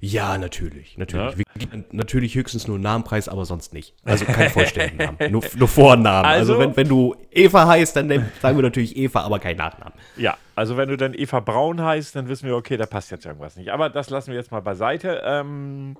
Ja, 0.00 0.38
natürlich. 0.38 0.96
Natürlich. 0.96 1.36
Ja. 1.36 1.44
Wir 1.72 1.84
natürlich 1.90 2.36
höchstens 2.36 2.68
nur 2.68 2.76
einen 2.76 2.84
Namenpreis, 2.84 3.28
aber 3.28 3.44
sonst 3.44 3.74
nicht. 3.74 3.94
Also 4.04 4.24
kein 4.26 4.48
vollständigen 4.50 4.96
Namen. 5.18 5.32
Nur, 5.32 5.42
nur 5.56 5.68
Vornamen. 5.68 6.24
Also, 6.24 6.52
Also- 6.54 6.64
wenn, 6.64 6.76
wenn 6.76 6.88
du 6.88 7.16
Eva 7.32 7.66
heißt, 7.66 7.96
dann 7.96 8.08
sagen 8.40 8.56
wir 8.56 8.62
natürlich 8.62 8.96
Eva, 8.96 9.22
aber 9.22 9.38
kein 9.40 9.56
Nachnamen. 9.56 9.92
Ja, 10.16 10.36
also 10.54 10.76
wenn 10.76 10.88
du 10.88 10.96
dann 10.96 11.14
Eva 11.14 11.40
Braun 11.40 11.82
heißt, 11.82 12.14
dann 12.14 12.28
wissen 12.28 12.46
wir, 12.46 12.56
okay, 12.56 12.76
da 12.76 12.86
passt 12.86 13.10
jetzt 13.10 13.26
irgendwas 13.26 13.56
nicht. 13.56 13.70
Aber 13.70 13.90
das 13.90 14.08
lassen 14.08 14.30
wir 14.30 14.38
jetzt 14.38 14.52
mal 14.52 14.60
beiseite. 14.60 15.20
Ähm, 15.24 15.96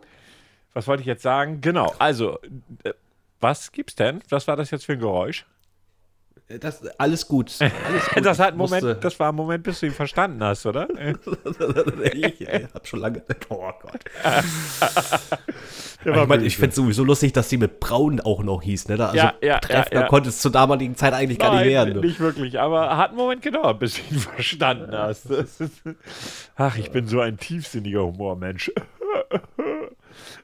was 0.79 0.87
wollte 0.87 1.01
ich 1.01 1.09
jetzt 1.09 1.25
sagen? 1.25 1.61
Genau, 1.61 1.93
also, 1.99 2.39
äh, 2.85 2.93
was 3.41 3.73
gibt's 3.73 3.97
denn? 3.97 4.21
Was 4.29 4.47
war 4.47 4.55
das 4.55 4.71
jetzt 4.71 4.85
für 4.87 4.93
ein 4.93 5.01
Geräusch? 5.01 5.45
Das, 6.61 6.87
alles 6.99 7.27
gut. 7.29 7.53
Alles 7.61 8.09
gut. 8.15 8.25
Das, 8.25 8.39
hat 8.39 8.57
musste- 8.57 8.81
Moment, 8.81 9.05
das 9.05 9.19
war 9.21 9.31
ein 9.31 9.35
Moment, 9.35 9.65
bis 9.65 9.81
du 9.81 9.87
ihn 9.87 9.93
verstanden 9.93 10.43
hast, 10.43 10.65
oder? 10.65 10.89
ich 12.15 12.49
äh, 12.49 12.69
hab 12.73 12.87
schon 12.87 13.01
lange. 13.01 13.23
Oh 13.51 13.71
Gott. 13.83 14.01
Ich, 16.05 16.27
mein, 16.29 16.45
ich 16.45 16.57
finde 16.57 16.71
es 16.71 16.77
sowieso 16.77 17.03
lustig, 17.05 17.33
dass 17.33 17.49
die 17.49 17.59
mit 17.59 17.81
Braun 17.81 18.21
auch 18.21 18.43
noch 18.43 18.63
hieß. 18.63 18.89
Ne? 18.89 18.97
Da, 18.97 19.07
also 19.07 19.17
Ja, 19.17 19.35
ja, 19.43 19.59
Treffner 19.59 19.95
ja, 19.95 20.01
ja. 20.03 20.09
konnte 20.09 20.29
es 20.29 20.39
zur 20.41 20.53
damaligen 20.53 20.95
Zeit 20.95 21.13
eigentlich 21.13 21.39
gar 21.39 21.51
nicht 21.51 21.61
Nein, 21.63 21.69
werden. 21.69 21.95
Du. 21.95 22.01
nicht 22.01 22.21
wirklich, 22.21 22.59
aber 22.61 22.97
hat 22.97 23.09
einen 23.11 23.19
Moment 23.19 23.43
gedauert, 23.43 23.81
bis 23.81 23.95
du 23.97 24.15
ihn 24.15 24.21
verstanden 24.21 24.97
hast. 24.97 25.27
Ach, 26.57 26.79
ich 26.79 26.91
bin 26.93 27.09
so 27.09 27.21
ein 27.21 27.37
tiefsinniger 27.37 28.05
Humormensch. 28.05 28.71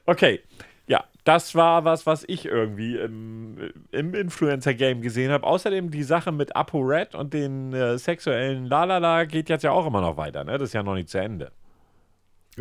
Okay, 0.05 0.41
ja, 0.87 1.03
das 1.23 1.55
war 1.55 1.83
was, 1.85 2.05
was 2.05 2.23
ich 2.27 2.45
irgendwie 2.45 2.97
im, 2.97 3.71
im 3.91 4.13
Influencer-Game 4.13 5.01
gesehen 5.01 5.31
habe. 5.31 5.45
Außerdem 5.45 5.89
die 5.91 6.03
Sache 6.03 6.31
mit 6.31 6.55
ApoRed 6.55 7.15
und 7.15 7.33
den 7.33 7.73
äh, 7.73 7.97
sexuellen 7.97 8.65
Lalala 8.65 9.25
geht 9.25 9.49
jetzt 9.49 9.63
ja 9.63 9.71
auch 9.71 9.87
immer 9.87 10.01
noch 10.01 10.17
weiter, 10.17 10.43
ne? 10.43 10.57
Das 10.57 10.69
ist 10.69 10.73
ja 10.73 10.83
noch 10.83 10.95
nicht 10.95 11.09
zu 11.09 11.17
Ende. 11.19 11.51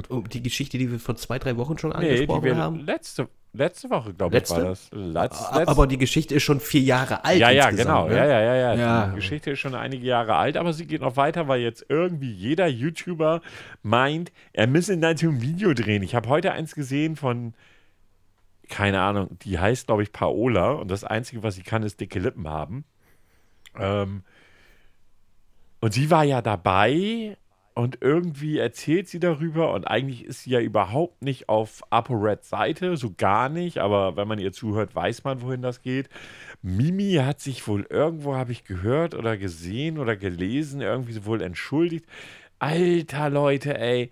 Und 0.09 0.33
Die 0.35 0.43
Geschichte, 0.43 0.77
die 0.79 0.91
wir 0.91 0.99
vor 0.99 1.17
zwei, 1.17 1.39
drei 1.39 1.57
Wochen 1.57 1.79
schon 1.79 1.91
Nee, 1.91 2.01
die 2.01 2.09
angesprochen 2.11 2.43
wir 2.45 2.57
haben. 2.57 2.81
letzte, 2.81 3.29
Letzte 3.57 3.89
Woche, 3.89 4.13
glaube 4.13 4.37
ich, 4.37 4.51
war 4.51 4.63
das. 4.65 4.91
Letz, 4.93 5.41
A- 5.41 5.63
Aber 5.67 5.87
die 5.87 5.97
Geschichte 5.97 6.35
ist 6.35 6.43
schon 6.43 6.59
vier 6.59 6.81
Jahre 6.81 7.25
alt. 7.25 7.39
ja, 7.39 7.51
ja, 7.51 7.71
genau. 7.71 8.09
ne? 8.09 8.17
Ja, 8.17 8.27
ja, 8.27 8.41
ja, 8.41 8.55
ja. 8.57 8.75
Ja. 8.75 9.07
Die 9.07 9.15
Geschichte 9.15 9.53
ist 9.53 9.61
schon 9.61 9.77
einige 9.77 10.05
Jahre 10.05 10.35
alt, 10.35 10.57
aber 10.57 10.73
sie 10.73 10.87
geht 10.87 11.01
noch 11.03 11.17
weiter, 11.17 11.47
weil 11.47 11.61
jetzt 11.61 11.87
irgendwie 11.89 12.33
jeder 12.33 12.67
YouTuber 12.67 13.41
meint, 13.85 14.33
er 14.53 14.67
müsse 14.67 14.99
dazu 14.99 15.29
ein 15.29 15.41
Video 15.41 15.73
drehen. 15.73 16.03
Ich 16.03 16.17
habe 16.17 16.29
heute 16.29 16.51
eins 16.51 16.75
gesehen 16.75 17.15
von, 17.15 17.55
keine 18.69 19.01
Ahnung, 19.01 19.39
die 19.43 19.59
heißt, 19.59 19.87
glaube 19.87 20.03
ich, 20.03 20.11
Paola 20.11 20.73
und 20.73 20.91
das 20.91 21.05
Einzige, 21.05 21.45
was 21.45 21.55
sie 21.55 21.63
kann, 21.63 21.85
ist 21.85 22.01
dicke 22.01 22.19
Lippen 22.19 22.49
haben. 22.49 22.85
Ähm, 23.79 24.25
und 25.81 25.95
sie 25.95 26.11
war 26.11 26.25
ja 26.25 26.43
dabei 26.43 27.37
und 27.75 27.99
irgendwie 28.01 28.59
erzählt 28.59 29.09
sie 29.09 29.19
darüber 29.19 29.73
und 29.73 29.85
eigentlich 29.85 30.25
ist 30.25 30.45
sie 30.45 30.51
ja 30.51 30.61
überhaupt 30.61 31.23
nicht 31.23 31.49
auf 31.49 31.83
ApoRed 31.91 32.45
Seite, 32.45 32.97
so 32.97 33.13
gar 33.17 33.49
nicht, 33.49 33.79
aber 33.79 34.17
wenn 34.17 34.29
man 34.29 34.39
ihr 34.39 34.53
zuhört, 34.53 34.95
weiß 34.95 35.25
man, 35.25 35.43
wohin 35.43 35.61
das 35.61 35.83
geht. 35.83 36.09
Mimi 36.63 37.15
hat 37.15 37.41
sich 37.41 37.67
wohl 37.67 37.85
irgendwo, 37.91 38.37
habe 38.37 38.53
ich 38.53 38.65
gehört 38.65 39.15
oder 39.15 39.37
gesehen 39.37 39.99
oder 39.99 40.15
gelesen, 40.17 40.81
irgendwie 40.81 41.25
wohl 41.27 41.43
entschuldigt. 41.43 42.07
Alter 42.61 43.29
Leute, 43.29 43.77
ey. 43.77 44.11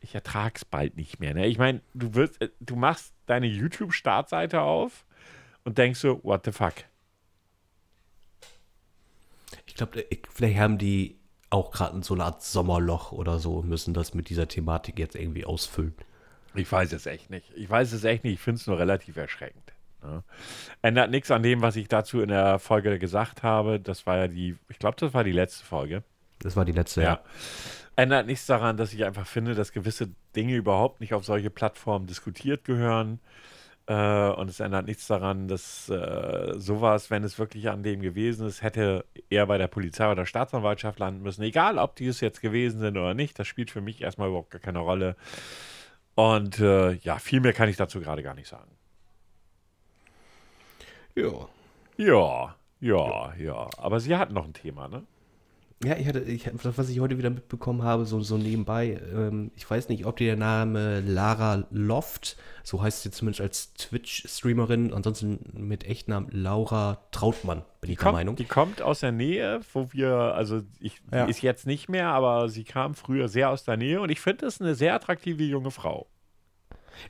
Ich 0.00 0.14
ertrag's 0.14 0.64
bald 0.64 0.96
nicht 0.96 1.20
mehr. 1.20 1.34
Ne? 1.34 1.46
Ich 1.46 1.58
meine, 1.58 1.80
du 1.94 2.14
wirst, 2.14 2.40
äh, 2.42 2.50
du 2.60 2.76
machst 2.76 3.14
deine 3.26 3.46
YouTube-Startseite 3.46 4.60
auf 4.60 5.06
und 5.64 5.78
denkst 5.78 6.00
so, 6.00 6.20
what 6.22 6.44
the 6.44 6.52
fuck? 6.52 6.74
Ich 9.66 9.74
glaube, 9.74 10.04
vielleicht 10.32 10.58
haben 10.58 10.78
die 10.78 11.15
auch 11.50 11.70
gerade 11.70 12.02
so 12.02 12.14
eine 12.14 12.24
Art 12.24 12.42
Sommerloch 12.42 13.12
oder 13.12 13.38
so, 13.38 13.56
und 13.56 13.68
müssen 13.68 13.94
das 13.94 14.14
mit 14.14 14.28
dieser 14.30 14.48
Thematik 14.48 14.98
jetzt 14.98 15.16
irgendwie 15.16 15.44
ausfüllen. 15.44 15.94
Ich 16.54 16.70
weiß 16.70 16.92
es 16.92 17.06
echt 17.06 17.30
nicht. 17.30 17.52
Ich 17.54 17.68
weiß 17.68 17.92
es 17.92 18.04
echt 18.04 18.24
nicht. 18.24 18.34
Ich 18.34 18.40
finde 18.40 18.60
es 18.60 18.66
nur 18.66 18.78
relativ 18.78 19.16
erschreckend. 19.16 19.72
Ne? 20.02 20.22
Ändert 20.82 21.10
nichts 21.10 21.30
an 21.30 21.42
dem, 21.42 21.62
was 21.62 21.76
ich 21.76 21.88
dazu 21.88 22.20
in 22.20 22.28
der 22.28 22.58
Folge 22.58 22.98
gesagt 22.98 23.42
habe. 23.42 23.78
Das 23.78 24.06
war 24.06 24.16
ja 24.16 24.28
die, 24.28 24.56
ich 24.68 24.78
glaube, 24.78 24.96
das 24.98 25.12
war 25.14 25.24
die 25.24 25.32
letzte 25.32 25.64
Folge. 25.64 26.02
Das 26.38 26.56
war 26.56 26.64
die 26.64 26.72
letzte, 26.72 27.02
Ja. 27.02 27.06
ja. 27.08 27.20
Ändert 27.98 28.26
nichts 28.26 28.44
daran, 28.44 28.76
dass 28.76 28.92
ich 28.92 29.04
einfach 29.04 29.26
finde, 29.26 29.54
dass 29.54 29.72
gewisse 29.72 30.10
Dinge 30.34 30.54
überhaupt 30.54 31.00
nicht 31.00 31.14
auf 31.14 31.24
solche 31.24 31.48
Plattformen 31.48 32.06
diskutiert 32.06 32.64
gehören. 32.64 33.20
Äh, 33.86 34.30
und 34.30 34.50
es 34.50 34.58
ändert 34.60 34.86
nichts 34.86 35.06
daran, 35.06 35.46
dass 35.46 35.88
äh, 35.88 36.54
sowas, 36.56 37.10
wenn 37.10 37.22
es 37.22 37.38
wirklich 37.38 37.68
an 37.70 37.84
dem 37.84 38.00
gewesen 38.00 38.46
ist, 38.46 38.62
hätte 38.62 39.04
eher 39.30 39.46
bei 39.46 39.58
der 39.58 39.68
Polizei 39.68 40.06
oder 40.06 40.16
der 40.16 40.26
Staatsanwaltschaft 40.26 40.98
landen 40.98 41.22
müssen. 41.22 41.42
Egal, 41.42 41.78
ob 41.78 41.94
die 41.94 42.06
es 42.06 42.20
jetzt 42.20 42.40
gewesen 42.40 42.80
sind 42.80 42.96
oder 42.96 43.14
nicht, 43.14 43.38
das 43.38 43.46
spielt 43.46 43.70
für 43.70 43.80
mich 43.80 44.02
erstmal 44.02 44.28
überhaupt 44.28 44.50
gar 44.50 44.60
keine 44.60 44.80
Rolle. 44.80 45.16
Und 46.16 46.58
äh, 46.58 46.92
ja, 46.94 47.18
viel 47.18 47.40
mehr 47.40 47.52
kann 47.52 47.68
ich 47.68 47.76
dazu 47.76 48.00
gerade 48.00 48.22
gar 48.22 48.34
nicht 48.34 48.48
sagen. 48.48 48.70
Ja. 51.14 51.48
Ja, 51.96 52.56
ja, 52.80 53.34
ja. 53.38 53.68
Aber 53.78 54.00
sie 54.00 54.16
hatten 54.16 54.34
noch 54.34 54.44
ein 54.44 54.52
Thema, 54.52 54.88
ne? 54.88 55.04
Ja, 55.84 55.94
ich 55.98 56.06
hatte, 56.08 56.20
ich, 56.20 56.44
das, 56.62 56.78
was 56.78 56.88
ich 56.88 57.00
heute 57.00 57.18
wieder 57.18 57.28
mitbekommen 57.28 57.82
habe, 57.82 58.06
so, 58.06 58.20
so 58.22 58.38
nebenbei, 58.38 58.98
ähm, 59.12 59.50
ich 59.56 59.68
weiß 59.68 59.90
nicht, 59.90 60.06
ob 60.06 60.16
dir 60.16 60.28
der 60.28 60.36
Name 60.36 61.00
Lara 61.00 61.66
Loft, 61.70 62.38
so 62.62 62.80
heißt 62.80 63.02
sie 63.02 63.10
zumindest 63.10 63.42
als 63.42 63.74
Twitch-Streamerin, 63.74 64.94
ansonsten 64.94 65.38
mit 65.52 65.84
Echtnamen 65.84 66.30
Laura 66.30 67.06
Trautmann, 67.10 67.62
bin 67.82 67.90
ich 67.90 67.98
der 67.98 68.04
kommt, 68.04 68.14
Meinung. 68.14 68.36
Die 68.36 68.46
kommt 68.46 68.80
aus 68.80 69.00
der 69.00 69.12
Nähe, 69.12 69.60
wo 69.74 69.92
wir, 69.92 70.12
also 70.14 70.62
ich, 70.80 71.02
Ja. 71.12 71.26
ist 71.26 71.42
jetzt 71.42 71.66
nicht 71.66 71.90
mehr, 71.90 72.08
aber 72.08 72.48
sie 72.48 72.64
kam 72.64 72.94
früher 72.94 73.28
sehr 73.28 73.50
aus 73.50 73.64
der 73.64 73.76
Nähe 73.76 74.00
und 74.00 74.08
ich 74.10 74.20
finde 74.20 74.46
das 74.46 74.62
eine 74.62 74.74
sehr 74.74 74.94
attraktive 74.94 75.42
junge 75.44 75.70
Frau. 75.70 76.06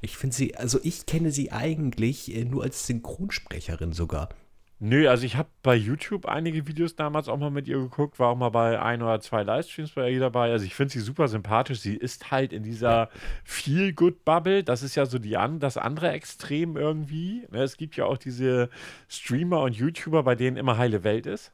Ich 0.01 0.17
finde 0.17 0.35
sie, 0.35 0.57
also 0.57 0.81
ich 0.83 1.07
kenne 1.07 1.31
sie 1.31 1.53
eigentlich 1.53 2.35
äh, 2.35 2.45
nur 2.45 2.65
als 2.65 2.85
Synchronsprecherin 2.89 3.93
sogar. 3.93 4.31
Nö, 4.79 5.09
also 5.09 5.25
ich 5.25 5.37
habe 5.37 5.49
bei 5.63 5.75
YouTube 5.75 6.27
einige 6.27 6.67
Videos 6.67 6.97
damals 6.97 7.29
auch 7.29 7.39
mal 7.39 7.51
mit 7.51 7.67
ihr 7.67 7.79
geguckt, 7.79 8.19
war 8.19 8.29
auch 8.29 8.37
mal 8.37 8.51
bei 8.51 8.81
ein 8.81 9.03
oder 9.03 9.21
zwei 9.21 9.43
Livestreams 9.43 9.93
bei 9.93 10.11
ihr 10.11 10.21
dabei. 10.21 10.53
Also 10.53 10.67
ich 10.67 10.75
finde 10.75 10.93
sie 10.93 11.01
super 11.01 11.29
sympathisch. 11.29 11.81
Sie 11.81 11.97
ist 11.97 12.31
halt 12.31 12.53
in 12.53 12.63
dieser 12.63 13.09
Feel-Good-Bubble. 13.45 14.65
Das 14.65 14.83
ist 14.83 14.95
ja 14.95 15.07
so 15.07 15.19
die 15.19 15.39
an, 15.39 15.61
das 15.61 15.79
andere 15.79 16.11
Extrem 16.11 16.77
irgendwie. 16.77 17.47
Ne, 17.51 17.63
Es 17.63 17.79
gibt 17.79 17.97
ja 17.97 18.05
auch 18.05 18.19
diese 18.19 18.69
Streamer 19.09 19.63
und 19.63 19.75
YouTuber, 19.75 20.23
bei 20.23 20.35
denen 20.35 20.59
immer 20.59 20.77
heile 20.77 21.05
Welt 21.05 21.25
ist. 21.25 21.53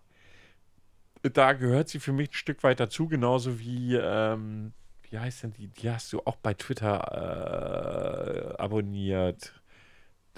Da 1.23 1.53
gehört 1.53 1.89
sie 1.89 2.01
für 2.01 2.13
mich 2.13 2.31
ein 2.31 2.35
Stück 2.35 2.65
weit 2.65 2.81
dazu, 2.81 3.07
genauso 3.07 3.61
wie, 3.61 3.95
ähm, 3.95 4.73
wie 5.09 5.19
heißt 5.19 5.45
denn 5.45 5.53
die? 5.53 5.69
Die 5.69 5.89
hast 5.89 6.13
du 6.13 6.21
auch 6.25 6.37
bei 6.37 6.55
Twitter 6.55 8.57
äh, 8.59 8.61
abonniert 8.61 9.62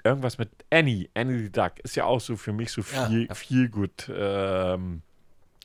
irgendwas 0.05 0.39
mit 0.39 0.51
Annie, 0.71 1.09
Annie 1.15 1.39
the 1.39 1.51
Duck, 1.51 1.81
ist 1.83 1.97
ja 1.97 2.05
auch 2.05 2.21
so 2.21 2.37
für 2.37 2.53
mich 2.53 2.71
so 2.71 2.83
viel, 2.83 3.27
ja. 3.27 3.35
viel 3.35 3.69
gut, 3.69 4.11
ähm, 4.15 5.03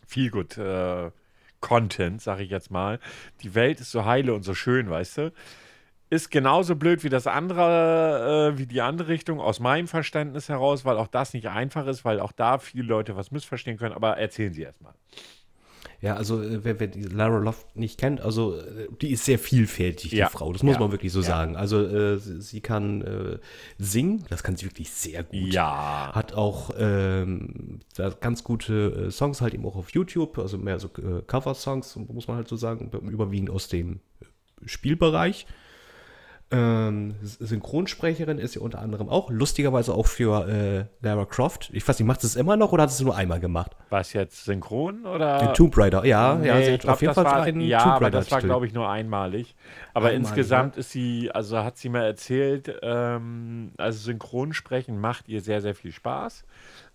viel 0.07 0.31
gut 0.31 0.57
äh, 0.57 1.11
Content, 1.59 2.21
sag 2.21 2.39
ich 2.39 2.49
jetzt 2.49 2.71
mal. 2.71 2.99
Die 3.41 3.53
Welt 3.53 3.79
ist 3.81 3.91
so 3.91 4.05
heile 4.05 4.33
und 4.33 4.43
so 4.43 4.53
schön, 4.53 4.89
weißt 4.89 5.17
du? 5.17 5.33
Ist 6.09 6.31
genauso 6.31 6.75
blöd 6.75 7.03
wie 7.03 7.09
das 7.09 7.27
andere, 7.27 8.53
äh, 8.53 8.57
wie 8.57 8.65
die 8.65 8.81
andere 8.81 9.09
Richtung, 9.09 9.39
aus 9.39 9.59
meinem 9.59 9.87
Verständnis 9.87 10.49
heraus, 10.49 10.83
weil 10.85 10.97
auch 10.97 11.07
das 11.07 11.33
nicht 11.33 11.49
einfach 11.49 11.85
ist, 11.85 12.03
weil 12.03 12.19
auch 12.19 12.31
da 12.31 12.57
viele 12.57 12.87
Leute 12.87 13.15
was 13.15 13.29
missverstehen 13.31 13.77
können. 13.77 13.93
Aber 13.93 14.17
erzählen 14.17 14.53
Sie 14.53 14.63
erstmal. 14.63 14.93
Ja, 16.01 16.15
also 16.15 16.41
äh, 16.41 16.63
wer, 16.63 16.79
wer 16.79 16.87
die 16.87 17.01
Lara 17.03 17.39
Loft 17.39 17.75
nicht 17.75 17.99
kennt, 17.99 18.21
also 18.21 18.55
äh, 18.55 18.87
die 19.01 19.11
ist 19.11 19.25
sehr 19.25 19.37
vielfältig, 19.37 20.13
Ja. 20.13 20.27
die 20.27 20.31
Frau. 20.31 20.53
Das 20.53 20.63
muss 20.63 20.75
Ja. 20.75 20.79
man 20.79 20.91
wirklich 20.91 21.11
so 21.11 21.19
Ja. 21.19 21.25
sagen. 21.25 21.55
Also 21.57 21.85
äh, 21.85 22.17
sie, 22.17 22.39
sie 22.41 22.61
kann 22.61 23.01
äh, 23.01 23.37
singen, 23.77 24.23
das 24.29 24.41
kann 24.43 24.55
sie 24.55 24.65
wirklich 24.65 24.89
sehr 24.91 25.23
gut. 25.23 25.53
Ja. 25.53 26.11
Hat 26.13 26.33
auch 26.33 26.71
ähm, 26.79 27.79
ganz 28.21 28.43
gute 28.45 29.07
äh, 29.07 29.11
Songs 29.11 29.41
halt 29.41 29.53
eben 29.53 29.65
auch 29.65 29.75
auf 29.75 29.89
YouTube, 29.91 30.37
also 30.39 30.57
mehr 30.57 30.79
so 30.79 30.87
äh, 30.87 31.21
Cover-Songs, 31.27 31.97
muss 32.07 32.27
man 32.27 32.37
halt 32.37 32.47
so 32.47 32.55
sagen, 32.55 32.89
überwiegend 33.09 33.49
aus 33.49 33.67
dem 33.67 33.99
Spielbereich. 34.65 35.45
Ähm, 36.51 37.13
Synchronsprecherin 37.21 38.39
ist 38.39 38.53
sie 38.53 38.59
unter 38.59 38.79
anderem 38.79 39.07
auch, 39.07 39.29
lustigerweise 39.29 39.93
auch 39.93 40.07
für 40.07 40.47
äh, 40.47 40.85
Lara 41.05 41.25
Croft. 41.25 41.69
Ich 41.73 41.87
weiß 41.87 41.99
nicht, 41.99 42.07
macht 42.07 42.21
sie 42.21 42.27
es 42.27 42.35
immer 42.35 42.57
noch 42.57 42.71
oder 42.71 42.83
hat 42.83 42.89
sie 42.89 42.95
es 42.95 43.05
nur 43.05 43.15
einmal 43.15 43.39
gemacht? 43.39 43.75
Was 43.91 44.13
jetzt 44.13 44.45
synchron 44.45 45.05
oder? 45.05 45.37
Den 45.37 45.53
Tomb 45.53 45.77
Raider, 45.77 46.05
ja, 46.05 46.41
ja, 46.41 46.55
Nee, 46.55 46.63
sie 46.63 46.67
ich 46.69 46.73
hat 46.73 46.81
glaub, 46.81 46.93
auf 46.93 47.01
jeden 47.01 47.13
Fall 47.13 47.25
war, 47.25 47.41
einen 47.43 47.61
Ja, 47.61 47.83
Tomb 47.83 47.95
aber 47.97 48.09
das 48.09 48.31
war, 48.31 48.41
glaube 48.41 48.65
ich, 48.65 48.73
nur 48.73 48.89
einmalig. 48.89 49.55
Aber 49.93 50.07
Einmalig, 50.07 50.27
insgesamt 50.27 50.77
ist 50.77 50.89
sie, 50.89 51.29
also 51.31 51.59
hat 51.59 51.77
sie 51.77 51.89
mir 51.89 52.03
erzählt, 52.03 52.79
ähm, 52.81 53.71
also 53.77 53.99
Synchronsprechen 53.99 54.99
macht 54.99 55.29
ihr 55.29 55.41
sehr, 55.41 55.61
sehr 55.61 55.75
viel 55.75 55.91
Spaß. 55.91 56.45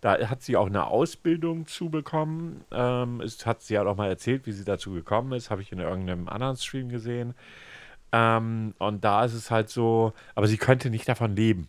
Da 0.01 0.19
hat 0.29 0.43
sie 0.43 0.57
auch 0.57 0.67
eine 0.67 0.89
Ausbildung 0.89 1.67
zu 1.67 1.91
bekommen. 1.91 2.65
Ähm, 2.73 3.21
es 3.21 3.47
hat 3.47 3.63
sie 3.63 3.79
halt 3.79 3.87
auch 3.87 3.97
mal 3.97 4.09
erzählt, 4.09 4.47
wie 4.47 4.53
sie 4.53 4.65
dazu 4.65 4.93
gekommen 4.93 5.33
ist. 5.33 5.51
Habe 5.51 5.63
ich 5.63 5.73
in 5.73 5.79
irgendeinem 5.79 6.29
anderen 6.29 6.57
Stream 6.57 6.89
gesehen. 6.89 7.35
Ähm, 8.17 8.75
und 8.79 9.03
da 9.05 9.25
ist 9.25 9.35
es 9.35 9.51
halt 9.51 9.69
so, 9.71 10.13
aber 10.37 10.47
sie 10.47 10.57
könnte 10.57 10.89
nicht 10.89 11.09
davon 11.09 11.35
leben. 11.35 11.69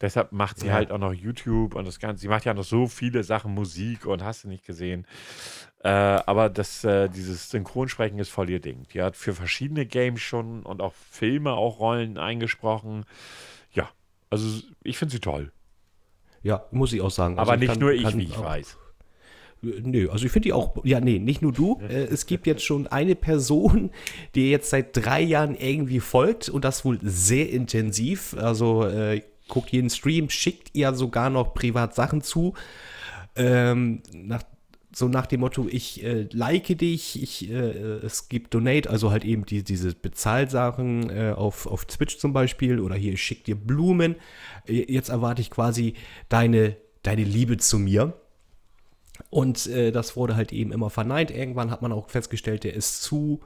Deshalb 0.00 0.32
macht 0.32 0.58
sie 0.58 0.66
Ja. 0.66 0.74
halt 0.74 0.92
auch 0.92 0.98
noch 0.98 1.14
YouTube 1.14 1.74
und 1.74 1.86
das 1.86 1.98
Ganze. 2.00 2.20
Sie 2.20 2.28
macht 2.28 2.44
ja 2.44 2.52
noch 2.52 2.64
so 2.64 2.86
viele 2.86 3.22
Sachen, 3.24 3.54
Musik 3.54 4.04
und 4.04 4.22
hast 4.22 4.44
du 4.44 4.48
nicht 4.48 4.66
gesehen. 4.66 5.06
Äh, 5.82 5.88
aber 5.88 6.50
das, 6.50 6.84
äh, 6.84 7.08
dieses 7.08 7.48
Synchronsprechen 7.48 8.18
ist 8.18 8.28
voll 8.28 8.50
ihr 8.50 8.60
Ding. 8.60 8.82
Die 8.92 9.00
hat 9.00 9.16
für 9.16 9.32
verschiedene 9.32 9.86
Games 9.86 10.20
schon 10.20 10.62
und 10.64 10.82
auch 10.82 10.92
Filme, 10.92 11.52
auch 11.52 11.78
Rollen 11.78 12.18
eingesprochen. 12.18 13.04
Ja, 13.72 13.88
also 14.28 14.62
ich 14.82 14.98
finde 14.98 15.12
sie 15.12 15.20
toll. 15.20 15.52
Ja, 16.42 16.66
muss 16.72 16.92
ich 16.92 17.00
auch 17.00 17.10
sagen. 17.10 17.38
aber 17.38 17.52
Also 17.52 17.60
nicht 17.60 17.70
kann- 17.70 17.78
nur 17.80 17.92
ich, 17.92 18.16
wie 18.18 18.24
ich 18.24 18.38
weiß. 18.38 18.76
Äh, 19.70 19.80
Nö, 19.82 20.08
also 20.10 20.26
ich 20.26 20.32
finde 20.32 20.48
die 20.48 20.52
auch, 20.52 20.84
ja, 20.84 21.00
nee, 21.00 21.18
nicht 21.18 21.42
nur 21.42 21.52
du. 21.52 21.80
Äh, 21.88 22.04
es 22.04 22.26
gibt 22.26 22.46
jetzt 22.46 22.64
schon 22.64 22.86
eine 22.86 23.14
Person, 23.14 23.90
die 24.34 24.50
jetzt 24.50 24.70
seit 24.70 24.96
drei 24.96 25.20
Jahren 25.20 25.54
irgendwie 25.54 26.00
folgt 26.00 26.48
und 26.48 26.64
das 26.64 26.84
wohl 26.84 26.98
sehr 27.02 27.50
intensiv. 27.50 28.34
Also 28.38 28.86
äh, 28.86 29.22
guckt 29.48 29.70
jeden 29.70 29.90
Stream, 29.90 30.30
schickt 30.30 30.70
ihr 30.72 30.94
sogar 30.94 31.30
noch 31.30 31.54
privat 31.54 31.94
Sachen 31.94 32.22
zu. 32.22 32.54
Ähm, 33.36 34.02
nach, 34.12 34.42
so 34.94 35.08
nach 35.08 35.26
dem 35.26 35.40
Motto, 35.40 35.66
ich 35.68 36.02
äh, 36.04 36.28
like 36.32 36.78
dich, 36.78 37.22
ich, 37.22 37.50
äh, 37.50 37.54
es 37.54 38.28
gibt 38.28 38.54
Donate, 38.54 38.88
also 38.88 39.10
halt 39.10 39.24
eben 39.24 39.44
die, 39.44 39.62
diese 39.62 39.92
Bezahlsachen 39.94 41.10
äh, 41.10 41.32
auf, 41.36 41.66
auf 41.66 41.84
Twitch 41.84 42.18
zum 42.18 42.32
Beispiel 42.32 42.80
oder 42.80 42.94
hier, 42.94 43.14
ich 43.14 43.22
schick 43.22 43.44
dir 43.44 43.56
Blumen. 43.56 44.16
Äh, 44.66 44.92
Jetzt 44.92 45.08
erwarte 45.08 45.42
ich 45.42 45.50
quasi 45.50 45.94
deine, 46.28 46.76
deine 47.02 47.24
Liebe 47.24 47.56
zu 47.56 47.78
mir. 47.78 48.14
Und 49.34 49.66
äh, 49.66 49.90
das 49.90 50.14
wurde 50.14 50.36
halt 50.36 50.52
eben 50.52 50.70
immer 50.70 50.90
verneint. 50.90 51.32
Irgendwann 51.32 51.72
hat 51.72 51.82
man 51.82 51.90
auch 51.90 52.08
festgestellt, 52.08 52.62
der 52.62 52.74
ist 52.74 53.02
zu 53.02 53.40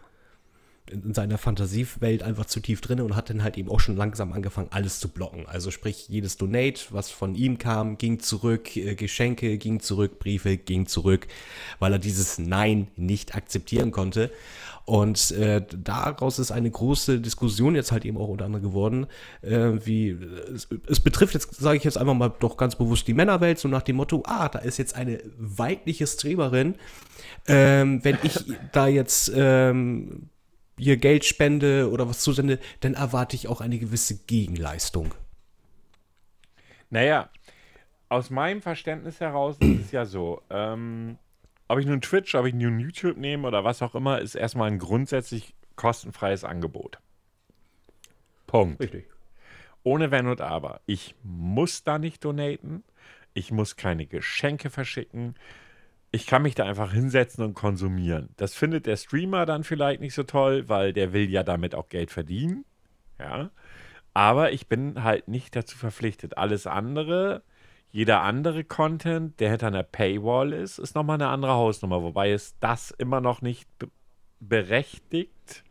in 0.90 1.14
seiner 1.14 1.38
Fantasiewelt 1.38 2.22
einfach 2.22 2.44
zu 2.44 2.60
tief 2.60 2.82
drin 2.82 3.00
und 3.00 3.16
hat 3.16 3.30
dann 3.30 3.42
halt 3.42 3.56
eben 3.56 3.70
auch 3.70 3.80
schon 3.80 3.96
langsam 3.96 4.34
angefangen, 4.34 4.68
alles 4.70 5.00
zu 5.00 5.08
blocken. 5.08 5.46
Also 5.46 5.70
sprich, 5.70 6.06
jedes 6.10 6.36
Donate, 6.36 6.82
was 6.90 7.10
von 7.10 7.34
ihm 7.34 7.56
kam, 7.56 7.96
ging 7.96 8.20
zurück, 8.20 8.76
äh, 8.76 8.96
Geschenke 8.96 9.56
ging 9.56 9.80
zurück, 9.80 10.18
Briefe 10.18 10.58
ging 10.58 10.86
zurück, 10.86 11.26
weil 11.78 11.92
er 11.94 11.98
dieses 11.98 12.38
Nein 12.38 12.88
nicht 12.96 13.34
akzeptieren 13.34 13.90
konnte. 13.90 14.30
Und 14.88 15.32
äh, 15.32 15.60
daraus 15.76 16.38
ist 16.38 16.50
eine 16.50 16.70
große 16.70 17.20
Diskussion 17.20 17.74
jetzt 17.74 17.92
halt 17.92 18.06
eben 18.06 18.16
auch 18.16 18.28
unter 18.28 18.46
anderem 18.46 18.64
geworden, 18.64 19.06
äh, 19.42 19.72
wie 19.84 20.12
es, 20.54 20.66
es 20.86 21.00
betrifft 21.00 21.34
jetzt, 21.34 21.54
sage 21.56 21.76
ich 21.76 21.84
jetzt 21.84 21.98
einfach 21.98 22.14
mal 22.14 22.32
doch 22.40 22.56
ganz 22.56 22.74
bewusst 22.74 23.06
die 23.06 23.12
Männerwelt, 23.12 23.58
so 23.58 23.68
nach 23.68 23.82
dem 23.82 23.96
Motto, 23.96 24.22
ah, 24.24 24.48
da 24.48 24.60
ist 24.60 24.78
jetzt 24.78 24.96
eine 24.96 25.20
weibliche 25.36 26.06
Streamerin, 26.06 26.76
ähm, 27.46 28.02
wenn 28.02 28.16
ich 28.22 28.42
da 28.72 28.86
jetzt 28.86 29.30
ähm, 29.36 30.30
hier 30.78 30.96
Geld 30.96 31.26
spende 31.26 31.90
oder 31.90 32.08
was 32.08 32.20
zusende, 32.20 32.58
dann 32.80 32.94
erwarte 32.94 33.36
ich 33.36 33.46
auch 33.46 33.60
eine 33.60 33.78
gewisse 33.78 34.16
Gegenleistung. 34.24 35.12
Naja, 36.88 37.28
aus 38.08 38.30
meinem 38.30 38.62
Verständnis 38.62 39.20
heraus 39.20 39.58
ist 39.60 39.84
es 39.84 39.92
ja 39.92 40.06
so, 40.06 40.40
ähm, 40.48 41.18
ob 41.68 41.78
ich 41.78 41.86
nun 41.86 42.00
Twitch, 42.00 42.34
ob 42.34 42.46
ich 42.46 42.54
nun 42.54 42.80
YouTube 42.80 43.16
nehme 43.16 43.46
oder 43.46 43.64
was 43.64 43.82
auch 43.82 43.94
immer, 43.94 44.20
ist 44.20 44.34
erstmal 44.34 44.70
ein 44.70 44.78
grundsätzlich 44.78 45.54
kostenfreies 45.76 46.44
Angebot. 46.44 46.98
Punkt. 48.46 48.80
Richtig. 48.80 49.06
Ohne 49.84 50.10
Wenn 50.10 50.26
und 50.26 50.40
Aber. 50.40 50.80
Ich 50.86 51.14
muss 51.22 51.84
da 51.84 51.98
nicht 51.98 52.24
donaten. 52.24 52.82
Ich 53.34 53.52
muss 53.52 53.76
keine 53.76 54.06
Geschenke 54.06 54.70
verschicken. 54.70 55.34
Ich 56.10 56.26
kann 56.26 56.42
mich 56.42 56.54
da 56.54 56.64
einfach 56.64 56.92
hinsetzen 56.92 57.44
und 57.44 57.54
konsumieren. 57.54 58.30
Das 58.36 58.54
findet 58.54 58.86
der 58.86 58.96
Streamer 58.96 59.46
dann 59.46 59.62
vielleicht 59.62 60.00
nicht 60.00 60.14
so 60.14 60.22
toll, 60.22 60.68
weil 60.68 60.92
der 60.92 61.12
will 61.12 61.30
ja 61.30 61.42
damit 61.42 61.74
auch 61.74 61.88
Geld 61.88 62.10
verdienen. 62.10 62.64
Ja. 63.18 63.50
Aber 64.14 64.52
ich 64.52 64.66
bin 64.66 65.04
halt 65.04 65.28
nicht 65.28 65.54
dazu 65.54 65.76
verpflichtet. 65.76 66.38
Alles 66.38 66.66
andere 66.66 67.42
jeder 67.90 68.22
andere 68.22 68.64
Content, 68.64 69.40
der 69.40 69.50
hinter 69.50 69.68
einer 69.68 69.82
Paywall 69.82 70.52
ist, 70.52 70.78
ist 70.78 70.94
nochmal 70.94 71.14
eine 71.14 71.28
andere 71.28 71.52
Hausnummer, 71.52 72.02
wobei 72.02 72.30
es 72.30 72.58
das 72.60 72.90
immer 72.90 73.20
noch 73.20 73.42
nicht 73.42 73.68
be 73.78 73.88
berechtigt, 74.40 75.64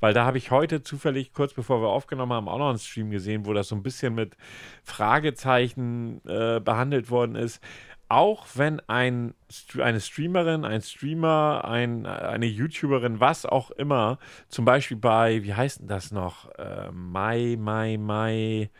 weil 0.00 0.12
da 0.12 0.24
habe 0.24 0.38
ich 0.38 0.50
heute 0.50 0.82
zufällig, 0.82 1.32
kurz 1.32 1.54
bevor 1.54 1.80
wir 1.80 1.88
aufgenommen 1.88 2.32
haben, 2.32 2.48
auch 2.48 2.58
noch 2.58 2.70
einen 2.70 2.80
Stream 2.80 3.10
gesehen, 3.10 3.46
wo 3.46 3.52
das 3.52 3.68
so 3.68 3.76
ein 3.76 3.84
bisschen 3.84 4.16
mit 4.16 4.36
Fragezeichen 4.82 6.20
äh, 6.26 6.58
behandelt 6.58 7.10
worden 7.10 7.36
ist. 7.36 7.62
Auch 8.08 8.46
wenn 8.54 8.80
ein, 8.88 9.34
eine 9.78 10.00
Streamerin, 10.00 10.64
ein 10.64 10.82
Streamer, 10.82 11.64
ein, 11.64 12.06
eine 12.06 12.46
YouTuberin, 12.46 13.20
was 13.20 13.46
auch 13.46 13.70
immer, 13.70 14.18
zum 14.48 14.64
Beispiel 14.64 14.96
bei, 14.96 15.44
wie 15.44 15.54
heißt 15.54 15.80
denn 15.80 15.88
das 15.88 16.10
noch? 16.10 16.50
Äh, 16.56 16.90
Mai, 16.90 17.56
Mai, 17.56 17.98
Mai 17.98 18.70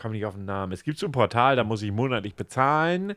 komme 0.00 0.14
nicht 0.14 0.24
auf 0.24 0.34
den 0.34 0.46
Namen. 0.46 0.72
Es 0.72 0.82
gibt 0.82 0.98
so 0.98 1.06
ein 1.06 1.12
Portal, 1.12 1.56
da 1.56 1.64
muss 1.64 1.82
ich 1.82 1.92
monatlich 1.92 2.34
bezahlen. 2.34 3.14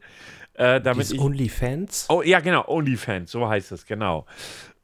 Äh, 0.54 0.82
damit 0.82 1.12
ich, 1.12 1.20
OnlyFans? 1.20 2.08
Oh, 2.10 2.22
ja, 2.22 2.40
genau, 2.40 2.68
OnlyFans, 2.68 3.32
so 3.32 3.48
heißt 3.48 3.72
es, 3.72 3.86
genau. 3.86 4.26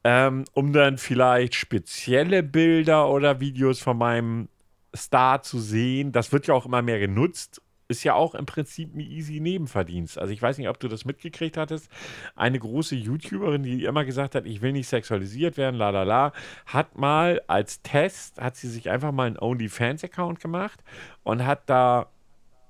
Ähm, 0.02 0.44
um 0.52 0.72
dann 0.72 0.98
vielleicht 0.98 1.54
spezielle 1.54 2.42
Bilder 2.42 3.08
oder 3.08 3.38
Videos 3.38 3.80
von 3.80 3.98
meinem 3.98 4.48
Star 4.96 5.42
zu 5.42 5.60
sehen. 5.60 6.10
Das 6.10 6.32
wird 6.32 6.46
ja 6.46 6.54
auch 6.54 6.66
immer 6.66 6.82
mehr 6.82 6.98
genutzt 6.98 7.60
ist 7.90 8.04
ja 8.04 8.14
auch 8.14 8.34
im 8.34 8.46
Prinzip 8.46 8.94
ein 8.94 9.00
easy 9.00 9.40
Nebenverdienst. 9.40 10.18
Also 10.18 10.32
ich 10.32 10.40
weiß 10.40 10.58
nicht, 10.58 10.68
ob 10.68 10.78
du 10.80 10.88
das 10.88 11.04
mitgekriegt 11.04 11.56
hattest. 11.56 11.90
Eine 12.36 12.58
große 12.58 12.94
YouTuberin, 12.94 13.62
die 13.62 13.84
immer 13.84 14.04
gesagt 14.04 14.34
hat, 14.34 14.46
ich 14.46 14.62
will 14.62 14.72
nicht 14.72 14.88
sexualisiert 14.88 15.56
werden, 15.56 15.76
la 15.76 15.90
la 15.90 16.04
la, 16.04 16.32
hat 16.66 16.96
mal 16.96 17.42
als 17.48 17.82
Test, 17.82 18.40
hat 18.40 18.56
sie 18.56 18.68
sich 18.68 18.88
einfach 18.88 19.12
mal 19.12 19.26
einen 19.26 19.38
OnlyFans-Account 19.38 20.40
gemacht 20.40 20.82
und 21.22 21.44
hat 21.44 21.68
da 21.68 22.10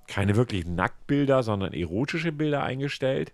keine 0.08 0.34
wirklich 0.34 0.66
Nacktbilder, 0.66 1.42
sondern 1.42 1.72
erotische 1.72 2.32
Bilder 2.32 2.64
eingestellt 2.64 3.32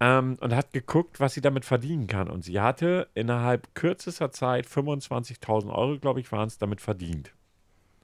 ähm, 0.00 0.36
und 0.40 0.54
hat 0.54 0.72
geguckt, 0.72 1.20
was 1.20 1.34
sie 1.34 1.40
damit 1.40 1.64
verdienen 1.64 2.06
kann. 2.06 2.28
Und 2.28 2.44
sie 2.44 2.60
hatte 2.60 3.08
innerhalb 3.14 3.74
kürzester 3.74 4.30
Zeit 4.30 4.66
25.000 4.66 5.74
Euro, 5.74 5.98
glaube 5.98 6.20
ich, 6.20 6.30
waren 6.30 6.46
es 6.46 6.58
damit 6.58 6.80
verdient. 6.80 7.32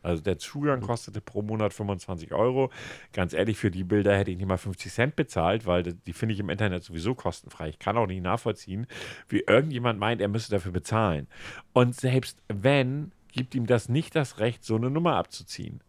Also 0.03 0.23
der 0.23 0.39
Zugang 0.39 0.81
kostete 0.81 1.21
pro 1.21 1.43
Monat 1.43 1.75
25 1.75 2.33
Euro. 2.33 2.71
Ganz 3.13 3.33
ehrlich, 3.33 3.59
für 3.59 3.71
die 3.71 3.85
Bilder 3.85 4.17
hätte 4.17 4.31
ich 4.31 4.39
nicht 4.39 4.47
mal 4.47 4.57
50 4.57 4.93
Cent 4.93 5.17
bezahlt, 5.17 5.67
weil 5.67 5.83
die 5.83 6.13
finde 6.13 6.35
ich 6.35 6.41
im 6.41 6.51
Internet 6.51 6.85
sowieso 6.85 7.15
kostenfrei. 7.15 7.69
Ich 7.69 7.79
kann 7.79 7.97
auch 7.97 8.07
nicht 8.07 8.23
nachvollziehen, 8.23 8.87
wie 9.29 9.41
irgendjemand 9.41 9.99
meint, 9.99 10.21
er 10.21 10.29
müsste 10.29 10.53
dafür 10.53 10.73
bezahlen. 10.73 11.27
Und 11.73 11.95
selbst 11.95 12.39
wenn, 12.49 13.13
gibt 13.33 13.55
ihm 13.55 13.67
das 13.67 13.89
nicht 13.89 14.17
das 14.17 14.39
Recht, 14.39 14.65
so 14.65 14.77
eine 14.77 14.91
Nummer 14.91 15.17
abzuziehen. 15.17 15.83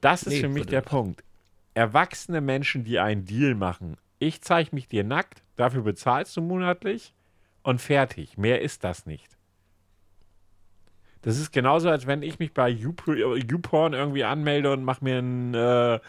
Das 0.00 0.22
ist 0.22 0.34
nee, 0.34 0.40
für 0.40 0.48
mich 0.48 0.66
der 0.66 0.80
Punkt. 0.80 1.24
Erwachsene 1.74 2.40
Menschen, 2.40 2.84
die 2.84 2.98
einen 2.98 3.24
Deal 3.24 3.54
machen. 3.54 3.96
Ich 4.18 4.42
zeige 4.42 4.70
mich 4.72 4.88
dir 4.88 5.04
nackt, 5.04 5.42
dafür 5.56 5.82
bezahlst 5.82 6.36
du 6.36 6.40
monatlich 6.40 7.14
und 7.62 7.80
fertig. 7.80 8.38
Mehr 8.38 8.60
ist 8.60 8.84
das 8.84 9.06
nicht. 9.06 9.39
Das 11.22 11.38
ist 11.38 11.52
genauso, 11.52 11.90
als 11.90 12.06
wenn 12.06 12.22
ich 12.22 12.38
mich 12.38 12.54
bei 12.54 12.68
YouPorn 12.68 13.92
irgendwie 13.92 14.24
anmelde 14.24 14.72
und 14.72 14.84
mache 14.84 15.04
mir 15.04 15.18
einen, 15.18 15.54
äh, 15.54 16.00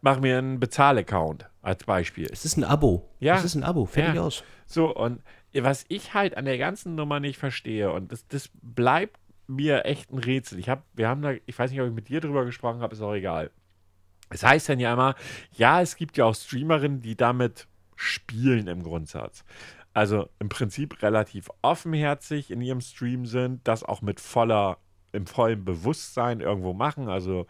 mach 0.00 0.16
einen 0.16 0.58
Bezahlaccount 0.58 1.48
als 1.62 1.84
Beispiel. 1.84 2.26
Es 2.32 2.44
ist 2.44 2.56
ein 2.56 2.64
Abo. 2.64 3.08
Ja. 3.20 3.36
Es 3.36 3.44
ist 3.44 3.54
ein 3.54 3.62
Abo, 3.62 3.86
fertig 3.86 4.16
ja. 4.16 4.22
aus. 4.22 4.42
So, 4.66 4.94
und 4.94 5.20
was 5.54 5.84
ich 5.88 6.14
halt 6.14 6.36
an 6.36 6.44
der 6.44 6.58
ganzen 6.58 6.96
Nummer 6.96 7.20
nicht 7.20 7.38
verstehe, 7.38 7.92
und 7.92 8.10
das, 8.10 8.26
das 8.26 8.50
bleibt 8.62 9.18
mir 9.46 9.84
echt 9.84 10.12
ein 10.12 10.18
Rätsel. 10.18 10.58
Ich 10.58 10.68
hab, 10.68 10.84
wir 10.94 11.08
haben 11.08 11.22
da, 11.22 11.32
ich 11.46 11.58
weiß 11.58 11.70
nicht, 11.70 11.80
ob 11.80 11.86
ich 11.86 11.94
mit 11.94 12.08
dir 12.08 12.20
drüber 12.20 12.44
gesprochen 12.44 12.80
habe, 12.80 12.94
ist 12.94 13.00
auch 13.00 13.14
egal. 13.14 13.50
Es 14.30 14.42
heißt 14.42 14.68
dann 14.68 14.80
ja 14.80 14.92
immer, 14.92 15.14
ja, 15.52 15.80
es 15.80 15.94
gibt 15.94 16.16
ja 16.16 16.24
auch 16.24 16.34
Streamerinnen, 16.34 17.00
die 17.00 17.16
damit 17.16 17.68
spielen 17.94 18.66
im 18.66 18.82
Grundsatz 18.82 19.44
also 19.96 20.28
im 20.40 20.50
Prinzip 20.50 21.02
relativ 21.02 21.48
offenherzig 21.62 22.50
in 22.50 22.60
ihrem 22.60 22.82
Stream 22.82 23.24
sind, 23.24 23.66
das 23.66 23.82
auch 23.82 24.02
mit 24.02 24.20
voller, 24.20 24.76
im 25.12 25.26
vollen 25.26 25.64
Bewusstsein 25.64 26.40
irgendwo 26.40 26.74
machen, 26.74 27.08
also 27.08 27.46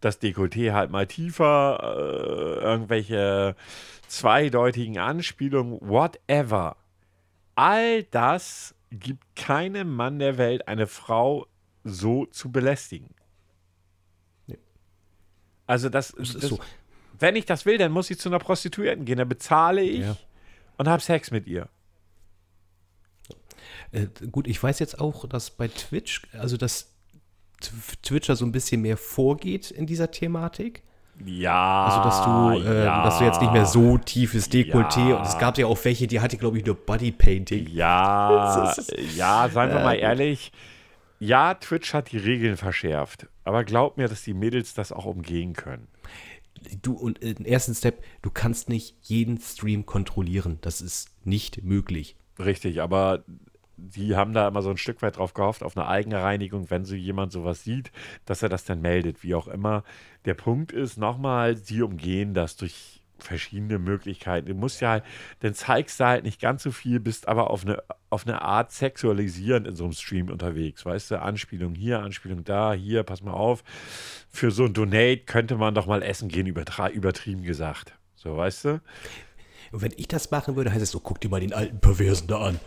das 0.00 0.20
Dekolleté 0.20 0.72
halt 0.72 0.90
mal 0.90 1.06
tiefer, 1.06 1.78
äh, 1.80 2.64
irgendwelche 2.64 3.54
zweideutigen 4.08 4.98
Anspielungen, 4.98 5.78
whatever. 5.82 6.76
All 7.54 8.02
das 8.02 8.74
gibt 8.90 9.22
keinem 9.36 9.94
Mann 9.94 10.18
der 10.18 10.36
Welt 10.36 10.66
eine 10.66 10.88
Frau 10.88 11.46
so 11.84 12.26
zu 12.26 12.50
belästigen. 12.50 13.14
Nee. 14.48 14.58
Also 15.68 15.88
das, 15.88 16.12
das, 16.18 16.32
das, 16.32 16.42
so. 16.42 16.58
Wenn 17.20 17.36
ich 17.36 17.46
das 17.46 17.64
will, 17.66 17.78
dann 17.78 17.92
muss 17.92 18.10
ich 18.10 18.18
zu 18.18 18.28
einer 18.28 18.40
Prostituierten 18.40 19.04
gehen. 19.04 19.18
Dann 19.18 19.28
bezahle 19.28 19.82
ich 19.82 20.06
ja. 20.06 20.16
und 20.76 20.88
habe 20.88 21.00
Sex 21.00 21.30
mit 21.30 21.46
ihr. 21.46 21.68
Äh, 23.92 24.06
gut, 24.30 24.46
ich 24.46 24.62
weiß 24.62 24.78
jetzt 24.78 25.00
auch, 25.00 25.28
dass 25.28 25.50
bei 25.50 25.68
Twitch, 25.68 26.22
also 26.32 26.56
dass 26.56 26.94
Twitcher 28.02 28.36
so 28.36 28.44
ein 28.44 28.52
bisschen 28.52 28.82
mehr 28.82 28.96
vorgeht 28.96 29.70
in 29.70 29.86
dieser 29.86 30.10
Thematik. 30.10 30.82
Ja. 31.24 31.86
Also, 31.86 32.02
dass 32.02 32.24
du, 32.24 32.68
äh, 32.68 32.84
ja, 32.84 33.04
dass 33.04 33.18
du 33.18 33.24
jetzt 33.24 33.40
nicht 33.40 33.52
mehr 33.52 33.66
so 33.66 33.98
tiefes 33.98 34.50
Dekolleté 34.50 35.10
ja. 35.10 35.16
und 35.16 35.26
es 35.26 35.38
gab 35.38 35.56
ja 35.58 35.66
auch 35.66 35.78
welche, 35.84 36.06
die 36.06 36.20
hatte, 36.20 36.36
glaube 36.36 36.58
ich, 36.58 36.66
nur 36.66 36.74
Bodypainting. 36.74 37.68
Ja, 37.68 38.74
ja, 39.16 39.48
seien 39.48 39.70
wir 39.70 39.80
mal 39.80 39.94
ehrlich. 39.94 40.52
Ja, 41.20 41.54
Twitch 41.54 41.94
hat 41.94 42.10
die 42.12 42.18
Regeln 42.18 42.56
verschärft. 42.56 43.28
Aber 43.44 43.64
glaub 43.64 43.96
mir, 43.96 44.08
dass 44.08 44.24
die 44.24 44.34
Mädels 44.34 44.74
das 44.74 44.90
auch 44.90 45.04
umgehen 45.04 45.52
können. 45.52 45.88
Du, 46.82 46.94
und 46.94 47.20
im 47.20 47.44
ersten 47.44 47.74
Step, 47.74 48.02
du 48.22 48.30
kannst 48.30 48.68
nicht 48.68 48.96
jeden 49.02 49.38
Stream 49.38 49.86
kontrollieren. 49.86 50.58
Das 50.62 50.80
ist 50.80 51.10
nicht 51.24 51.62
möglich. 51.62 52.16
Richtig, 52.38 52.82
aber 52.82 53.24
die 53.76 54.16
haben 54.16 54.32
da 54.32 54.48
immer 54.48 54.62
so 54.62 54.70
ein 54.70 54.76
Stück 54.76 55.02
weit 55.02 55.16
drauf 55.16 55.34
gehofft, 55.34 55.62
auf 55.62 55.76
eine 55.76 55.86
eigene 55.86 56.22
Reinigung, 56.22 56.70
wenn 56.70 56.84
so 56.84 56.94
jemand 56.94 57.32
sowas 57.32 57.64
sieht, 57.64 57.90
dass 58.24 58.42
er 58.42 58.48
das 58.48 58.64
dann 58.64 58.80
meldet, 58.80 59.22
wie 59.22 59.34
auch 59.34 59.48
immer. 59.48 59.84
Der 60.24 60.34
Punkt 60.34 60.72
ist 60.72 60.96
nochmal, 60.96 61.56
sie 61.56 61.82
umgehen 61.82 62.34
das 62.34 62.56
durch 62.56 63.02
verschiedene 63.18 63.78
Möglichkeiten. 63.78 64.48
Du 64.48 64.54
musst 64.54 64.80
ja 64.80 65.02
dann 65.40 65.54
zeigst 65.54 66.00
du 66.00 66.04
halt 66.04 66.24
nicht 66.24 66.40
ganz 66.40 66.62
so 66.62 66.72
viel, 66.72 67.00
bist 67.00 67.28
aber 67.28 67.50
auf 67.50 67.64
eine, 67.64 67.82
auf 68.10 68.26
eine 68.26 68.42
Art 68.42 68.72
sexualisierend 68.72 69.66
in 69.66 69.76
so 69.76 69.84
einem 69.84 69.92
Stream 69.92 70.28
unterwegs. 70.28 70.84
Weißt 70.84 71.10
du, 71.10 71.20
Anspielung 71.20 71.74
hier, 71.74 72.00
Anspielung 72.00 72.44
da, 72.44 72.72
hier, 72.74 73.02
pass 73.02 73.22
mal 73.22 73.32
auf. 73.32 73.64
Für 74.28 74.50
so 74.50 74.64
ein 74.64 74.74
Donate 74.74 75.18
könnte 75.18 75.56
man 75.56 75.74
doch 75.74 75.86
mal 75.86 76.02
essen 76.02 76.28
gehen, 76.28 76.46
übertrieben 76.46 77.42
gesagt. 77.42 77.94
So, 78.14 78.36
weißt 78.36 78.64
du? 78.64 78.80
Und 79.72 79.82
wenn 79.82 79.92
ich 79.96 80.08
das 80.08 80.30
machen 80.30 80.56
würde, 80.56 80.72
heißt 80.72 80.82
es 80.82 80.90
so, 80.90 81.00
guck 81.00 81.20
dir 81.20 81.28
mal 81.28 81.40
den 81.40 81.52
alten 81.52 81.80
Perversen 81.80 82.28
da 82.28 82.40
an. 82.40 82.60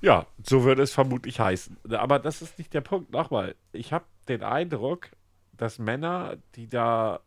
Ja, 0.00 0.26
so 0.42 0.64
würde 0.64 0.82
es 0.82 0.92
vermutlich 0.92 1.40
heißen. 1.40 1.76
Aber 1.90 2.18
das 2.18 2.42
ist 2.42 2.58
nicht 2.58 2.72
der 2.72 2.80
Punkt. 2.82 3.10
Nochmal, 3.12 3.54
ich 3.72 3.92
habe 3.92 4.04
den 4.28 4.42
Eindruck, 4.42 5.10
dass 5.56 5.78
Männer, 5.78 6.36
die 6.54 6.68
da 6.68 7.20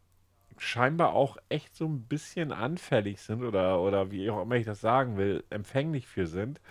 scheinbar 0.57 1.13
auch 1.13 1.37
echt 1.49 1.75
so 1.75 1.85
ein 1.85 2.03
bisschen 2.03 2.51
anfällig 2.51 3.19
sind 3.21 3.43
oder, 3.43 3.81
oder 3.81 4.11
wie 4.11 4.29
auch 4.29 4.43
immer 4.43 4.55
ich 4.55 4.65
das 4.65 4.79
sagen 4.79 5.17
will, 5.17 5.43
empfänglich 5.49 6.07
für 6.07 6.27
sind, 6.27 6.61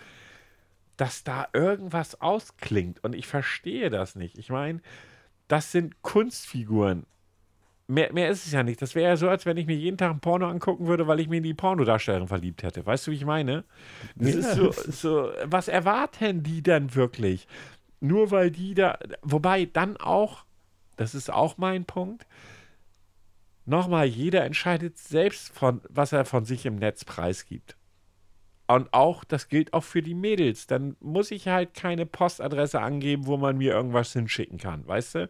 dass 0.97 1.23
da 1.23 1.47
irgendwas 1.53 2.19
ausklingt. 2.21 3.03
Und 3.03 3.13
ich 3.13 3.27
verstehe 3.27 3.89
das 3.89 4.15
nicht. 4.15 4.37
Ich 4.37 4.49
meine, 4.49 4.81
das 5.47 5.71
sind 5.71 6.01
Kunstfiguren. 6.01 7.05
Mehr, 7.91 8.13
mehr 8.13 8.29
ist 8.29 8.45
es 8.45 8.53
ja 8.53 8.63
nicht. 8.63 8.81
Das 8.81 8.95
wäre 8.95 9.09
ja 9.09 9.17
so, 9.17 9.27
als 9.27 9.45
wenn 9.45 9.57
ich 9.57 9.65
mir 9.67 9.75
jeden 9.75 9.97
Tag 9.97 10.11
ein 10.11 10.21
Porno 10.21 10.47
angucken 10.47 10.87
würde, 10.87 11.07
weil 11.07 11.19
ich 11.19 11.27
mir 11.27 11.37
in 11.37 11.43
die 11.43 11.53
Pornodarstellerin 11.53 12.27
verliebt 12.29 12.63
hätte. 12.63 12.85
Weißt 12.85 13.05
du, 13.05 13.11
wie 13.11 13.15
ich 13.15 13.25
meine? 13.25 13.65
Das 14.15 14.33
Ja. 14.33 14.39
ist 14.39 14.53
so, 14.53 14.71
so, 14.71 15.31
was 15.43 15.67
erwarten 15.67 16.41
die 16.41 16.63
dann 16.63 16.95
wirklich? 16.95 17.47
Nur 17.99 18.31
weil 18.31 18.49
die 18.49 18.73
da, 18.75 18.97
wobei 19.23 19.65
dann 19.65 19.97
auch, 19.97 20.45
das 20.95 21.13
ist 21.15 21.29
auch 21.31 21.57
mein 21.57 21.83
Punkt, 21.83 22.25
nochmal, 23.65 24.05
jeder 24.05 24.45
entscheidet 24.45 24.97
selbst, 24.97 25.53
von, 25.53 25.81
was 25.89 26.13
er 26.13 26.23
von 26.25 26.45
sich 26.45 26.65
im 26.65 26.77
Netz 26.77 27.03
preisgibt. 27.03 27.75
Und 28.75 28.93
auch, 28.93 29.23
das 29.23 29.47
gilt 29.49 29.73
auch 29.73 29.83
für 29.83 30.01
die 30.01 30.13
Mädels. 30.13 30.67
Dann 30.67 30.95
muss 30.99 31.31
ich 31.31 31.47
halt 31.47 31.73
keine 31.73 32.05
Postadresse 32.05 32.79
angeben, 32.81 33.25
wo 33.25 33.37
man 33.37 33.57
mir 33.57 33.73
irgendwas 33.73 34.13
hinschicken 34.13 34.57
kann, 34.57 34.87
weißt 34.87 35.15
du? 35.15 35.29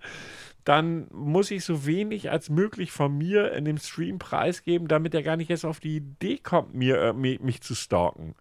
Dann 0.63 1.07
muss 1.11 1.49
ich 1.49 1.65
so 1.65 1.85
wenig 1.85 2.29
als 2.29 2.49
möglich 2.49 2.91
von 2.91 3.17
mir 3.17 3.51
in 3.53 3.65
dem 3.65 3.77
Stream 3.77 4.19
preisgeben, 4.19 4.87
damit 4.87 5.13
er 5.15 5.23
gar 5.23 5.37
nicht 5.37 5.49
erst 5.49 5.65
auf 5.65 5.79
die 5.79 5.97
Idee 5.97 6.37
kommt, 6.37 6.75
mir, 6.75 7.01
äh, 7.01 7.13
mi- 7.13 7.39
mich 7.41 7.61
zu 7.61 7.73
stalken. 7.73 8.35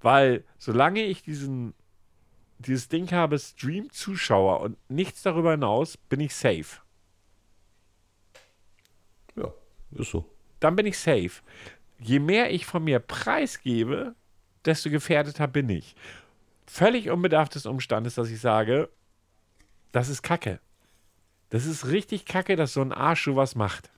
Weil 0.00 0.44
solange 0.58 1.04
ich 1.04 1.22
diesen, 1.22 1.74
dieses 2.58 2.88
Ding 2.88 3.12
habe, 3.12 3.38
Stream-Zuschauer 3.38 4.60
und 4.62 4.76
nichts 4.88 5.22
darüber 5.22 5.52
hinaus, 5.52 5.96
bin 5.96 6.20
ich 6.20 6.34
safe. 6.34 6.80
Ja, 9.36 9.52
ist 9.92 10.10
so. 10.10 10.24
dann 10.58 10.74
bin 10.76 10.86
ich 10.86 10.98
safe. 10.98 11.42
Je 11.98 12.18
mehr 12.18 12.50
ich 12.52 12.66
von 12.66 12.82
mir 12.82 12.98
preisgebe, 12.98 14.14
desto 14.64 14.90
gefährdeter 14.90 15.46
bin 15.46 15.68
ich. 15.68 15.94
Völlig 16.66 17.10
unbedarft 17.10 17.54
des 17.54 17.66
Umstandes, 17.66 18.14
dass 18.14 18.30
ich 18.30 18.40
sage, 18.40 18.88
das 19.92 20.08
ist 20.08 20.22
Kacke. 20.22 20.60
Das 21.50 21.66
ist 21.66 21.86
richtig 21.86 22.26
Kacke, 22.26 22.56
dass 22.56 22.72
so 22.72 22.80
ein 22.80 22.92
Arsch 22.92 23.24
sowas 23.24 23.56
macht. 23.56 23.90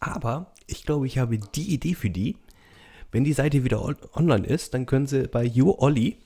Aber 0.00 0.52
ich 0.66 0.84
glaube, 0.84 1.06
ich 1.06 1.18
habe 1.18 1.38
die 1.38 1.72
Idee 1.72 1.94
für 1.94 2.10
die. 2.10 2.36
Wenn 3.10 3.24
die 3.24 3.32
Seite 3.32 3.64
wieder 3.64 3.82
on 3.82 3.96
online 4.12 4.46
ist, 4.46 4.74
dann 4.74 4.86
können 4.86 5.06
sie 5.06 5.28
bei 5.28 5.44
You 5.44 5.74
Olli 5.78 6.18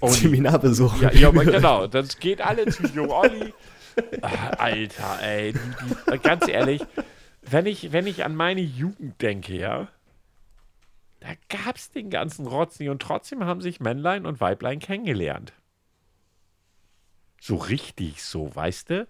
Oh, 0.00 0.08
Seminar 0.08 0.58
besuchen. 0.58 1.02
Ja, 1.02 1.12
ja, 1.12 1.28
aber 1.28 1.44
genau. 1.44 1.86
Das 1.86 2.18
geht 2.18 2.40
alle 2.40 2.66
zu 2.66 2.86
Jung 2.86 3.10
Olli. 3.10 3.52
Ah, 4.22 4.50
Alter, 4.56 5.18
ey. 5.22 5.52
Die, 5.52 5.58
die, 6.12 6.18
ganz 6.18 6.48
ehrlich, 6.48 6.82
wenn 7.42 7.66
ich, 7.66 7.92
wenn 7.92 8.06
ich 8.06 8.24
an 8.24 8.34
meine 8.34 8.62
Jugend 8.62 9.20
denke, 9.20 9.56
ja, 9.56 9.88
da 11.20 11.28
gab 11.48 11.76
es 11.76 11.90
den 11.90 12.10
ganzen 12.10 12.46
Rotz 12.46 12.80
nicht 12.80 12.88
und 12.88 13.02
trotzdem 13.02 13.44
haben 13.44 13.60
sich 13.60 13.80
Männlein 13.80 14.26
und 14.26 14.40
Weiblein 14.40 14.78
kennengelernt. 14.78 15.52
So 17.40 17.56
richtig 17.56 18.22
so, 18.22 18.54
weißt 18.54 18.90
du? 18.90 19.08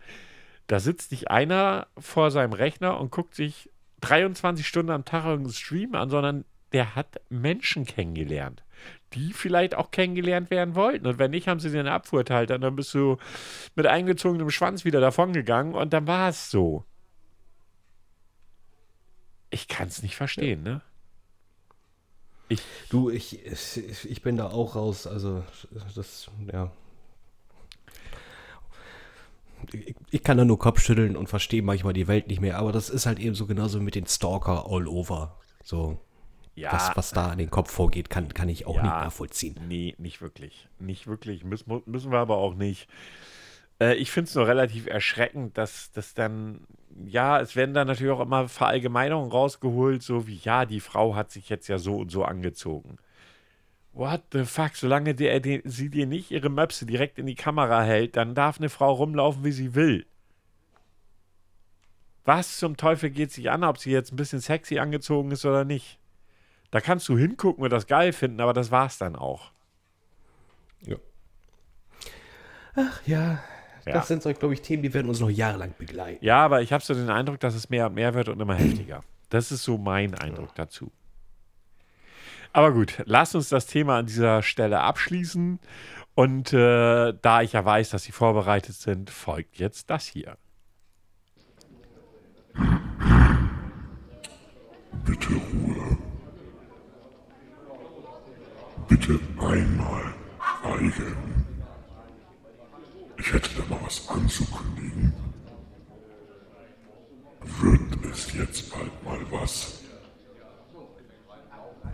Da 0.67 0.79
sitzt 0.79 1.11
nicht 1.13 1.31
einer 1.31 1.89
vor 1.99 2.31
seinem 2.31 2.53
Rechner 2.53 3.01
und 3.01 3.11
guckt 3.11 3.35
sich 3.35 3.71
23 4.03 4.67
Stunden 4.67 4.93
am 4.93 5.05
Tag 5.05 5.25
irgendeinen 5.25 5.53
Stream 5.53 5.95
an, 5.95 6.11
sondern 6.11 6.45
der 6.73 6.95
hat 6.95 7.21
Menschen 7.29 7.85
kennengelernt, 7.85 8.63
die 9.13 9.33
vielleicht 9.33 9.75
auch 9.75 9.91
kennengelernt 9.91 10.51
werden 10.51 10.75
wollten. 10.75 11.07
Und 11.07 11.19
wenn 11.19 11.33
nicht, 11.33 11.49
haben 11.49 11.59
sie 11.59 11.77
eine 11.77 11.93
Abfuhr 11.93 12.21
erteilt. 12.21 12.51
Und 12.53 12.61
dann 12.61 12.77
bist 12.77 12.95
du 12.95 13.19
mit 13.75 13.87
eingezogenem 13.87 14.51
Schwanz 14.51 14.85
wieder 14.85 15.01
davongegangen 15.01 15.75
und 15.75 15.93
dann 15.93 16.07
war 16.07 16.29
es 16.29 16.51
so. 16.51 16.85
Ich 19.51 19.67
kann 19.67 19.89
es 19.89 20.03
nicht 20.03 20.15
verstehen, 20.15 20.63
ne? 20.63 20.83
Du, 22.89 23.11
ich, 23.11 23.45
ich, 23.47 24.11
ich 24.11 24.23
bin 24.23 24.37
da 24.37 24.49
auch 24.51 24.75
raus. 24.77 25.07
Also, 25.07 25.45
das, 25.95 26.31
ja. 26.53 26.71
Ich, 29.73 29.95
ich 30.11 30.23
kann 30.23 30.39
da 30.39 30.45
nur 30.45 30.59
Kopf 30.59 30.81
schütteln 30.81 31.17
und 31.17 31.29
verstehe 31.29 31.63
manchmal 31.63 31.93
die 31.93 32.09
Welt 32.09 32.29
nicht 32.29 32.41
mehr, 32.41 32.59
aber 32.59 32.73
das 32.73 32.89
ist 32.91 33.07
halt 33.07 33.19
eben 33.19 33.35
so 33.35 33.47
genauso 33.47 33.81
mit 33.81 33.95
den 33.95 34.07
Stalker 34.07 34.67
all 34.69 34.89
over. 34.89 35.37
So, 35.63 35.99
Ja. 36.55 36.71
das, 36.73 36.97
was 36.97 37.11
da 37.11 37.33
in 37.33 37.39
den 37.39 37.51
Kopf 37.51 37.71
vorgeht, 37.71 38.11
kann, 38.11 38.33
kann 38.33 38.49
ich 38.49 38.67
auch 38.67 38.77
Ja. 38.77 38.83
nicht 38.83 38.93
nachvollziehen. 38.93 39.61
Nee, 39.69 39.95
nicht 39.99 40.21
wirklich. 40.23 40.67
Nicht 40.79 41.07
wirklich. 41.07 41.45
Müssen, 41.45 41.83
müssen 41.87 42.11
wir 42.11 42.19
aber 42.19 42.39
auch 42.39 42.55
nicht. 42.55 42.89
Äh, 43.81 43.95
ich 43.97 44.11
finde 44.11 44.29
es 44.29 44.35
nur 44.35 44.49
relativ 44.49 44.87
erschreckend, 44.87 45.57
dass 45.59 45.91
das 45.93 46.15
dann, 46.15 46.67
ja, 47.07 47.41
es 47.41 47.57
werden 47.57 47.75
dann 47.75 47.87
natürlich 47.87 48.13
auch 48.13 48.21
immer 48.21 48.49
Verallgemeinerungen 48.49 49.31
rausgeholt, 49.31 50.03
so 50.03 50.27
wie, 50.27 50.37
ja, 50.37 50.67
die 50.67 50.81
Frau 50.81 51.15
hat 51.15 51.31
sich 51.31 51.49
jetzt 51.49 51.69
ja 51.69 51.79
so 51.79 51.97
und 51.97 52.11
so 52.11 52.25
angezogen. 52.25 52.99
What 53.93 54.23
the 54.33 54.45
fuck? 54.45 54.77
Solange 54.77 55.15
der, 55.15 55.41
der, 55.41 55.63
sie 55.65 55.91
dir 55.91 56.07
nicht 56.07 56.31
ihre 56.31 56.49
Möpse 56.49 56.87
direkt 56.87 57.19
in 57.19 57.27
die 57.27 57.35
Kamera 57.35 57.83
hält, 57.83 58.17
dann 58.17 58.35
darf 58.35 58.59
eine 58.59 58.69
Frau 58.69 58.93
rumlaufen, 58.93 59.45
wie 59.45 59.53
sie 59.53 59.75
will. 59.75 60.07
Was 62.25 62.59
zum 62.59 62.77
Teufel 62.77 63.11
geht 63.11 63.33
sich 63.33 63.51
an, 63.51 63.65
ob 63.65 63.79
sie 63.79 63.91
jetzt 63.91 64.13
ein 64.13 64.17
bisschen 64.17 64.41
sexy 64.41 64.79
angezogen 64.79 65.33
ist 65.33 65.45
oder 65.45 65.65
nicht? 65.65 65.99
Da 66.71 66.81
kannst 66.81 67.09
du 67.09 67.19
hingucken 67.19 67.65
und 67.65 67.71
das 67.71 67.89
geil 67.89 68.13
finden, 68.13 68.41
aber 68.41 68.53
das 68.53 68.71
war's 68.71 68.99
dann 68.99 69.17
auch. 69.17 69.51
Ja. 70.83 70.97
Ach 72.77 73.03
ja, 73.07 73.43
Ja. 73.87 73.93
das 73.93 74.09
sind 74.09 74.23
so, 74.23 74.33
glaube 74.33 74.55
ich, 74.55 74.63
Themen, 74.63 74.83
die 74.83 74.93
werden 74.93 75.09
uns 75.09 75.21
noch 75.21 75.31
jahrelang 75.31 75.75
begleiten. 75.79 76.25
Ja, 76.25 76.45
aber 76.45 76.63
ich 76.63 76.73
habe 76.73 76.85
so 76.85 76.95
den 76.95 77.11
Eindruck, 77.11 77.41
dass 77.41 77.55
es 77.55 77.71
mehr 77.71 77.87
und 77.87 77.95
mehr 77.95 78.15
wird 78.15 78.29
und 78.29 78.41
immer 78.41 78.55
heftiger. 78.55 79.03
Das 79.31 79.53
ist 79.53 79.63
so 79.63 79.79
mein 79.79 80.15
Eindruck 80.15 80.55
dazu. 80.55 80.91
Aber 82.53 82.73
gut, 82.73 83.01
lass 83.05 83.35
uns 83.35 83.49
das 83.49 83.67
Thema 83.67 83.99
an 83.99 84.07
dieser 84.07 84.43
Stelle 84.43 84.81
abschließen. 84.81 85.61
Und 86.15 86.53
äh, 86.53 87.15
da 87.23 87.43
ich 87.43 87.53
ja 87.53 87.65
weiß, 87.65 87.91
dass 87.91 88.03
Sie 88.03 88.13
vorbereitet 88.13 88.75
sind, 88.75 89.09
folgt 89.11 89.59
jetzt 89.59 89.89
das 89.89 90.07
hier. 90.07 90.37
Bitte 95.05 95.29
Ruhe. 95.35 95.99
Bitte 98.89 99.21
einmal 99.39 100.15
schweigen. 100.63 101.40
Ich 103.21 103.33
hätte 103.35 103.51
da 103.55 103.63
mal 103.69 103.79
was 103.85 104.09
anzukündigen. 104.09 105.13
Wird 107.61 108.05
es 108.11 108.33
jetzt 108.33 108.71
bald 108.73 109.05
mal 109.05 109.21
was? 109.31 109.81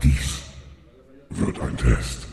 Dies 0.02 0.42
wird 1.30 1.60
ein 1.60 1.76
Test. 1.76 2.28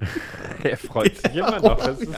Er 0.62 0.76
freut 0.76 1.16
sich 1.16 1.34
immer 1.34 1.60
noch. 1.60 1.78
Das 1.78 1.98
ist 2.00 2.10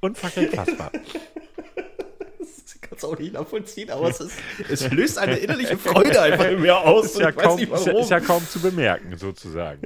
unfucking 0.00 0.50
fassbar. 0.50 0.90
Ich 0.94 2.80
kann 2.80 2.96
es 2.96 3.04
auch 3.04 3.18
nicht 3.18 3.34
nachvollziehen, 3.34 3.90
aber 3.90 4.08
es, 4.08 4.20
ist, 4.20 4.36
es 4.68 4.90
löst 4.90 5.18
eine 5.18 5.36
innerliche 5.36 5.78
Freude 5.78 6.20
einfach 6.20 6.46
in 6.46 6.60
mir 6.60 6.76
aus. 6.76 7.12
Ist 7.12 7.20
ja, 7.20 7.30
kaum, 7.30 7.58
ist, 7.58 7.86
ja, 7.86 7.98
ist 7.98 8.10
ja 8.10 8.18
kaum 8.20 8.48
zu 8.48 8.60
bemerken, 8.60 9.16
sozusagen. 9.16 9.80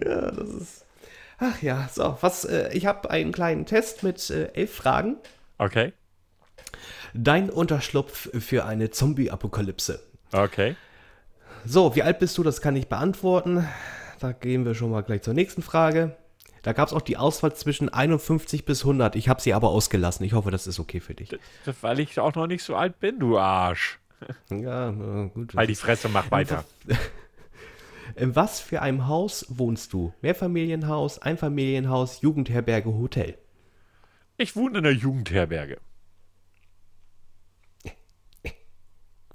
Ach 1.38 1.60
ja, 1.62 1.88
so, 1.92 2.16
was, 2.20 2.44
äh, 2.44 2.72
ich 2.72 2.86
habe 2.86 3.10
einen 3.10 3.32
kleinen 3.32 3.66
Test 3.66 4.02
mit 4.02 4.30
äh, 4.30 4.46
elf 4.54 4.74
Fragen. 4.74 5.16
Okay, 5.58 5.92
Dein 7.14 7.48
Unterschlupf 7.50 8.28
für 8.44 8.64
eine 8.64 8.90
Zombie-Apokalypse. 8.90 10.00
okay. 10.32 10.76
So, 11.64 11.96
wie 11.96 12.02
alt 12.02 12.20
bist 12.20 12.38
du? 12.38 12.44
Das 12.44 12.60
kann 12.60 12.76
ich 12.76 12.88
beantworten. 12.88 13.66
Da 14.20 14.32
gehen 14.32 14.64
wir 14.64 14.74
schon 14.74 14.90
mal 14.90 15.02
gleich 15.02 15.22
zur 15.22 15.34
nächsten 15.34 15.62
Frage. 15.62 16.16
Da 16.62 16.72
gab 16.72 16.88
es 16.88 16.94
auch 16.94 17.00
die 17.00 17.16
Auswahl 17.16 17.54
zwischen 17.54 17.88
51 17.88 18.64
bis 18.64 18.82
100. 18.82 19.16
Ich 19.16 19.28
habe 19.28 19.40
sie 19.40 19.52
aber 19.52 19.70
ausgelassen. 19.70 20.24
Ich 20.24 20.32
hoffe, 20.32 20.50
das 20.50 20.66
ist 20.66 20.78
okay 20.78 21.00
für 21.00 21.14
dich. 21.14 21.36
Das, 21.64 21.76
weil 21.80 21.98
ich 21.98 22.20
auch 22.20 22.34
noch 22.34 22.46
nicht 22.46 22.62
so 22.62 22.76
alt 22.76 23.00
bin, 23.00 23.18
du 23.18 23.38
Arsch. 23.38 23.98
Ja, 24.50 24.90
äh, 24.90 25.28
gut. 25.28 25.54
Halt 25.56 25.70
die 25.70 25.74
Fresse, 25.74 26.08
mach 26.08 26.30
weiter. 26.30 26.64
In 28.16 28.34
was 28.34 28.60
für 28.60 28.80
einem 28.80 29.06
Haus 29.08 29.44
wohnst 29.50 29.92
du? 29.92 30.14
Mehrfamilienhaus, 30.22 31.18
Einfamilienhaus, 31.18 32.22
Jugendherberge, 32.22 32.94
Hotel? 32.94 33.36
Ich 34.38 34.56
wohne 34.56 34.78
in 34.78 34.84
der 34.84 34.94
Jugendherberge. 34.94 35.78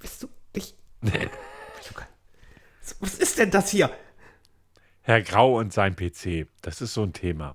Bist 0.00 0.24
du 0.24 0.28
nicht? 0.56 0.76
Was 2.98 3.14
ist 3.14 3.38
denn 3.38 3.52
das 3.52 3.70
hier? 3.70 3.88
Herr 5.02 5.22
Grau 5.22 5.58
und 5.58 5.72
sein 5.72 5.94
PC. 5.94 6.48
Das 6.60 6.80
ist 6.80 6.94
so 6.94 7.04
ein 7.04 7.12
Thema. 7.12 7.54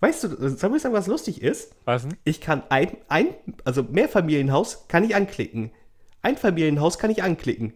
Weißt 0.00 0.24
du, 0.24 0.56
soll 0.56 0.74
ich 0.74 0.82
sagen, 0.82 0.94
was 0.94 1.06
lustig 1.06 1.42
ist? 1.42 1.76
Was 1.84 2.02
denn? 2.02 2.16
Ich 2.24 2.40
kann 2.40 2.64
ein, 2.70 2.96
ein, 3.08 3.28
also 3.64 3.84
Mehrfamilienhaus 3.84 4.88
kann 4.88 5.04
ich 5.04 5.14
anklicken. 5.14 5.70
Einfamilienhaus 6.22 6.98
kann 6.98 7.10
ich 7.10 7.22
anklicken. 7.22 7.72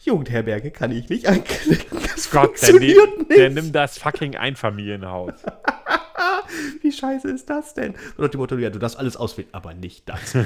Jugendherberge 0.00 0.70
kann 0.70 0.92
ich 0.92 1.08
nicht 1.08 1.26
anklicken. 1.26 1.98
Das 2.02 2.30
Gott, 2.30 2.60
der, 2.62 2.68
funktioniert 2.68 3.18
nehm, 3.18 3.28
nicht. 3.28 3.38
der 3.38 3.50
nimmt 3.50 3.74
das 3.74 3.98
fucking 3.98 4.36
Einfamilienhaus. 4.36 5.34
Wie 6.82 6.92
scheiße 6.92 7.28
ist 7.30 7.50
das 7.50 7.74
denn? 7.74 7.94
So 8.16 8.22
nach 8.22 8.30
dem 8.30 8.40
Motto, 8.40 8.56
ja, 8.56 8.70
du 8.70 8.78
darfst 8.78 8.98
alles 8.98 9.16
auswählen, 9.16 9.48
aber 9.52 9.74
nicht 9.74 10.08
das. 10.08 10.36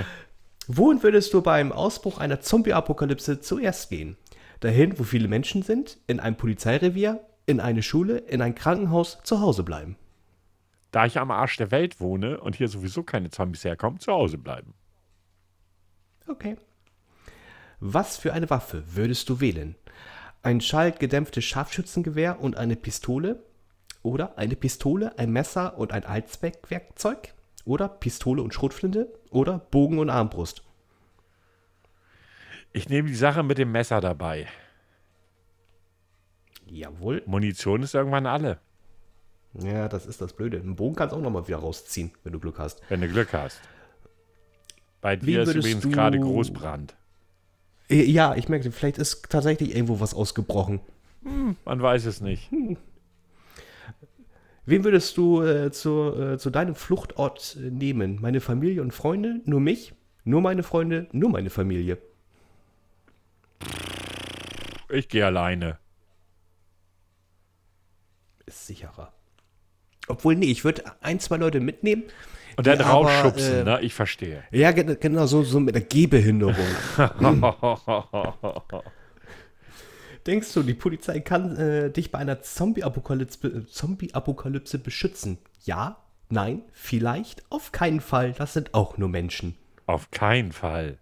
Wohin 0.68 1.02
würdest 1.02 1.32
du 1.34 1.42
beim 1.42 1.72
Ausbruch 1.72 2.18
einer 2.18 2.40
Zombie-Apokalypse 2.40 3.40
zuerst 3.40 3.90
gehen? 3.90 4.16
Dahin, 4.60 4.98
wo 4.98 5.04
viele 5.04 5.28
Menschen 5.28 5.62
sind, 5.62 5.98
in 6.06 6.18
ein 6.18 6.36
Polizeirevier, 6.36 7.20
in 7.44 7.60
eine 7.60 7.82
Schule, 7.82 8.18
in 8.18 8.40
ein 8.40 8.54
Krankenhaus, 8.54 9.18
zu 9.22 9.40
Hause 9.40 9.62
bleiben. 9.62 9.96
Da 10.90 11.06
ich 11.06 11.18
am 11.18 11.30
Arsch 11.30 11.56
der 11.56 11.70
Welt 11.70 12.00
wohne 12.00 12.40
und 12.40 12.56
hier 12.56 12.68
sowieso 12.68 13.02
keine 13.02 13.30
Zombies 13.30 13.64
herkommen, 13.64 14.00
zu 14.00 14.12
Hause 14.12 14.38
bleiben. 14.38 14.74
Okay. 16.26 16.56
Was 17.80 18.16
für 18.16 18.32
eine 18.32 18.48
Waffe 18.50 18.84
würdest 18.94 19.28
du 19.28 19.40
wählen? 19.40 19.76
Ein 20.42 20.60
schallgedämpftes 20.60 21.44
Scharfschützengewehr 21.44 22.40
und 22.40 22.56
eine 22.56 22.76
Pistole? 22.76 23.42
Oder 24.02 24.38
eine 24.38 24.56
Pistole, 24.56 25.18
ein 25.18 25.30
Messer 25.30 25.76
und 25.78 25.92
ein 25.92 26.04
Allzweckwerkzeug? 26.04 27.34
Oder 27.64 27.88
Pistole 27.88 28.42
und 28.42 28.54
Schrotflinte? 28.54 29.12
Oder 29.30 29.58
Bogen 29.58 29.98
und 29.98 30.10
Armbrust? 30.10 30.62
Ich 32.72 32.88
nehme 32.88 33.08
die 33.08 33.14
Sache 33.14 33.42
mit 33.42 33.58
dem 33.58 33.72
Messer 33.72 34.00
dabei. 34.00 34.46
Jawohl. 36.66 37.22
Munition 37.26 37.82
ist 37.82 37.94
irgendwann 37.94 38.26
alle, 38.26 38.58
Ja, 39.54 39.88
das 39.88 40.06
ist 40.06 40.20
das 40.20 40.32
Blöde. 40.32 40.58
Einen 40.58 40.76
Bogen 40.76 40.94
kannst 40.94 41.12
du 41.12 41.18
auch 41.18 41.22
nochmal 41.22 41.46
wieder 41.48 41.58
rausziehen, 41.58 42.12
wenn 42.22 42.32
du 42.32 42.40
Glück 42.40 42.58
hast. 42.58 42.82
wenn 42.88 43.00
du 43.00 43.08
Glück 43.08 43.32
hast. 43.32 43.60
Bei 45.00 45.16
dir 45.16 45.42
ist 45.42 45.54
übrigens 45.54 45.88
gerade 45.88 46.18
Großbrand. 46.18 46.96
Äh, 47.88 48.04
Ja, 48.04 48.34
ich 48.34 48.48
merke, 48.48 48.70
vielleicht 48.72 48.98
ist 48.98 49.28
tatsächlich 49.30 49.74
irgendwo 49.74 50.00
was 50.00 50.14
ausgebrochen. 50.14 50.80
Man 51.64 51.82
weiß 51.82 52.06
es 52.06 52.20
nicht. 52.20 52.50
Wen 54.64 54.84
würdest 54.84 55.16
du 55.16 55.42
äh, 55.42 55.70
zu, 55.70 56.12
äh, 56.14 56.38
zu 56.38 56.50
deinem 56.50 56.74
Fluchtort 56.74 57.56
äh, 57.60 57.70
nehmen? 57.70 58.18
Meine 58.20 58.40
Familie 58.40 58.82
und 58.82 58.92
Freunde? 58.92 59.40
Nur 59.44 59.60
mich? 59.60 59.94
Nur 60.24 60.40
meine 60.40 60.62
Freunde? 60.62 61.06
Nur 61.12 61.30
meine 61.30 61.50
Familie? 61.50 61.98
Ich 64.88 65.08
gehe 65.08 65.24
alleine. 65.24 65.78
Ist 68.44 68.66
sicherer. 68.66 69.12
Obwohl, 70.08 70.36
nee, 70.36 70.46
ich 70.46 70.64
würde 70.64 70.84
ein, 71.00 71.18
zwei 71.20 71.36
Leute 71.36 71.60
mitnehmen. 71.60 72.04
Und 72.56 72.66
dann 72.66 72.80
rausschubsen, 72.80 73.60
äh, 73.60 73.64
ne? 73.64 73.80
Ich 73.82 73.92
verstehe. 73.94 74.42
Ja, 74.50 74.72
gen- 74.72 74.98
genau, 74.98 75.26
so, 75.26 75.42
so 75.42 75.60
mit 75.60 75.74
der 75.74 75.82
Gehbehinderung. 75.82 76.54
Denkst 80.26 80.52
du, 80.54 80.62
die 80.62 80.74
Polizei 80.74 81.20
kann 81.20 81.56
äh, 81.56 81.90
dich 81.90 82.10
bei 82.10 82.18
einer 82.18 82.42
Zombie-Apokalypse 82.42 83.46
äh, 83.46 83.66
Zombie-Apokalypse 83.66 84.78
beschützen? 84.78 85.38
Ja? 85.64 85.98
Nein? 86.30 86.62
Vielleicht? 86.72 87.44
Auf 87.50 87.70
keinen 87.72 88.00
Fall. 88.00 88.32
Das 88.32 88.54
sind 88.54 88.74
auch 88.74 88.98
nur 88.98 89.08
Menschen. 89.08 89.54
Auf 89.86 90.10
keinen 90.10 90.50
Fall. 90.52 90.98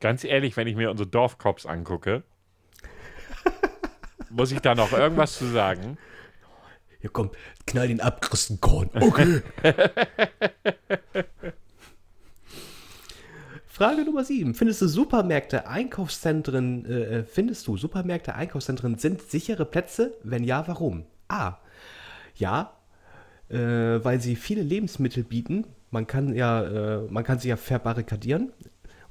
Ganz 0.00 0.24
ehrlich, 0.24 0.56
wenn 0.56 0.66
ich 0.66 0.74
mir 0.74 0.90
unsere 0.90 1.08
Dorfcops 1.08 1.64
angucke, 1.66 2.24
muss 4.30 4.50
ich 4.50 4.58
da 4.58 4.74
noch 4.74 4.92
irgendwas 4.92 5.38
zu 5.38 5.46
sagen? 5.46 5.98
Ja, 7.02 7.10
komm, 7.12 7.30
knall 7.66 7.88
den 7.88 8.00
ab, 8.00 8.20
kriegst 8.20 8.50
einen 8.50 8.60
Korn. 8.60 8.90
Okay. 8.94 9.42
Frage 13.66 14.04
Nummer 14.04 14.22
7. 14.22 14.54
Findest 14.54 14.82
du 14.82 14.86
Supermärkte, 14.86 15.66
Einkaufszentren, 15.66 16.84
äh, 16.84 17.18
äh, 17.18 17.24
findest 17.24 17.66
du 17.66 17.76
Supermärkte, 17.76 18.34
Einkaufszentren 18.34 18.98
sind 18.98 19.22
sichere 19.22 19.64
Plätze? 19.64 20.14
Wenn 20.22 20.44
ja, 20.44 20.68
warum? 20.68 21.06
A. 21.26 21.58
Ja, 22.36 22.76
äh, 23.48 23.56
weil 23.56 24.20
sie 24.20 24.36
viele 24.36 24.62
Lebensmittel 24.62 25.24
bieten. 25.24 25.66
Man 25.90 26.06
kann 26.06 26.34
ja, 26.34 26.62
äh, 26.62 27.00
man 27.10 27.24
kann 27.24 27.38
sie 27.38 27.48
ja 27.48 27.56
verbarrikadieren. 27.56 28.52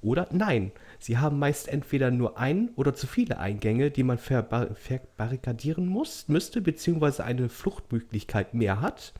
Oder 0.01 0.27
nein, 0.31 0.71
sie 1.01 1.17
haben 1.17 1.39
meist 1.39 1.67
entweder 1.67 2.11
nur 2.11 2.37
ein 2.37 2.69
oder 2.75 2.93
zu 2.93 3.07
viele 3.07 3.39
Eingänge, 3.39 3.91
die 3.91 4.03
man 4.03 4.17
verbar 4.17 4.73
verbarrikadieren 4.75 5.85
muss, 5.87 6.27
müsste, 6.27 6.61
beziehungsweise 6.61 7.23
eine 7.23 7.49
Fluchtmöglichkeit 7.49 8.53
mehr 8.53 8.79
hat. 8.79 9.13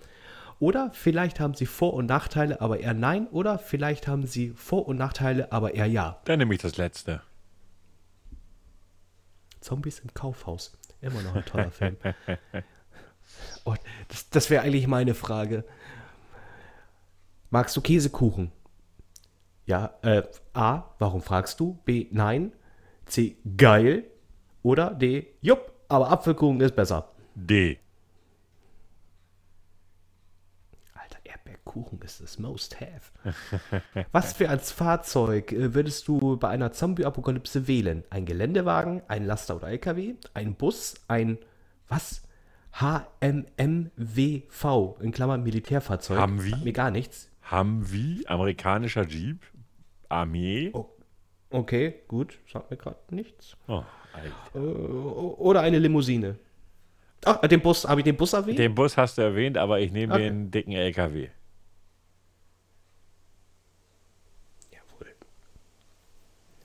Oder 0.60 0.92
vielleicht 0.94 1.40
haben 1.40 1.56
sie 1.56 1.66
Vor- 1.66 1.96
und 1.96 2.06
Nachteile, 2.06 2.62
aber 2.62 2.80
eher 2.80 2.94
nein. 2.94 3.28
Oder 3.28 3.58
vielleicht 3.58 4.08
haben 4.08 4.28
sie 4.28 4.52
Vor- 4.52 4.88
und 4.88 4.98
Nachteile, 4.98 5.52
aber 5.52 5.74
eher 5.74 5.88
ja. 5.88 6.22
Dann 6.26 6.38
nehme 6.38 6.54
ich 6.54 6.62
das 6.62 6.78
letzte. 6.78 7.22
Zombies 9.60 10.00
im 10.00 10.14
Kaufhaus. 10.14 10.78
Immer 11.02 11.22
noch 11.24 11.36
ein 11.36 11.46
toller 11.46 11.72
Film. 11.72 11.98
Oh, 13.66 13.74
das 14.08 14.30
das 14.30 14.50
wäre 14.52 14.64
eigentlich 14.64 14.86
meine 14.86 15.16
Frage. 15.16 15.64
Magst 17.50 17.76
du 17.76 17.82
Käsekuchen? 17.82 18.52
Ja, 19.66 19.96
äh, 20.02 20.24
A, 20.54 20.84
warum 21.00 21.22
fragst 21.22 21.60
du? 21.60 21.80
B, 21.86 22.08
nein. 22.12 22.54
C, 23.06 23.38
geil. 23.58 24.06
Oder 24.64 24.94
D, 24.94 25.28
jupp, 25.42 25.72
aber 25.88 26.10
Apfelkuchen 26.12 26.62
ist 26.62 26.76
besser. 26.76 27.12
D. 27.36 27.80
Alter, 30.94 31.18
Erdbeerkuchen 31.24 32.02
ist 32.02 32.22
das 32.22 32.38
Most 32.40 32.80
Have. 32.80 33.12
Was 34.12 34.34
für 34.34 34.50
ein 34.50 34.60
Fahrzeug 34.60 35.52
äh, 35.52 35.74
würdest 35.74 36.08
du 36.08 36.38
bei 36.38 36.50
einer 36.50 36.72
Zombie-Apokalypse 36.72 37.68
wählen? 37.68 38.04
Ein 38.10 38.26
Geländewagen, 38.26 39.02
ein 39.08 39.26
Laster- 39.26 39.56
oder 39.56 39.70
LKW, 39.70 40.16
ein 40.34 40.56
Bus, 40.56 40.96
ein 41.08 41.38
was? 41.88 42.22
HMMWV, 42.74 44.64
in 45.02 45.12
Klammern 45.12 45.44
Militärfahrzeug. 45.44 46.18
Haben 46.18 46.42
wir? 46.44 46.56
Mir 46.58 46.72
gar 46.74 46.90
nichts. 46.90 47.30
Humvee, 47.52 48.26
amerikanischer 48.28 49.06
Jeep, 49.06 49.42
Armee. 50.12 50.70
Oh, 50.74 50.90
okay, 51.50 51.96
gut, 52.08 52.38
sagt 52.52 52.70
mir 52.72 52.78
gerade 52.78 53.00
nichts. 53.10 53.56
Oh. 53.68 53.84
Äh, 54.54 54.58
oder 54.60 55.62
eine 55.62 55.80
Limousine. 55.80 56.38
Ah, 57.24 57.48
den 57.48 57.62
Bus, 57.62 57.88
habe 57.88 58.02
ich 58.02 58.06
den 58.06 58.18
Bus 58.18 58.34
erwähnt? 58.34 58.58
Den 58.58 58.74
Bus 58.74 58.98
hast 58.98 59.18
du 59.18 59.22
erwähnt, 59.22 59.58
aber 59.58 59.80
ich 59.80 59.92
nehme 59.92 60.14
Okay. 60.16 60.24
den 60.24 60.50
dicken 60.52 60.72
LKW. 60.74 61.30
Jawohl. 64.72 65.14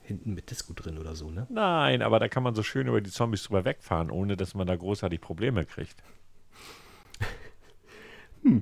Hinten 0.01 0.33
mit 0.33 0.49
Disco 0.49 0.73
drin 0.73 0.97
oder 0.97 1.15
so, 1.15 1.29
ne? 1.29 1.45
Nein, 1.49 2.01
aber 2.01 2.19
da 2.19 2.27
kann 2.27 2.41
man 2.43 2.55
so 2.55 2.63
schön 2.63 2.87
über 2.87 3.01
die 3.01 3.11
Zombies 3.11 3.43
drüber 3.43 3.65
wegfahren, 3.65 4.09
ohne 4.09 4.35
dass 4.35 4.55
man 4.55 4.65
da 4.67 4.75
großartig 4.75 5.21
Probleme 5.21 5.63
kriegt. 5.65 6.01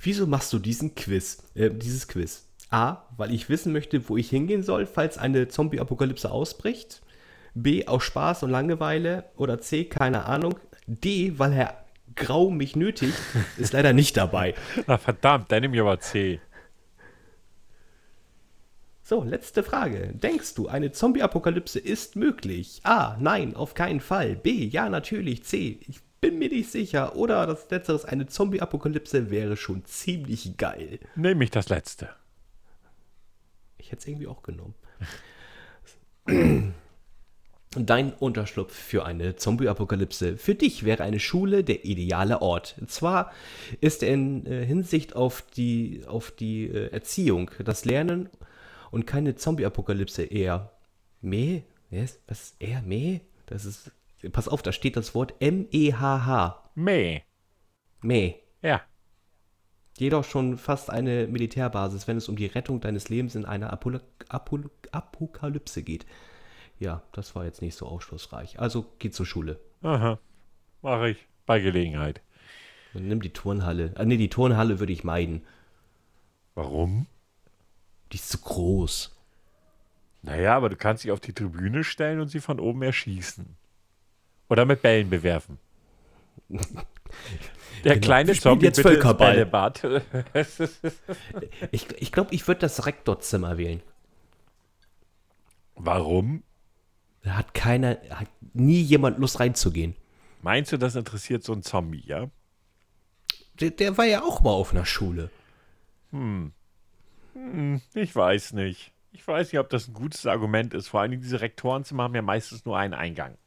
Wieso 0.00 0.26
machst 0.26 0.52
du 0.52 0.58
diesen 0.58 0.94
Quiz, 0.94 1.42
äh, 1.54 1.70
dieses 1.70 2.08
Quiz? 2.08 2.45
A, 2.70 3.04
weil 3.16 3.32
ich 3.32 3.48
wissen 3.48 3.72
möchte, 3.72 4.08
wo 4.08 4.16
ich 4.16 4.30
hingehen 4.30 4.62
soll, 4.62 4.86
falls 4.86 5.18
eine 5.18 5.48
Zombie-Apokalypse 5.48 6.30
ausbricht. 6.30 7.02
B, 7.54 7.86
aus 7.86 8.04
Spaß 8.04 8.42
und 8.42 8.50
Langeweile. 8.50 9.24
Oder 9.36 9.60
C, 9.60 9.84
keine 9.84 10.26
Ahnung. 10.26 10.58
D, 10.86 11.38
weil 11.38 11.52
Herr 11.52 11.84
Grau 12.14 12.50
mich 12.50 12.76
nötigt, 12.76 13.14
ist 13.56 13.72
leider 13.72 13.92
nicht 13.92 14.16
dabei. 14.16 14.54
Na 14.86 14.98
verdammt, 14.98 15.52
dann 15.52 15.62
nehme 15.62 15.74
ich 15.74 15.80
aber 15.80 16.00
C. 16.00 16.40
So, 19.02 19.22
letzte 19.22 19.62
Frage. 19.62 20.12
Denkst 20.14 20.54
du, 20.54 20.66
eine 20.66 20.90
Zombie-Apokalypse 20.90 21.78
ist 21.78 22.16
möglich? 22.16 22.80
A, 22.82 23.16
nein, 23.20 23.54
auf 23.54 23.74
keinen 23.74 24.00
Fall. 24.00 24.34
B, 24.34 24.64
ja, 24.64 24.88
natürlich. 24.88 25.44
C, 25.44 25.78
ich 25.86 26.00
bin 26.20 26.40
mir 26.40 26.48
nicht 26.48 26.72
sicher. 26.72 27.14
Oder 27.14 27.46
das 27.46 27.70
letzteres, 27.70 28.04
eine 28.04 28.26
Zombie-Apokalypse 28.26 29.30
wäre 29.30 29.56
schon 29.56 29.84
ziemlich 29.84 30.56
geil. 30.56 30.98
Nehme 31.14 31.44
ich 31.44 31.52
das 31.52 31.68
letzte. 31.68 32.08
Ich 33.86 33.92
hätte 33.92 34.00
es 34.00 34.08
irgendwie 34.08 34.26
auch 34.26 34.42
genommen. 34.42 34.74
Dein 37.78 38.12
Unterschlupf 38.14 38.74
für 38.74 39.06
eine 39.06 39.36
Zombie-Apokalypse. 39.36 40.38
Für 40.38 40.56
dich 40.56 40.84
wäre 40.84 41.04
eine 41.04 41.20
Schule 41.20 41.62
der 41.62 41.84
ideale 41.84 42.42
Ort. 42.42 42.74
Und 42.80 42.90
zwar 42.90 43.30
ist 43.80 44.02
er 44.02 44.12
in 44.12 44.44
äh, 44.44 44.66
Hinsicht 44.66 45.14
auf 45.14 45.42
die, 45.42 46.02
auf 46.08 46.32
die 46.32 46.66
äh, 46.66 46.90
Erziehung, 46.90 47.52
das 47.64 47.84
Lernen 47.84 48.28
und 48.90 49.06
keine 49.06 49.36
Zombie-Apokalypse 49.36 50.24
eher. 50.24 50.72
Meh? 51.20 51.62
Was? 51.90 52.18
Was? 52.26 52.56
Eher 52.58 52.82
meh? 52.82 53.20
Das 53.46 53.64
ist. 53.64 53.92
Pass 54.32 54.48
auf, 54.48 54.62
da 54.62 54.72
steht 54.72 54.96
das 54.96 55.14
Wort 55.14 55.34
M-E-H-H. 55.38 56.70
Meh. 56.74 57.20
Meh. 58.02 58.34
Ja. 58.62 58.82
Jedoch 59.98 60.24
schon 60.24 60.58
fast 60.58 60.90
eine 60.90 61.26
Militärbasis, 61.26 62.06
wenn 62.06 62.18
es 62.18 62.28
um 62.28 62.36
die 62.36 62.46
Rettung 62.46 62.80
deines 62.80 63.08
Lebens 63.08 63.34
in 63.34 63.46
einer 63.46 63.72
Apol 63.72 64.02
Apol 64.28 64.70
Apokalypse 64.92 65.82
geht. 65.82 66.04
Ja, 66.78 67.02
das 67.12 67.34
war 67.34 67.44
jetzt 67.44 67.62
nicht 67.62 67.76
so 67.76 67.86
aufschlussreich. 67.86 68.60
Also 68.60 68.86
geh 68.98 69.10
zur 69.10 69.24
Schule. 69.24 69.58
Aha. 69.82 70.18
Mache 70.82 71.10
ich. 71.10 71.26
Bei 71.46 71.60
Gelegenheit. 71.60 72.20
Und 72.92 73.08
nimm 73.08 73.20
die 73.20 73.32
Turnhalle. 73.32 73.92
Ah, 73.94 74.04
nee, 74.04 74.16
die 74.16 74.28
Turnhalle 74.28 74.78
würde 74.78 74.92
ich 74.92 75.04
meiden. 75.04 75.42
Warum? 76.54 77.06
Die 78.12 78.16
ist 78.16 78.28
zu 78.28 78.38
groß. 78.38 79.14
Naja, 80.22 80.56
aber 80.56 80.68
du 80.68 80.76
kannst 80.76 81.04
dich 81.04 81.12
auf 81.12 81.20
die 81.20 81.32
Tribüne 81.32 81.84
stellen 81.84 82.20
und 82.20 82.28
sie 82.28 82.40
von 82.40 82.60
oben 82.60 82.82
erschießen. 82.82 83.56
Oder 84.48 84.64
mit 84.64 84.82
Bällen 84.82 85.08
bewerfen. 85.08 85.58
Der 87.86 87.94
Genau. 87.94 88.04
kleine 88.06 88.32
Zombie 88.34 88.66
jetzt 88.66 88.76
bitte 88.78 88.88
Völkerball. 88.88 89.32
Bällebad. 89.32 90.02
Ich, 91.70 91.86
ich 91.98 92.10
glaube, 92.10 92.34
ich 92.34 92.46
würde 92.48 92.60
das 92.60 92.84
Rektorzimmer 92.84 93.58
wählen. 93.58 93.80
Warum? 95.76 96.42
Da 97.22 97.36
hat 97.36 97.54
keiner, 97.54 97.98
hat 98.10 98.28
nie 98.54 98.80
jemand 98.80 99.18
Lust 99.18 99.38
reinzugehen. 99.38 99.94
Meinst 100.42 100.72
du, 100.72 100.78
das 100.78 100.96
interessiert 100.96 101.44
so 101.44 101.52
ein 101.52 101.62
Zombie, 101.62 102.02
ja? 102.06 102.28
Der, 103.60 103.70
der 103.70 103.96
war 103.96 104.04
ja 104.04 104.22
auch 104.22 104.40
mal 104.42 104.50
auf 104.50 104.72
einer 104.72 104.84
Schule. 104.86 105.30
Ich 107.94 108.16
weiß 108.16 108.52
nicht. 108.54 108.92
Ich 109.12 109.26
weiß 109.26 109.52
nicht, 109.52 109.60
ob 109.60 109.70
das 109.70 109.88
ein 109.88 109.94
gutes 109.94 110.26
Argument 110.26 110.74
ist. 110.74 110.88
Vor 110.88 111.00
allem 111.00 111.20
diese 111.20 111.40
Rektorenzimmer 111.40 112.02
haben 112.04 112.14
ja 112.16 112.22
meistens 112.22 112.64
nur 112.64 112.76
einen 112.76 112.94
Eingang. 112.94 113.38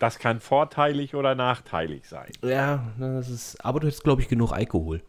Das 0.00 0.18
kann 0.18 0.40
vorteilig 0.40 1.14
oder 1.14 1.34
nachteilig 1.34 2.08
sein. 2.08 2.32
Ja, 2.42 2.90
das 2.98 3.28
ist. 3.28 3.64
Aber 3.64 3.80
du 3.80 3.86
hättest, 3.86 4.02
glaube 4.02 4.22
ich, 4.22 4.28
genug 4.28 4.50
Alkohol. 4.50 5.02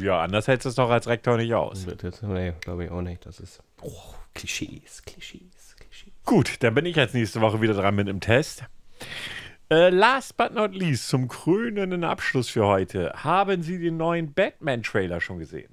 Ja, 0.00 0.22
anders 0.22 0.48
hältst 0.48 0.64
du 0.64 0.70
es 0.70 0.74
doch 0.74 0.88
als 0.88 1.06
Rektor 1.06 1.36
nicht 1.36 1.54
aus. 1.54 1.86
Das, 1.98 2.22
nee, 2.22 2.54
glaube 2.60 2.86
ich 2.86 2.90
auch 2.90 3.02
nicht. 3.02 3.26
Das 3.26 3.38
ist. 3.38 3.62
Oh, 3.82 3.92
Klischees, 4.34 5.02
Klischees, 5.04 5.76
Klischees. 5.78 6.12
Gut, 6.24 6.62
dann 6.62 6.74
bin 6.74 6.86
ich 6.86 6.96
jetzt 6.96 7.14
nächste 7.14 7.42
Woche 7.42 7.60
wieder 7.60 7.74
dran 7.74 7.94
mit 7.94 8.08
dem 8.08 8.20
Test. 8.20 8.64
Äh, 9.70 9.90
last 9.90 10.38
but 10.38 10.54
not 10.54 10.74
least, 10.74 11.08
zum 11.08 11.28
krönenden 11.28 12.04
Abschluss 12.04 12.48
für 12.48 12.66
heute. 12.66 13.12
Haben 13.16 13.62
Sie 13.62 13.78
den 13.78 13.98
neuen 13.98 14.32
Batman-Trailer 14.32 15.20
schon 15.20 15.38
gesehen? 15.38 15.70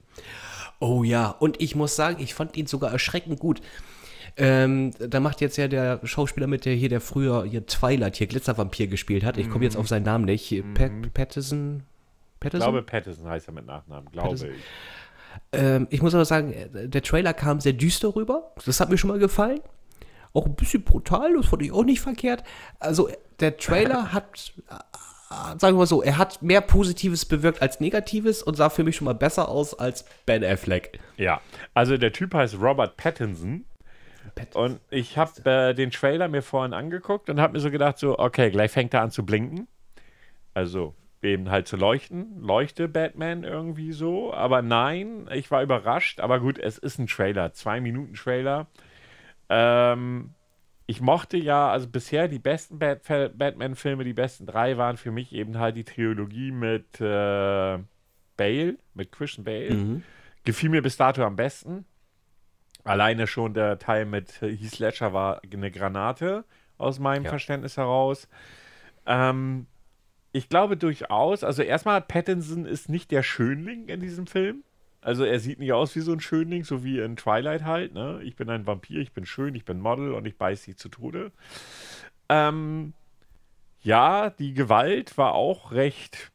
Oh 0.80 1.04
ja, 1.06 1.30
und 1.30 1.62
ich 1.62 1.76
muss 1.76 1.96
sagen, 1.96 2.22
ich 2.22 2.34
fand 2.34 2.58
ihn 2.58 2.68
sogar 2.68 2.92
erschreckend 2.92 3.40
gut. 3.40 3.62
Ähm, 4.38 4.92
da 5.00 5.20
macht 5.20 5.42
jetzt 5.42 5.58
ja 5.58 5.68
der 5.68 6.00
Schauspieler 6.04 6.48
mit, 6.48 6.66
der 6.66 6.74
hier, 6.74 6.90
der 6.90 7.02
früher 7.02 7.44
hier 7.46 7.66
Twilight, 7.66 8.16
hier 8.16 8.28
Glitzervampir 8.28 8.88
gespielt 8.88 9.24
hat. 9.24 9.38
Ich 9.38 9.50
komme 9.50 9.64
jetzt 9.66 9.78
auf 9.78 9.88
seinen 9.88 10.04
Namen 10.04 10.26
nicht. 10.26 10.44
Hier, 10.44 10.64
Pat, 10.74 10.92
Patterson? 11.14 11.84
Ich 12.34 12.40
Patterson? 12.40 12.72
glaube, 12.72 12.84
Patterson 12.84 13.28
heißt 13.28 13.48
er 13.50 13.54
mit 13.54 13.66
Nachnamen, 13.66 14.10
glaube 14.12 14.30
Patterson. 14.30 14.50
ich. 14.56 14.64
Ähm, 15.54 15.88
ich 15.90 16.02
muss 16.02 16.14
aber 16.14 16.26
sagen, 16.26 16.54
der 16.74 17.02
Trailer 17.02 17.34
kam 17.34 17.60
sehr 17.60 17.74
düster 17.74 18.16
rüber. 18.16 18.52
Das 18.66 18.80
hat 18.80 18.90
mir 18.90 18.98
schon 18.98 19.10
mal 19.10 19.20
gefallen. 19.20 19.60
Auch 20.34 20.46
ein 20.46 20.56
bisschen 20.56 20.84
brutal, 20.84 21.34
das 21.36 21.48
fand 21.48 21.62
ich 21.62 21.72
auch 21.74 21.84
nicht 21.84 22.00
verkehrt. 22.00 22.44
Also, 22.80 23.10
der 23.42 23.58
Trailer 23.58 24.12
hat, 24.14 24.54
äh, 24.70 25.60
sagen 25.60 25.76
wir 25.76 25.80
mal 25.80 25.86
so, 25.86 26.02
er 26.02 26.18
hat 26.18 26.42
mehr 26.42 26.62
Positives 26.62 27.26
bewirkt 27.26 27.62
als 27.62 27.80
Negatives 27.82 28.42
und 28.42 28.56
sah 28.56 28.70
für 28.70 28.84
mich 28.84 28.96
schon 28.96 29.06
mal 29.06 29.16
besser 29.16 29.50
aus 29.50 29.78
als 29.78 30.06
Ben 30.26 30.44
Affleck. 30.44 31.00
Ja, 31.18 31.42
also 31.74 31.98
der 31.98 32.14
Typ 32.14 32.34
heißt 32.34 32.56
Robert 32.62 32.96
Pattinson. 32.98 33.66
Und 34.54 34.80
ich 34.90 35.18
habe 35.18 35.50
äh, 35.50 35.74
den 35.74 35.92
Trailer 35.92 36.28
mir 36.28 36.42
vorhin 36.42 36.74
angeguckt 36.74 37.30
und 37.30 37.40
habe 37.40 37.54
mir 37.54 37.60
so 37.60 37.72
gedacht, 37.72 37.98
so, 37.98 38.18
okay, 38.18 38.52
gleich 38.52 38.72
fängt 38.72 38.94
er 38.94 39.02
an 39.02 39.12
zu 39.12 39.26
blinken. 39.26 39.68
Also 40.54 40.96
eben 41.22 41.50
halt 41.50 41.68
zu 41.68 41.78
leuchten. 41.78 42.42
Leuchte 42.42 42.88
Batman 42.88 43.44
irgendwie 43.44 43.92
so. 43.92 44.34
Aber 44.34 44.62
nein, 44.62 45.30
ich 45.34 45.52
war 45.52 45.62
überrascht. 45.64 46.20
Aber 46.20 46.40
gut, 46.40 46.58
es 46.58 46.78
ist 46.78 47.00
ein 47.00 47.08
Trailer. 47.08 47.54
Zwei 47.54 47.80
Minuten 47.80 48.14
Trailer. 48.14 48.68
Ähm, 49.50 50.32
ich 50.88 51.02
mochte 51.02 51.38
ja, 51.38 51.70
also 51.72 51.88
bisher 51.88 52.28
die 52.28 52.40
besten 52.40 52.80
Bat 52.80 53.04
Batman-Filme, 53.38 54.04
die 54.04 54.14
besten 54.14 54.46
drei 54.46 54.78
waren 54.78 54.98
für 54.98 55.12
mich 55.12 55.32
eben 55.34 55.58
halt 55.58 55.78
die 55.78 55.84
Trilogie 55.84 56.52
mit 56.52 57.00
äh, 57.00 57.80
Bale, 58.38 58.78
mit 58.94 59.12
Christian 59.12 59.46
Bale. 59.46 59.68
Gefiel 60.44 60.70
mir 60.70 60.82
bis 60.82 60.98
dato 60.98 61.24
am 61.24 61.36
besten. 61.36 61.86
Alleine 62.84 63.28
schon 63.28 63.54
der 63.54 63.80
Teil 63.80 64.06
mit 64.06 64.42
Heath 64.42 64.80
Ledger 64.80 65.14
war 65.14 65.42
eine 65.44 65.72
Granate 65.72 66.46
aus 66.78 67.00
meinem 67.00 67.24
Ja. 67.26 67.30
Verständnis 67.30 67.78
heraus. 67.78 68.28
Ähm, 69.06 69.68
ich 70.32 70.50
glaube 70.50 70.78
durchaus, 70.78 71.44
also 71.44 71.62
erstmal, 71.62 72.02
Pattinson 72.02 72.66
ist 72.66 72.90
nicht 72.90 73.12
der 73.12 73.24
Schönling 73.24 73.88
in 73.90 74.00
diesem 74.00 74.28
Film. 74.28 74.64
Also 75.02 75.24
er 75.24 75.40
sieht 75.40 75.60
nicht 75.60 75.74
aus 75.74 75.96
wie 75.96 76.02
so 76.02 76.14
ein 76.14 76.20
Schönling, 76.20 76.64
so 76.64 76.84
wie 76.84 77.00
in 77.00 77.16
Twilight 77.16 77.64
halt. 77.64 77.94
Ne? 77.94 78.22
Ich 78.24 78.36
bin 78.36 78.50
ein 78.50 78.68
Vampir, 78.68 79.00
ich 79.00 79.14
bin 79.14 79.26
schön, 79.26 79.56
ich 79.56 79.66
bin 79.66 79.80
Model 79.80 80.14
und 80.14 80.26
ich 80.26 80.38
beiß 80.38 80.64
sie 80.64 80.76
zu 80.76 80.90
Tode. 80.90 81.32
Ähm, 82.30 82.94
ja, 83.82 84.30
die 84.30 84.54
Gewalt 84.54 85.18
war 85.18 85.34
auch 85.34 85.72
recht. 85.72 86.32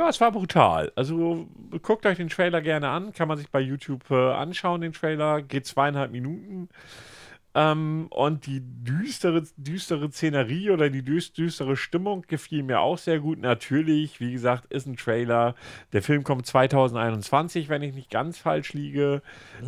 Ja, 0.00 0.08
es 0.08 0.18
war 0.18 0.32
brutal. 0.32 0.90
Also 0.96 1.46
guckt 1.82 2.06
euch 2.06 2.16
den 2.16 2.30
Trailer 2.30 2.62
gerne 2.62 2.88
an. 2.88 3.12
Kann 3.12 3.28
man 3.28 3.36
sich 3.36 3.50
bei 3.50 3.60
YouTube 3.60 4.10
äh, 4.10 4.32
anschauen, 4.32 4.80
den 4.80 4.94
Trailer. 4.94 5.42
Geht 5.42 5.66
zweieinhalb 5.66 6.10
Minuten. 6.10 6.70
Ähm, 7.54 8.06
und 8.08 8.46
die 8.46 8.62
düstere, 8.62 9.42
düstere 9.58 10.10
Szenerie 10.10 10.70
oder 10.70 10.88
die 10.88 11.02
düs- 11.02 11.34
düstere 11.34 11.76
Stimmung 11.76 12.22
gefiel 12.26 12.62
mir 12.62 12.80
auch 12.80 12.96
sehr 12.96 13.20
gut. 13.20 13.40
Natürlich, 13.40 14.20
wie 14.20 14.32
gesagt, 14.32 14.72
ist 14.72 14.86
ein 14.86 14.96
Trailer. 14.96 15.54
Der 15.92 16.00
Film 16.02 16.24
kommt 16.24 16.46
2021, 16.46 17.68
wenn 17.68 17.82
ich 17.82 17.94
nicht 17.94 18.08
ganz 18.08 18.38
falsch 18.38 18.72
liege. 18.72 19.20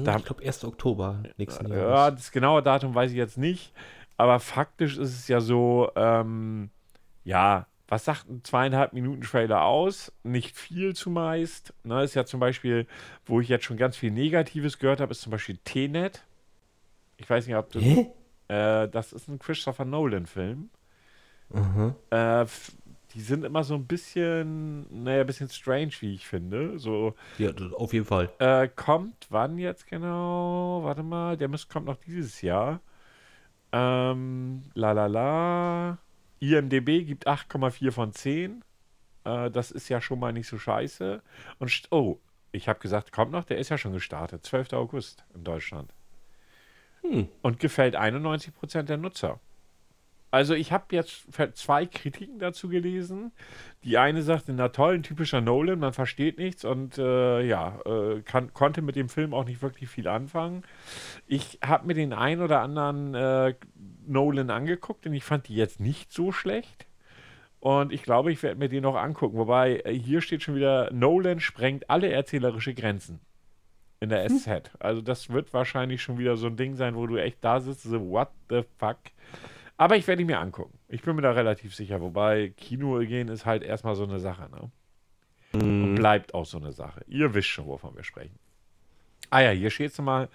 Da, 0.02 0.16
ich 0.16 0.24
glaube, 0.24 0.42
1. 0.46 0.64
Oktober 0.64 1.24
nächsten 1.36 1.68
ja, 1.68 1.76
Jahres. 1.76 2.14
das 2.14 2.32
genaue 2.32 2.62
Datum 2.62 2.94
weiß 2.94 3.10
ich 3.10 3.18
jetzt 3.18 3.36
nicht. 3.36 3.74
Aber 4.16 4.40
faktisch 4.40 4.96
ist 4.96 5.12
es 5.14 5.28
ja 5.28 5.42
so, 5.42 5.90
ähm, 5.94 6.70
ja, 7.22 7.66
was 7.92 8.06
sagt 8.06 8.26
ein 8.30 8.42
zweieinhalb 8.42 8.94
Minuten 8.94 9.20
Trailer 9.20 9.64
aus? 9.64 10.10
Nicht 10.22 10.56
viel 10.56 10.96
zumeist. 10.96 11.74
Ne, 11.84 12.02
ist 12.02 12.14
ja 12.14 12.24
zum 12.24 12.40
Beispiel, 12.40 12.86
wo 13.26 13.38
ich 13.42 13.50
jetzt 13.50 13.66
schon 13.66 13.76
ganz 13.76 13.98
viel 13.98 14.10
Negatives 14.10 14.78
gehört 14.78 15.02
habe, 15.02 15.10
ist 15.12 15.20
zum 15.20 15.30
Beispiel 15.30 15.58
Tenet. 15.62 16.24
Ich 17.18 17.28
weiß 17.28 17.46
nicht, 17.46 17.54
ob 17.56 17.70
du. 17.70 17.80
Äh, 18.48 18.88
das 18.88 19.12
ist 19.12 19.28
ein 19.28 19.38
Christopher 19.38 19.84
Nolan-Film. 19.84 20.70
Mhm. 21.50 21.94
Äh, 22.08 22.46
die 23.12 23.20
sind 23.20 23.44
immer 23.44 23.62
so 23.62 23.74
ein 23.74 23.86
bisschen, 23.86 24.86
naja, 25.04 25.20
ein 25.20 25.26
bisschen 25.26 25.50
strange, 25.50 25.92
wie 26.00 26.14
ich 26.14 26.26
finde. 26.26 26.78
So, 26.78 27.14
Ja, 27.36 27.50
auf 27.76 27.92
jeden 27.92 28.06
Fall. 28.06 28.30
äh, 28.38 28.68
kommt 28.68 29.26
wann 29.28 29.58
jetzt 29.58 29.86
genau? 29.86 30.80
Warte 30.82 31.02
mal, 31.02 31.36
der 31.36 31.48
muss, 31.48 31.68
kommt 31.68 31.84
noch 31.84 31.96
dieses 31.96 32.40
Jahr. 32.40 32.80
Ähm, 33.70 34.62
la 34.72 34.92
la 34.92 35.06
la. 35.06 35.98
IMDB 36.42 37.04
gibt 37.04 37.28
8,4 37.28 37.92
von 37.92 38.12
10. 38.12 38.64
Äh, 39.24 39.50
das 39.50 39.70
ist 39.70 39.88
ja 39.88 40.00
schon 40.00 40.18
mal 40.18 40.32
nicht 40.32 40.48
so 40.48 40.58
scheiße. 40.58 41.22
Und 41.58 41.82
oh, 41.90 42.18
ich 42.50 42.68
habe 42.68 42.80
gesagt, 42.80 43.12
kommt 43.12 43.32
noch, 43.32 43.44
der 43.44 43.58
ist 43.58 43.68
ja 43.68 43.78
schon 43.78 43.92
gestartet. 43.92 44.44
12. 44.44 44.72
August 44.72 45.24
in 45.34 45.44
Deutschland. 45.44 45.94
Und 47.42 47.60
gefällt 47.60 47.96
91% 47.96 48.82
der 48.82 48.96
Nutzer. 48.96 49.40
Also 50.32 50.54
ich 50.54 50.72
habe 50.72 50.86
jetzt 50.92 51.26
zwei 51.54 51.84
Kritiken 51.84 52.38
dazu 52.38 52.70
gelesen. 52.70 53.32
Die 53.84 53.98
eine 53.98 54.22
sagte, 54.22 54.54
na 54.54 54.68
toll, 54.68 54.94
ein 54.94 55.02
typischer 55.02 55.42
Nolan, 55.42 55.78
man 55.78 55.92
versteht 55.92 56.38
nichts 56.38 56.64
und 56.64 56.96
äh, 56.96 57.42
ja, 57.42 57.78
äh, 57.84 58.22
kann, 58.22 58.54
konnte 58.54 58.80
mit 58.80 58.96
dem 58.96 59.10
Film 59.10 59.34
auch 59.34 59.44
nicht 59.44 59.60
wirklich 59.60 59.90
viel 59.90 60.08
anfangen. 60.08 60.62
Ich 61.26 61.58
habe 61.62 61.86
mir 61.86 61.92
den 61.92 62.14
ein 62.14 62.40
oder 62.40 62.60
anderen 62.62 63.14
äh, 63.14 63.54
Nolan 64.06 64.50
angeguckt 64.50 65.06
und 65.06 65.14
ich 65.14 65.24
fand 65.24 65.48
die 65.48 65.54
jetzt 65.54 65.80
nicht 65.80 66.12
so 66.12 66.32
schlecht. 66.32 66.86
Und 67.60 67.92
ich 67.92 68.02
glaube, 68.02 68.32
ich 68.32 68.42
werde 68.42 68.58
mir 68.58 68.68
den 68.68 68.82
noch 68.82 68.96
angucken. 68.96 69.38
Wobei, 69.38 69.82
äh, 69.84 69.92
hier 69.92 70.20
steht 70.20 70.42
schon 70.42 70.56
wieder, 70.56 70.90
Nolan 70.92 71.38
sprengt 71.38 71.88
alle 71.88 72.10
erzählerische 72.10 72.74
Grenzen 72.74 73.20
in 74.00 74.08
der 74.08 74.28
SZ. 74.28 74.72
Also 74.80 75.00
das 75.00 75.30
wird 75.30 75.54
wahrscheinlich 75.54 76.02
schon 76.02 76.18
wieder 76.18 76.36
so 76.36 76.48
ein 76.48 76.56
Ding 76.56 76.74
sein, 76.74 76.96
wo 76.96 77.06
du 77.06 77.18
echt 77.18 77.38
da 77.40 77.60
sitzt, 77.60 77.84
so 77.84 78.10
what 78.10 78.30
the 78.50 78.62
fuck. 78.78 78.98
Aber 79.76 79.96
ich 79.96 80.08
werde 80.08 80.22
ihn 80.22 80.26
mir 80.26 80.40
angucken. 80.40 80.76
Ich 80.88 81.02
bin 81.02 81.14
mir 81.14 81.22
da 81.22 81.30
relativ 81.30 81.74
sicher. 81.74 82.00
Wobei 82.00 82.52
Kino 82.56 82.98
gehen 82.98 83.28
ist 83.28 83.46
halt 83.46 83.62
erstmal 83.62 83.94
so 83.94 84.02
eine 84.02 84.18
Sache, 84.18 84.50
ne? 84.50 84.70
Und 85.52 85.94
bleibt 85.94 86.34
auch 86.34 86.46
so 86.46 86.58
eine 86.58 86.72
Sache. 86.72 87.04
Ihr 87.06 87.32
wisst 87.34 87.48
schon, 87.48 87.66
wovon 87.66 87.94
wir 87.94 88.02
sprechen. 88.04 88.38
Ah 89.30 89.40
ja, 89.40 89.50
hier 89.50 89.70
steht 89.70 89.92
es 89.92 90.00
mal. 90.00 90.28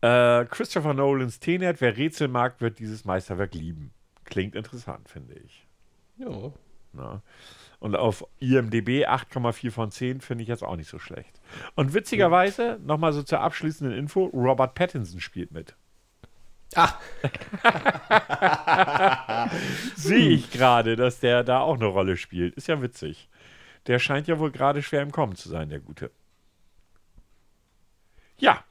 Äh, 0.00 0.46
Christopher 0.46 0.94
Nolans 0.94 1.40
Tenet, 1.40 1.80
wer 1.80 1.96
Rätsel 1.96 2.28
mag, 2.28 2.60
wird 2.60 2.78
dieses 2.78 3.04
Meisterwerk 3.04 3.54
lieben. 3.54 3.92
Klingt 4.24 4.54
interessant, 4.54 5.08
finde 5.08 5.34
ich. 5.34 5.66
Ja. 6.16 6.52
Ne? 6.92 7.22
Und 7.80 7.96
auf 7.96 8.26
IMDB 8.40 9.06
8,4 9.06 9.70
von 9.70 9.90
10 9.90 10.20
finde 10.20 10.42
ich 10.42 10.48
jetzt 10.48 10.62
auch 10.62 10.76
nicht 10.76 10.88
so 10.88 10.98
schlecht. 10.98 11.40
Und 11.74 11.94
witzigerweise, 11.94 12.78
nochmal 12.82 13.12
so 13.12 13.22
zur 13.22 13.40
abschließenden 13.40 13.96
Info, 13.96 14.26
Robert 14.26 14.74
Pattinson 14.74 15.20
spielt 15.20 15.50
mit. 15.50 15.74
Ah, 16.76 16.92
Sehe 19.96 20.28
ich 20.28 20.52
gerade, 20.52 20.94
dass 20.94 21.18
der 21.18 21.42
da 21.42 21.60
auch 21.60 21.74
eine 21.74 21.86
Rolle 21.86 22.16
spielt. 22.16 22.54
Ist 22.54 22.68
ja 22.68 22.80
witzig. 22.80 23.28
Der 23.86 23.98
scheint 23.98 24.28
ja 24.28 24.38
wohl 24.38 24.52
gerade 24.52 24.82
schwer 24.82 25.02
im 25.02 25.10
Kommen 25.10 25.34
zu 25.34 25.48
sein, 25.48 25.68
der 25.68 25.80
Gute. 25.80 26.12
Ja, 28.38 28.62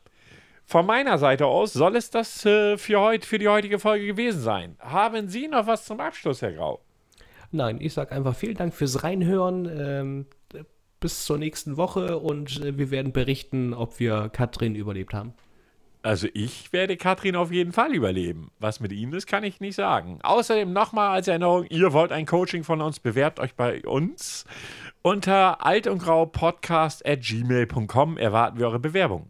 von 0.70 0.86
meiner 0.86 1.18
Seite 1.18 1.48
aus 1.48 1.74
soll 1.74 1.96
es 1.96 2.12
das 2.12 2.46
äh, 2.46 2.78
für, 2.78 3.00
heut, 3.00 3.26
für 3.26 3.40
die 3.40 3.48
heutige 3.48 3.80
Folge 3.80 4.06
gewesen 4.06 4.42
sein. 4.42 4.76
Haben 4.80 5.28
Sie 5.28 5.48
noch 5.48 5.68
was 5.68 5.86
zum 5.86 6.00
Abschluss, 6.00 6.42
Herr 6.42 6.54
Grau? 6.54 6.80
nein, 7.52 7.80
ich 7.82 7.94
sag 7.94 8.12
einfach 8.12 8.36
vielen 8.36 8.56
Dank 8.56 8.76
fürs 8.76 9.04
Reinhören. 9.04 9.66
Ähm, 9.66 10.26
bis 11.00 11.26
zur 11.26 11.38
nächsten 11.38 11.78
Woche 11.78 12.20
und 12.20 12.62
äh, 12.62 12.78
wir 12.78 12.92
werden 12.92 13.14
berichten, 13.14 13.74
ob 13.74 14.00
wir 14.00 14.30
Katrin 14.30 14.76
überlebt 14.76 15.14
haben. 15.14 15.34
Also 16.02 16.28
ich 16.34 16.72
werde 16.72 16.96
Katrin 16.96 17.36
auf 17.36 17.52
jeden 17.52 17.74
Fall 17.74 17.94
überleben. 17.94 18.52
Was 18.60 18.80
mit 18.80 18.92
Ihnen 18.94 19.14
ist, 19.14 19.28
kann 19.28 19.44
ich 19.44 19.60
nicht 19.60 19.76
sagen. 19.76 20.20
Außerdem 20.24 20.72
nochmal 20.72 21.10
als 21.10 21.28
Erinnerung, 21.28 21.66
ihr 21.70 21.92
wollt 21.92 22.12
ein 22.12 22.26
Coaching 22.26 22.64
von 22.64 22.82
uns, 22.82 23.00
bewerbt 23.00 23.40
euch 23.40 23.56
bei 23.56 23.82
uns. 23.86 24.46
Unter 25.02 25.66
alt 25.66 25.88
und 25.88 26.00
grau 26.00 26.26
podcast 26.26 27.06
at 27.06 27.22
gmail.com 27.22 28.18
erwarten 28.18 28.60
wir 28.60 28.68
eure 28.68 28.80
Bewerbung. 28.80 29.30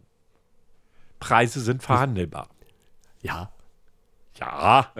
Preise 1.20 1.60
sind 1.60 1.82
verhandelbar. 1.82 2.48
Ja. 3.22 3.52
Ja. 4.38 4.92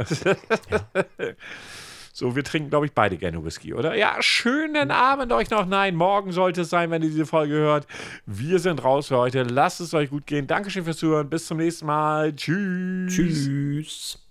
So, 2.13 2.37
wir 2.37 2.45
trinken, 2.45 2.69
glaube 2.69 2.85
ich, 2.85 2.93
beide 2.93 3.17
gerne 3.17 3.43
Whisky, 3.43 3.73
oder? 3.73 3.95
Ja, 3.95 4.21
schönen 4.21 4.91
Abend 4.91 5.33
euch 5.33 5.49
noch. 5.49 5.65
Nein, 5.65 5.95
morgen 5.95 6.33
sollte 6.33 6.63
es 6.63 6.69
sein, 6.71 6.91
wenn 6.91 7.03
ihr 7.03 7.09
diese 7.09 7.25
Folge 7.25 7.55
hört. 7.55 7.87
Wir 8.27 8.59
sind 8.59 8.85
raus 8.85 9.09
für 9.09 9.17
heute. 9.17 9.45
Lasst 9.45 9.81
es 9.81 9.95
euch 9.95 10.11
gut 10.11 10.27
gehen. 10.27 10.47
Dankeschön 10.47 10.85
fürs 10.85 10.99
Zuhören. 10.99 11.31
Bis 11.31 11.47
zum 11.47 11.57
nächsten 11.57 11.87
Mal. 11.87 12.35
Tschüss. 12.35 13.15
Tschüss. 13.15 14.30